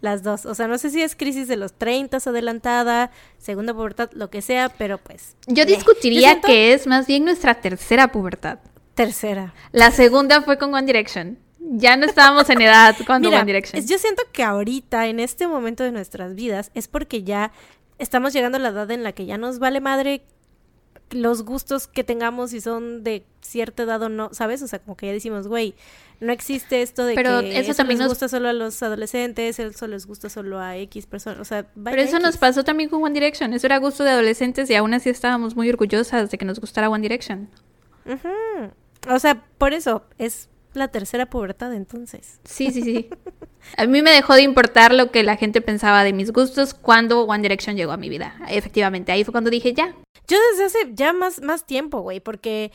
[0.00, 0.44] Las dos.
[0.44, 4.42] O sea, no sé si es crisis de los 30 adelantada, segunda pubertad, lo que
[4.42, 5.36] sea, pero pues.
[5.46, 8.58] Yo eh, discutiría yo siento- que es más bien nuestra tercera pubertad.
[8.94, 9.54] Tercera.
[9.70, 11.38] La segunda fue con One Direction.
[11.72, 13.86] Ya no estábamos en edad cuando Mira, One Direction.
[13.86, 17.52] yo siento que ahorita, en este momento de nuestras vidas, es porque ya
[17.98, 20.22] estamos llegando a la edad en la que ya nos vale madre
[21.10, 24.62] los gustos que tengamos si son de cierta edad o no, ¿sabes?
[24.62, 25.74] O sea, como que ya decimos, güey,
[26.20, 28.80] no existe esto de Pero que eso eso, también les nos- gusta solo a los
[28.82, 32.62] adolescentes, eso les gusta solo a X personas, o sea, vaya Pero eso nos pasó
[32.62, 33.52] también con One Direction.
[33.54, 36.88] Eso era gusto de adolescentes y aún así estábamos muy orgullosas de que nos gustara
[36.90, 37.48] One Direction.
[39.08, 42.40] O sea, por eso es la tercera pubertad entonces.
[42.44, 43.08] Sí, sí, sí.
[43.76, 47.24] A mí me dejó de importar lo que la gente pensaba de mis gustos cuando
[47.24, 48.34] One Direction llegó a mi vida.
[48.48, 49.94] Efectivamente, ahí fue cuando dije ya.
[50.28, 52.72] Yo desde hace ya más, más tiempo, güey, porque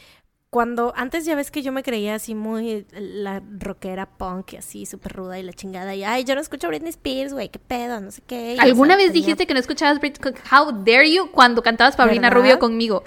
[0.52, 4.86] cuando antes ya ves que yo me creía así muy la rockera punk y así
[4.86, 8.00] súper ruda y la chingada y ay, yo no escucho Britney Spears, güey, qué pedo,
[8.00, 8.54] no sé qué.
[8.56, 10.34] y, o ¿Alguna sea, vez tenía- dijiste que no escuchabas Britney?
[10.52, 12.30] How dare you cuando cantabas Paulina.
[12.30, 13.04] Rubio conmigo?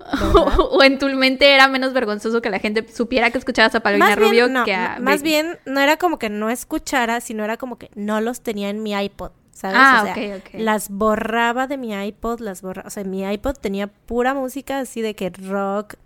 [0.70, 4.06] O en tu mente era menos vergonzoso que la gente supiera que escuchabas a Paulina
[4.06, 5.42] más bien, Rubio no, que a más Britney?
[5.42, 8.82] bien no era como que no escuchara, sino era como que no los tenía en
[8.82, 9.32] mi iPod.
[9.52, 9.76] ¿Sabes?
[9.78, 13.88] Ah, o sea, las borraba de mi iPod, las borraba, o sea, mi iPod tenía
[13.88, 15.96] pura música así de que rock,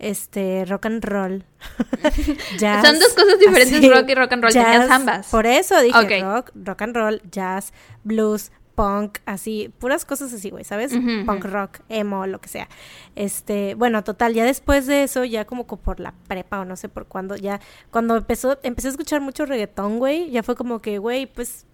[0.00, 1.44] este, rock and roll,
[2.58, 2.84] jazz.
[2.84, 5.28] Son dos cosas diferentes, rock y rock and roll, tenías ambas.
[5.28, 10.62] Por eso dije rock, rock and roll, jazz, blues, punk, así, puras cosas así, güey,
[10.62, 10.92] ¿sabes?
[11.26, 12.68] Punk rock, emo, lo que sea.
[13.16, 16.76] Este, bueno, total, ya después de eso, ya como co- por la prepa o no
[16.76, 20.80] sé por cuándo, ya cuando empezó, empecé a escuchar mucho reggaetón, güey, ya fue como
[20.80, 21.66] que, güey, pues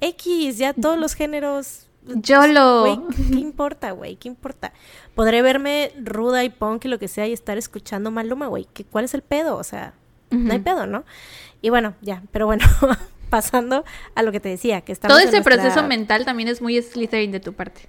[0.00, 1.88] X, ya todos los géneros.
[2.04, 2.80] pues, YOLO.
[2.80, 3.00] Güey,
[3.32, 4.16] ¿qué importa, güey?
[4.16, 4.72] ¿Qué importa?
[5.14, 8.66] Podré verme ruda y punk y lo que sea y estar escuchando Maluma, güey.
[8.72, 9.56] ¿Qué- ¿Cuál es el pedo?
[9.56, 9.94] O sea,
[10.30, 11.04] no hay pedo, ¿no?
[11.62, 12.64] Y bueno, ya, pero bueno,
[13.28, 13.84] pasando
[14.14, 16.80] a lo que te decía, que estamos Todo ese nuestra- proceso mental también es muy
[16.80, 17.82] Slytherin de tu parte.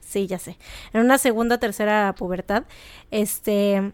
[0.00, 0.56] Sí, ya sé.
[0.92, 2.64] En una segunda, tercera pubertad,
[3.10, 3.92] este...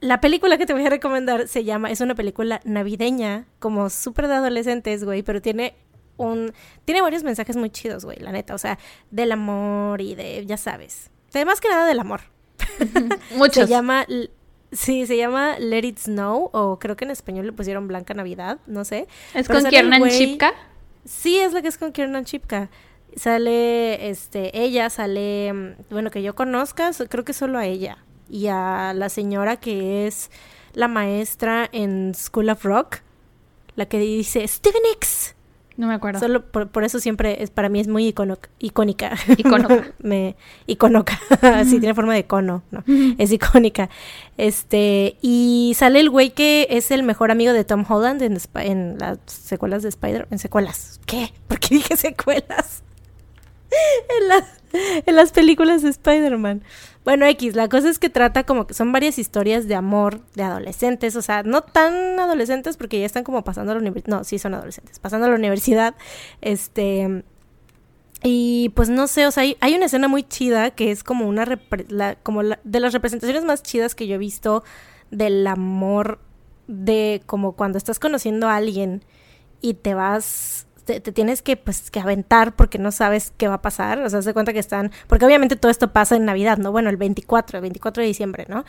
[0.00, 4.28] La película que te voy a recomendar se llama, es una película navideña, como súper
[4.28, 5.74] de adolescentes, güey, pero tiene
[6.18, 6.52] un,
[6.84, 8.78] tiene varios mensajes muy chidos, güey, la neta, o sea,
[9.10, 12.20] del amor y de, ya sabes, de más que nada del amor.
[13.36, 13.64] Muchos.
[13.64, 14.06] Se llama,
[14.72, 18.58] sí, se llama Let It Snow, o creo que en español le pusieron Blanca Navidad,
[18.66, 19.06] no sé.
[19.34, 20.52] ¿Es Pero con Kiernan Shipka?
[21.04, 22.68] Sí, es la que es con Kiernan Chipka.
[23.14, 27.98] Sale, este, ella sale, mm, bueno, que yo conozca, creo que solo a ella.
[28.28, 30.30] Y a la señora que es
[30.74, 32.98] la maestra en School of Rock,
[33.76, 35.35] la que dice Steven X.
[35.76, 36.20] No me acuerdo.
[36.20, 38.48] Solo por, por eso siempre es para mí es muy icónica.
[38.58, 39.16] Icónica.
[40.02, 40.36] Me
[40.66, 41.20] iconoca.
[41.64, 42.82] sí, tiene forma de cono, ¿no?
[43.18, 43.90] Es icónica.
[44.38, 48.98] Este, y sale el güey que es el mejor amigo de Tom Holland en, en
[48.98, 51.00] las secuelas de Spider, en secuelas.
[51.04, 51.32] ¿Qué?
[51.46, 52.82] ¿Por qué dije secuelas?
[54.20, 54.44] en, las,
[55.06, 56.62] en las películas de Spider-Man.
[57.04, 60.42] Bueno, X, la cosa es que trata como que son varias historias de amor de
[60.42, 64.24] adolescentes, o sea, no tan adolescentes porque ya están como pasando a la universidad, no,
[64.24, 65.94] sí son adolescentes, pasando a la universidad,
[66.40, 67.24] este,
[68.22, 71.28] y pues no sé, o sea, hay, hay una escena muy chida que es como
[71.28, 71.46] una,
[71.88, 74.64] la- como de las representaciones más chidas que yo he visto
[75.10, 76.18] del amor
[76.66, 79.04] de como cuando estás conociendo a alguien
[79.60, 83.54] y te vas, te, te tienes que pues que aventar porque no sabes qué va
[83.54, 86.56] a pasar, o sea, se cuenta que están, porque obviamente todo esto pasa en Navidad,
[86.56, 86.72] ¿no?
[86.72, 88.64] Bueno, el 24, el 24 de diciembre, ¿no?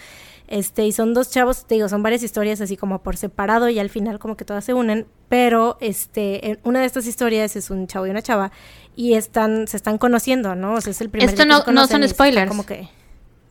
[0.48, 3.80] Este, y son dos chavos, te digo, son varias historias así como por separado y
[3.80, 7.70] al final como que todas se unen, pero este, en una de estas historias es
[7.70, 8.52] un chavo y una chava
[8.96, 10.74] y están, se están conociendo, ¿no?
[10.74, 12.48] O sea, es el primer Esto no- no son spoilers.
[12.50, 12.90] Como que...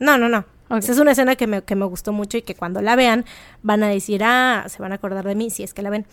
[0.01, 0.45] No, no, no.
[0.69, 0.79] Ok.
[0.79, 3.25] Esa es una escena que me, que me gustó mucho y que cuando la vean
[3.63, 6.07] van a decir, ah, se van a acordar de mí si es que la ven.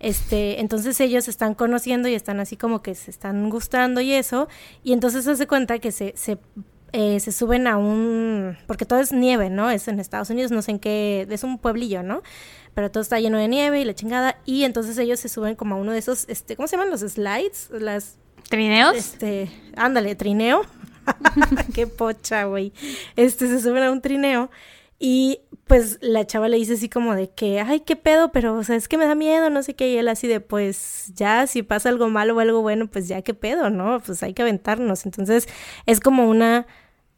[0.00, 4.48] Este, entonces ellos están conociendo y están así como que se están gustando y eso.
[4.82, 6.38] Y entonces se hace cuenta que se, se,
[6.92, 8.58] eh, se suben a un...
[8.66, 9.70] Porque todo es nieve, ¿no?
[9.70, 11.26] Es en Estados Unidos, no sé en qué...
[11.30, 12.22] Es un pueblillo, ¿no?
[12.74, 14.36] Pero todo está lleno de nieve y la chingada.
[14.44, 17.00] Y entonces ellos se suben como a uno de esos, este, ¿cómo se llaman los
[17.00, 17.70] slides?
[17.70, 18.18] Las
[18.50, 18.94] ¿Trineos?
[18.96, 20.62] este, ándale, trineo.
[21.74, 22.72] Qué pocha, güey.
[23.16, 24.50] Este, se suben a un trineo
[24.98, 28.64] y pues la chava le dice así como de que, ay, qué pedo, pero, o
[28.64, 31.46] sea, es que me da miedo, no sé qué, y él así de, pues, ya,
[31.46, 34.00] si pasa algo malo o algo bueno, pues ya, qué pedo, ¿no?
[34.00, 35.06] Pues hay que aventarnos.
[35.06, 35.48] Entonces,
[35.86, 36.66] es como una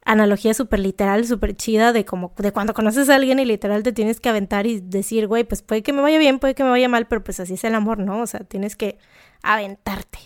[0.05, 3.93] analogía súper literal, súper chida de como, de cuando conoces a alguien y literal te
[3.93, 6.71] tienes que aventar y decir, güey, pues puede que me vaya bien, puede que me
[6.71, 8.21] vaya mal, pero pues así es el amor, ¿no?
[8.21, 8.99] O sea, tienes que
[9.43, 10.21] aventarte.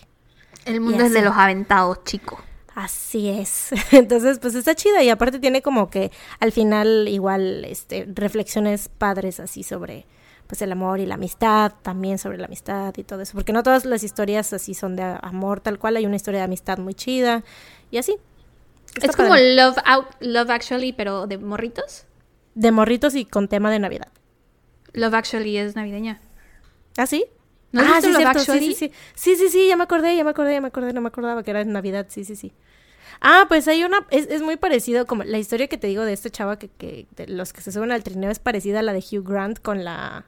[0.65, 2.39] El mundo es de los aventados, chico.
[2.75, 3.69] Así es.
[3.91, 9.39] Entonces, pues está chida y aparte tiene como que al final igual este reflexiones padres
[9.39, 10.05] así sobre
[10.47, 13.63] pues el amor y la amistad, también sobre la amistad y todo eso, porque no
[13.63, 16.93] todas las historias así son de amor tal cual, hay una historia de amistad muy
[16.93, 17.43] chida
[17.89, 18.17] y así.
[18.95, 19.35] Está es como.
[19.35, 22.05] Love, Out, Love Actually, pero de morritos.
[22.53, 24.09] de morritos y con tema de Navidad.
[24.91, 26.19] Love Actually es navideña.
[26.97, 27.25] ¿Ah, sí?
[27.71, 28.39] ¿No ah, sí, cierto?
[28.39, 28.91] Sí, sí, sí.
[29.15, 31.43] Sí, sí, sí, ya me acordé, ya me acordé, ya me acordé, no me acordaba
[31.43, 32.51] que era en Navidad, sí, sí, sí.
[33.21, 36.13] Ah, pues hay una, es, es muy parecido, como la historia que te digo de
[36.13, 38.93] este chava que, que de los que se suben al trineo es parecida a la
[38.93, 40.25] de Hugh Grant con la,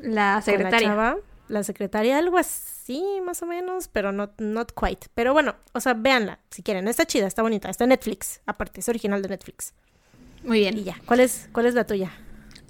[0.00, 0.88] La con la secretaria.
[0.88, 1.16] chava,
[1.48, 5.08] la secretaria, algo así, más o menos, pero not, not quite.
[5.14, 8.80] Pero bueno, o sea, véanla, si quieren, está chida, está bonita, está en Netflix, aparte,
[8.80, 9.74] es original de Netflix.
[10.44, 10.78] Muy bien.
[10.78, 12.12] Y ya, ¿cuál es, cuál es la tuya?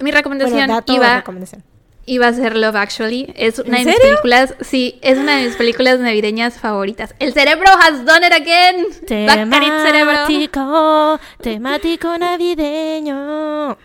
[0.01, 1.63] Mi recomendación Bueno, dato iba, recomendación.
[2.09, 3.33] Iba a ser Love Actually.
[3.37, 4.17] Es una ¿En de mis serio?
[4.17, 7.15] películas, sí, es una de mis películas navideñas favoritas.
[7.19, 8.87] El cerebro has done it again.
[9.07, 13.79] Temático, temático navideño.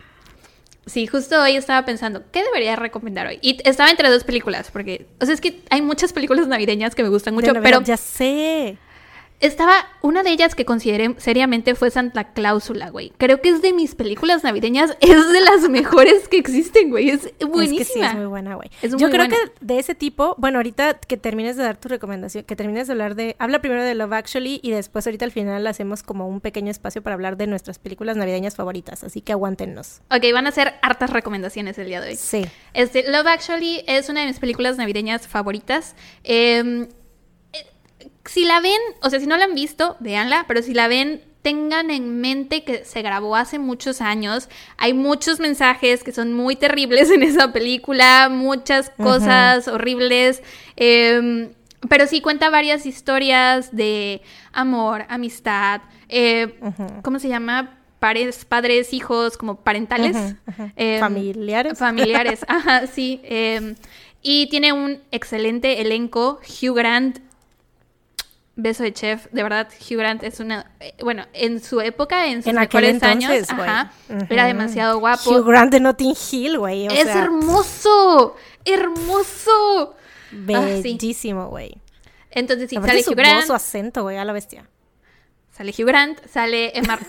[0.86, 3.40] Sí, justo hoy estaba pensando, ¿qué debería recomendar hoy?
[3.42, 7.04] Y estaba entre dos películas, porque, o sea, es que hay muchas películas navideñas que
[7.04, 8.78] me gustan mucho, pero ya sé.
[9.48, 13.12] Estaba, una de ellas que consideré seriamente fue Santa Cláusula, güey.
[13.18, 17.10] Creo que es de mis películas navideñas, es de las mejores que existen, güey.
[17.10, 17.82] Es buenísima.
[17.82, 18.70] Es que sí, es muy buena, güey.
[18.82, 19.30] Yo creo buena.
[19.30, 22.94] que de ese tipo, bueno, ahorita que termines de dar tu recomendación, que termines de
[22.94, 26.40] hablar de, habla primero de Love Actually y después ahorita al final hacemos como un
[26.40, 30.02] pequeño espacio para hablar de nuestras películas navideñas favoritas, así que aguántennos.
[30.10, 32.16] Ok, van a ser hartas recomendaciones el día de hoy.
[32.16, 32.46] Sí.
[32.74, 35.96] Este, Love Actually es una de mis películas navideñas favoritas.
[36.24, 36.88] Eh,
[38.26, 41.22] si la ven, o sea, si no la han visto, véanla, pero si la ven,
[41.42, 44.48] tengan en mente que se grabó hace muchos años.
[44.78, 50.42] Hay muchos mensajes que son muy terribles en esa película, muchas cosas horribles.
[50.78, 51.50] eh,
[51.90, 54.22] pero sí cuenta varias historias de
[54.52, 56.60] amor, amistad, eh.
[57.02, 57.78] ¿cómo se llama?
[58.00, 60.36] Pares, padres, hijos, como parentales.
[60.76, 61.78] Em, Familiares.
[61.78, 63.22] Familiares, ajá, sí.
[63.24, 63.76] em,
[64.22, 66.40] y tiene un excelente elenco.
[66.48, 67.20] Hugh Grant,
[68.56, 70.72] beso de chef, de verdad, Hugh Grant es una.
[70.80, 73.70] eh, bueno, en su época, en sus En mejores años, entonces, güey.
[73.70, 73.92] ajá,
[74.30, 75.30] era demasiado guapo.
[75.32, 76.86] Hugh Grant de Notting Hill, güey.
[76.88, 78.36] es sea, hermoso,
[78.66, 79.96] hermoso.
[80.56, 80.98] Ah, sí.
[80.98, 81.78] Bellísimo, güey.
[82.32, 83.46] Entonces, sí, Aparte sale Hugh Grant.
[83.48, 84.68] su acento, güey, a la bestia.
[85.52, 87.00] Sale Hugh Grant, sale Emma,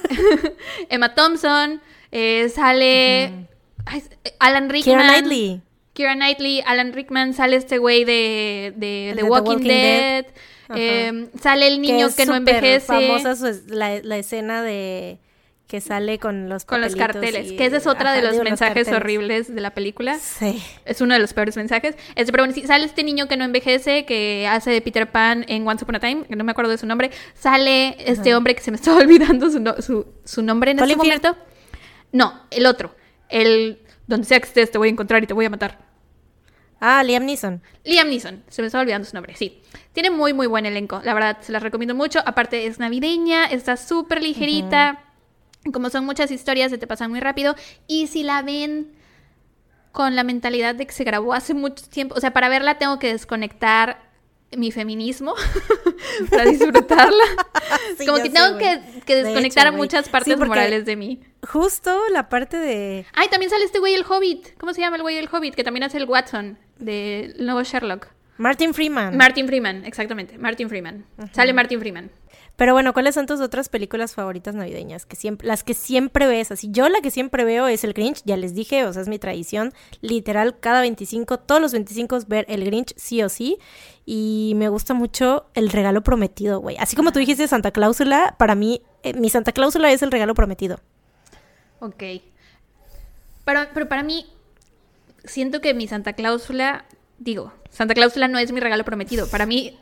[0.91, 1.81] Emma Thompson,
[2.13, 3.47] eh, sale
[3.87, 4.03] ay,
[4.39, 4.99] Alan Rickman.
[4.99, 5.63] Keira Knightley.
[5.95, 10.25] Kira Knightley, Alan Rickman, sale este güey de, de, The Walking, Walking Dead.
[10.25, 10.35] Dead.
[10.77, 12.81] Eh, sale el niño es que, no envejece.
[12.87, 15.19] famosa su es- la, la escena de
[15.67, 18.45] que sale con los Con los carteles, y- que esa es otra de los digo,
[18.45, 20.19] mensajes horribles de la película.
[20.19, 20.63] Sí.
[20.85, 21.97] Es uno de los peores mensajes.
[22.15, 25.45] Este, pero bueno, sí, sale este niño que no envejece, que hace de Peter Pan
[25.49, 27.11] en Once Upon a Time, que no me acuerdo de su nombre.
[27.35, 30.97] Sale este hombre que se me estaba olvidando su, no- su, su nombre en este
[30.97, 31.37] momento.
[32.13, 32.95] No, el otro.
[33.31, 35.84] El donde sea que estés te voy a encontrar y te voy a matar.
[36.87, 37.63] Ah, Liam Neeson.
[37.83, 39.63] Liam Neeson, se me estaba olvidando su nombre, sí.
[39.95, 42.21] Tiene muy, muy buen elenco, la verdad, se las recomiendo mucho.
[42.27, 45.03] Aparte, es navideña, está súper ligerita.
[45.73, 47.55] Como son muchas historias, se te pasan muy rápido.
[47.87, 48.93] Y si la ven
[49.93, 52.99] con la mentalidad de que se grabó hace mucho tiempo, o sea, para verla tengo
[52.99, 54.04] que desconectar
[54.57, 55.35] mi feminismo
[56.31, 57.25] para disfrutarla.
[57.99, 59.83] Sí, Como que tengo que, que De desconectar hecho, a güey.
[59.83, 61.21] muchas partes morales de mí.
[61.47, 63.07] Justo la parte de...
[63.13, 64.57] Ay, también sale este güey el Hobbit.
[64.59, 65.55] ¿Cómo se llama el güey del Hobbit?
[65.55, 68.09] Que también hace el Watson del nuevo Sherlock.
[68.37, 69.17] Martin Freeman.
[69.17, 70.39] Martin Freeman, exactamente.
[70.39, 71.05] Martin Freeman.
[71.33, 72.11] Sale Martin Freeman.
[72.57, 75.07] Pero bueno, ¿cuáles son tus otras películas favoritas navideñas?
[75.07, 76.53] Que siempre, las que siempre ves.
[76.53, 79.09] Así, yo la que siempre veo es el Grinch, ya les dije, o sea, es
[79.09, 79.73] mi tradición.
[80.01, 83.59] Literal, cada 25, todos los 25 ver el Grinch, sí o sí.
[84.07, 86.77] Y me gusta mucho el regalo prometido, güey.
[86.79, 90.35] Así como tú dijiste Santa Cláusula, para mí, eh, mi Santa Cláusula es el regalo
[90.35, 90.79] prometido.
[91.81, 92.03] Ok.
[93.45, 94.27] Pero, pero para mí,
[95.25, 96.85] siento que mi Santa Cláusula,
[97.19, 99.27] digo, Santa Cláusula no es mi regalo prometido.
[99.29, 99.77] Para mí,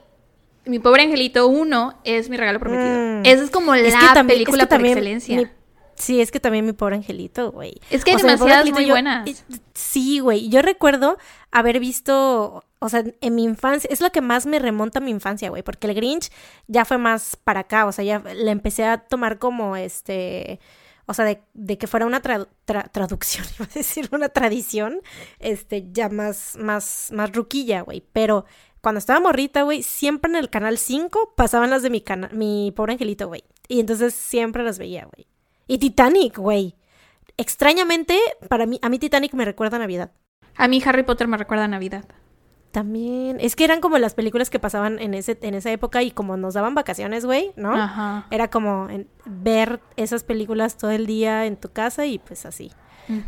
[0.64, 2.88] mi pobre angelito 1 es mi regalo prometido.
[3.20, 3.26] Mm.
[3.26, 5.36] Esa es como Es la es película que por también excelencia.
[5.38, 5.46] mi-
[5.94, 7.74] sí, es que también mi pobre angelito, güey.
[7.90, 9.28] Es que hay O sea, demasiadas muy yo- buenas.
[9.28, 9.34] eh,
[9.74, 10.48] Sí, güey.
[10.48, 11.16] Yo recuerdo
[11.50, 15.10] haber visto, o sea, en mi infancia, es lo que más me remonta a mi
[15.10, 16.30] infancia, güey, porque el Grinch
[16.66, 20.60] ya fue más para acá, o sea, ya le empecé a tomar como este,
[21.06, 25.00] o sea, de, de que fuera una tra- tra- traducción, iba a decir, una tradición,
[25.40, 28.44] este, ya más, más, más ruquilla, güey, pero
[28.82, 33.28] cuando estaba morrita, güey, siempre en el canal 5 pasaban las de mi pobre angelito,
[33.28, 35.26] güey, y entonces siempre las veía, güey.
[35.66, 36.74] Y Titanic, güey.
[37.38, 38.18] Extrañamente,
[38.48, 40.10] para mí, a mí Titanic me recuerda a Navidad.
[40.56, 42.04] A mí Harry Potter me recuerda a Navidad.
[42.72, 43.38] También.
[43.40, 46.36] Es que eran como las películas que pasaban en, ese, en esa época y como
[46.36, 47.74] nos daban vacaciones, güey, ¿no?
[47.74, 48.26] Ajá.
[48.30, 52.70] Era como en- ver esas películas todo el día en tu casa y pues así.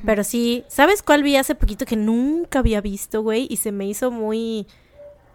[0.07, 3.47] Pero sí, ¿sabes cuál vi hace poquito que nunca había visto, güey?
[3.51, 4.67] Y se me hizo muy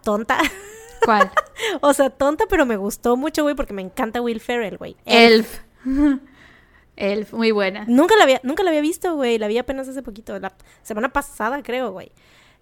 [0.02, 0.38] tonta.
[1.04, 1.30] ¿Cuál?
[1.80, 4.96] o sea, tonta, pero me gustó mucho, güey, porque me encanta Will Ferrell, güey.
[5.06, 5.60] Elf.
[6.96, 7.84] Elf, muy buena.
[7.88, 9.38] Nunca la había, nunca la había visto, güey.
[9.38, 10.52] La vi apenas hace poquito, la
[10.82, 12.12] semana pasada, creo, güey.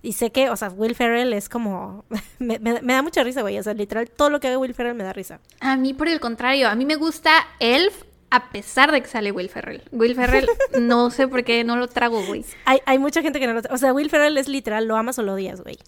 [0.00, 2.04] Y sé que, o sea, Will Ferrell es como...
[2.38, 3.58] me, me- me da mucha risa, güey.
[3.58, 5.40] O sea, literal, todo lo que haga Will Ferrell me da risa.
[5.60, 9.32] A mí, por el contrario, a mí me gusta Elf a pesar de que sale
[9.32, 9.82] Will Ferrell.
[9.90, 10.48] Will Ferrell,
[10.78, 12.44] no sé por qué no lo trago, güey.
[12.66, 13.62] Hay, hay mucha gente que no lo...
[13.70, 15.78] O sea, Will Ferrell es literal, lo amas o lo odias, güey.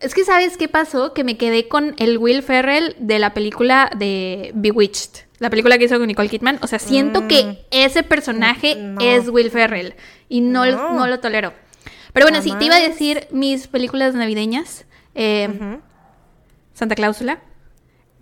[0.00, 1.12] Es que, ¿sabes qué pasó?
[1.12, 5.26] Que me quedé con el Will Ferrell de la película de Bewitched.
[5.38, 6.58] La película que hizo con Nicole Kidman.
[6.62, 7.28] O sea, siento Mm.
[7.28, 9.00] que ese personaje No.
[9.00, 9.94] es Will Ferrell.
[10.28, 10.94] Y no, No.
[10.94, 11.52] no lo tolero.
[12.12, 14.84] Pero bueno, sí, te iba a decir mis películas navideñas.
[15.14, 15.78] Eh.
[16.74, 17.40] Santa Cláusula.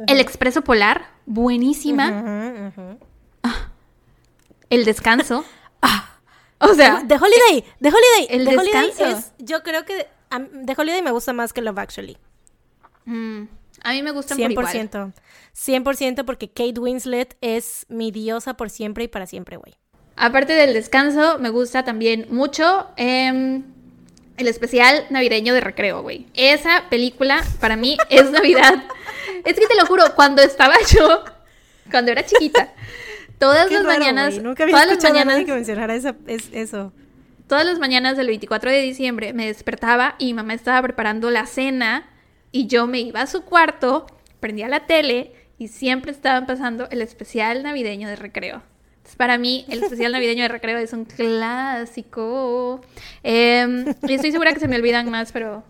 [0.07, 1.07] El Expreso Polar.
[1.27, 2.73] Buenísima.
[2.77, 2.99] Ujú.
[4.71, 5.45] El Descanso.
[6.61, 8.27] O sea, The Holiday, The Holiday.
[8.31, 9.19] El The Holiday descanso.
[9.19, 9.33] es...
[9.39, 10.09] Yo creo que...
[10.31, 12.17] a The Holiday me gusta más que Love Actually.
[13.05, 13.43] mm,
[13.85, 14.13] a mí me
[14.55, 14.89] por igual.
[14.91, 15.13] 100%.
[15.55, 19.75] 100% porque Kate Winslet es mi diosa por siempre y para siempre, güey.
[20.17, 23.63] Aparte del descanso, me gusta también mucho em,
[24.37, 26.27] el especial navideño de recreo, güey.
[26.35, 28.83] Esa película para mí es Navidad.
[29.45, 31.25] es que te lo juro, cuando estaba yo,
[31.91, 32.73] cuando era chiquita,
[33.39, 34.43] todas Qué las raro, mañanas, güey.
[34.45, 36.93] Nunca había todas las escuchado a mañanas, nadie que mencionara esa- es- eso.
[37.49, 41.47] Todas las mañanas del 24 de diciembre me despertaba y mi mamá estaba preparando la
[41.47, 42.09] cena
[42.53, 44.07] y yo me iba a su cuarto,
[44.41, 48.63] prendía la tele y siempre estaban pasando el especial navideño de recreo.
[48.99, 51.05] Entonces, para mí, el especial navideño de recreo es un
[51.83, 52.81] clásico.
[53.23, 55.65] Em, y estoy segura que se me olvidan más, pero.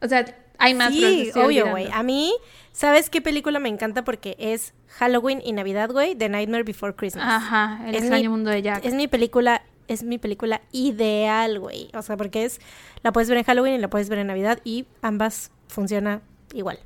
[0.00, 0.24] O sea,
[0.58, 1.88] hay más, Sí, obvio, güey.
[1.92, 2.32] A mí,
[2.72, 4.04] ¿sabes qué película me encanta?
[4.04, 6.14] Porque es Halloween y Navidad, güey.
[6.14, 7.24] The Nightmare Before Christmas.
[7.26, 8.84] Ajá, el Es extraño mi- mundo de Jack.
[8.84, 11.88] Es mi película, es mi película ideal, güey.
[11.94, 12.60] O sea, porque es,
[13.02, 16.20] la puedes ver en Halloween y la puedes ver en Navidad y ambas funciona
[16.54, 16.78] igual.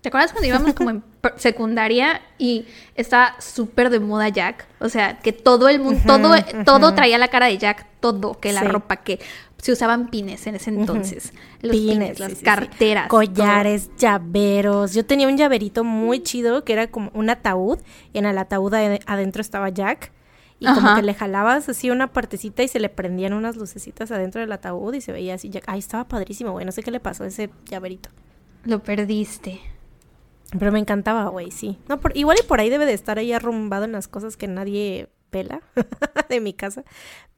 [0.00, 1.04] ¿Te acuerdas cuando íbamos como en
[1.36, 2.64] secundaria y
[2.94, 4.66] estaba súper de moda Jack?
[4.78, 6.34] O sea, que todo el mundo, todo,
[6.64, 8.68] todo traía la cara de Jack, todo, que la Sí.
[8.68, 9.20] ropa, que
[9.58, 11.34] se usaban pines en ese entonces.
[11.60, 12.44] Los pines, las sí, sí.
[12.44, 13.08] carteras.
[13.08, 14.94] Collares, llaveros.
[14.94, 17.78] Yo tenía un llaverito muy chido que era como un ataúd
[18.14, 20.12] y en el ataúd ade- adentro estaba Jack.
[20.60, 24.40] Y como que le jalabas así una partecita y se le prendían unas lucecitas adentro
[24.40, 25.50] del ataúd y se veía así.
[25.50, 26.64] ya- Ay, estaba padrísimo, güey.
[26.66, 28.10] No sé qué le pasó a ese llaverito.
[28.64, 29.60] Lo perdiste.
[30.58, 31.78] Pero me encantaba, güey, sí.
[31.88, 34.48] No, por, igual y por ahí debe de estar ahí arrumbado en las cosas que
[34.48, 35.62] nadie pela
[36.28, 36.84] de mi casa.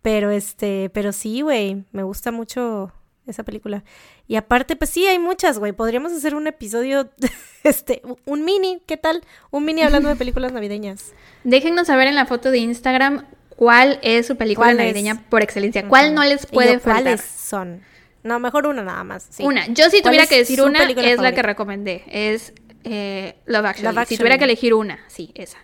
[0.03, 2.93] Pero este, pero sí, güey, me gusta mucho
[3.27, 3.85] esa película.
[4.27, 5.73] Y aparte, pues sí, hay muchas, güey.
[5.73, 7.11] Podríamos hacer un episodio,
[7.65, 9.23] este, un mini, ¿qué tal?
[9.51, 11.12] Un mini hablando de películas navideñas.
[11.44, 13.27] Déjennos saber en la foto de Instagram
[13.57, 15.86] cuál es su película navideña por excelencia.
[15.89, 17.03] ¿Cuál no les puede yo, faltar?
[17.03, 17.82] ¿Cuáles son?
[18.23, 19.27] No, mejor una nada más.
[19.31, 19.43] sí.
[19.43, 19.66] Una.
[19.66, 22.05] Yo si ¿Cuál tuviera que decir una, es la que recomendé.
[22.07, 22.53] Es
[22.85, 23.86] eh, Love, Actually.
[23.86, 24.19] Love Si Actually.
[24.19, 25.59] tuviera que elegir una, sí, esa.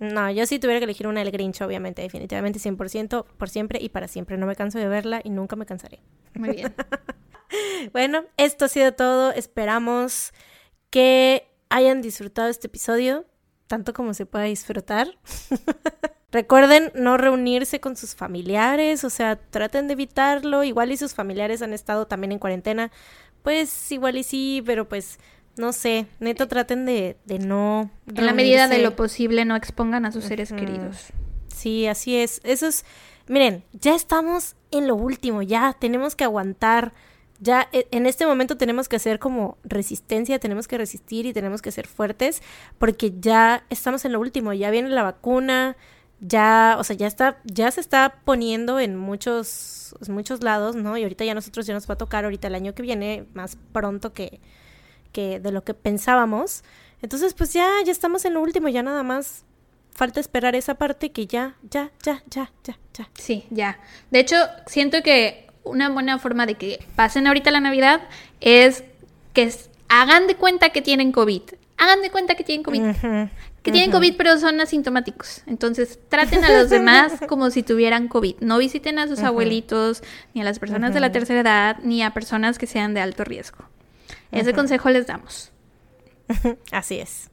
[0.00, 3.90] No, yo sí tuviera que elegir una El Grinch, obviamente, definitivamente 100%, por siempre y
[3.90, 4.38] para siempre.
[4.38, 6.00] No me canso de verla y nunca me cansaré.
[6.34, 6.74] Muy bien.
[7.92, 9.32] Bueno, esto ha sido todo.
[9.32, 10.32] Esperamos
[10.88, 13.26] que hayan disfrutado este episodio,
[13.66, 15.18] tanto como se pueda disfrutar.
[16.30, 20.62] Recuerden no reunirse con sus familiares, o sea, traten de evitarlo.
[20.62, 22.92] Igual y sus familiares han estado también en cuarentena,
[23.42, 25.18] pues igual y sí, pero pues
[25.56, 27.90] no sé, neto traten de, de no.
[28.14, 31.08] En la medida de lo posible, no expongan a sus seres queridos.
[31.48, 32.40] Sí, así es.
[32.44, 32.84] Eso es.
[33.28, 36.92] Miren, ya estamos en lo último, ya tenemos que aguantar.
[37.38, 41.62] Ya e- en este momento tenemos que hacer como resistencia, tenemos que resistir y tenemos
[41.62, 42.42] que ser fuertes
[42.78, 45.76] porque ya estamos en lo último, ya viene la vacuna,
[46.20, 50.98] ya, o sea, ya está, ya se está poniendo en muchos, muchos lados, ¿no?
[50.98, 53.24] Y ahorita ya a nosotros ya nos va a tocar ahorita el año que viene,
[53.32, 54.40] más pronto que,
[55.12, 56.62] que de lo que pensábamos.
[57.02, 59.44] Entonces, pues ya, ya estamos en lo último, ya nada más
[59.92, 63.08] falta esperar esa parte que ya, ya, ya, ya, ya, ya.
[63.18, 63.78] Sí, ya.
[64.10, 68.00] De hecho, siento que una buena forma de que pasen ahorita la Navidad
[68.40, 68.84] es
[69.34, 69.52] que
[69.88, 71.42] hagan de cuenta que tienen COVID.
[71.76, 72.82] Hagan de cuenta que tienen COVID.
[73.62, 73.90] Que tienen.
[73.90, 75.42] COVID, pero son asintomáticos.
[75.46, 78.36] Entonces, traten a los demás como si tuvieran COVID.
[78.40, 82.14] No visiten a sus abuelitos, ni a las personas de la tercera edad, ni a
[82.14, 83.64] personas que sean de alto riesgo.
[84.32, 85.52] Ese consejo les damos.
[86.70, 87.30] Así es.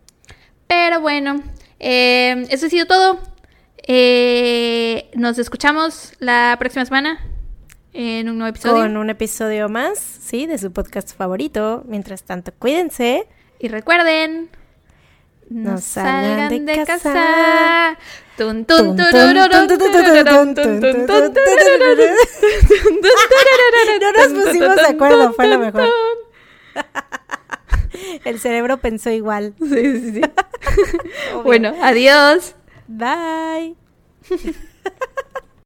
[0.68, 1.42] Pero bueno,
[1.80, 3.20] eso ha sido todo.
[3.90, 7.26] Eh, nos escuchamos la próxima semana
[7.94, 8.84] en un nuevo episodio.
[8.84, 11.84] Con un episodio más, sí, de su podcast favorito.
[11.88, 13.28] Mientras tanto, cuídense.
[13.60, 14.50] Y recuerden.
[15.50, 17.98] No salgan, de casa.
[18.38, 18.54] No
[24.12, 25.90] nos pusimos de acuerdo, fue lo mejor.
[28.26, 29.54] El cerebro pensó igual.
[29.60, 30.22] Sí, sí, sí.
[31.44, 32.56] Bueno, adiós.
[32.88, 33.76] Bye.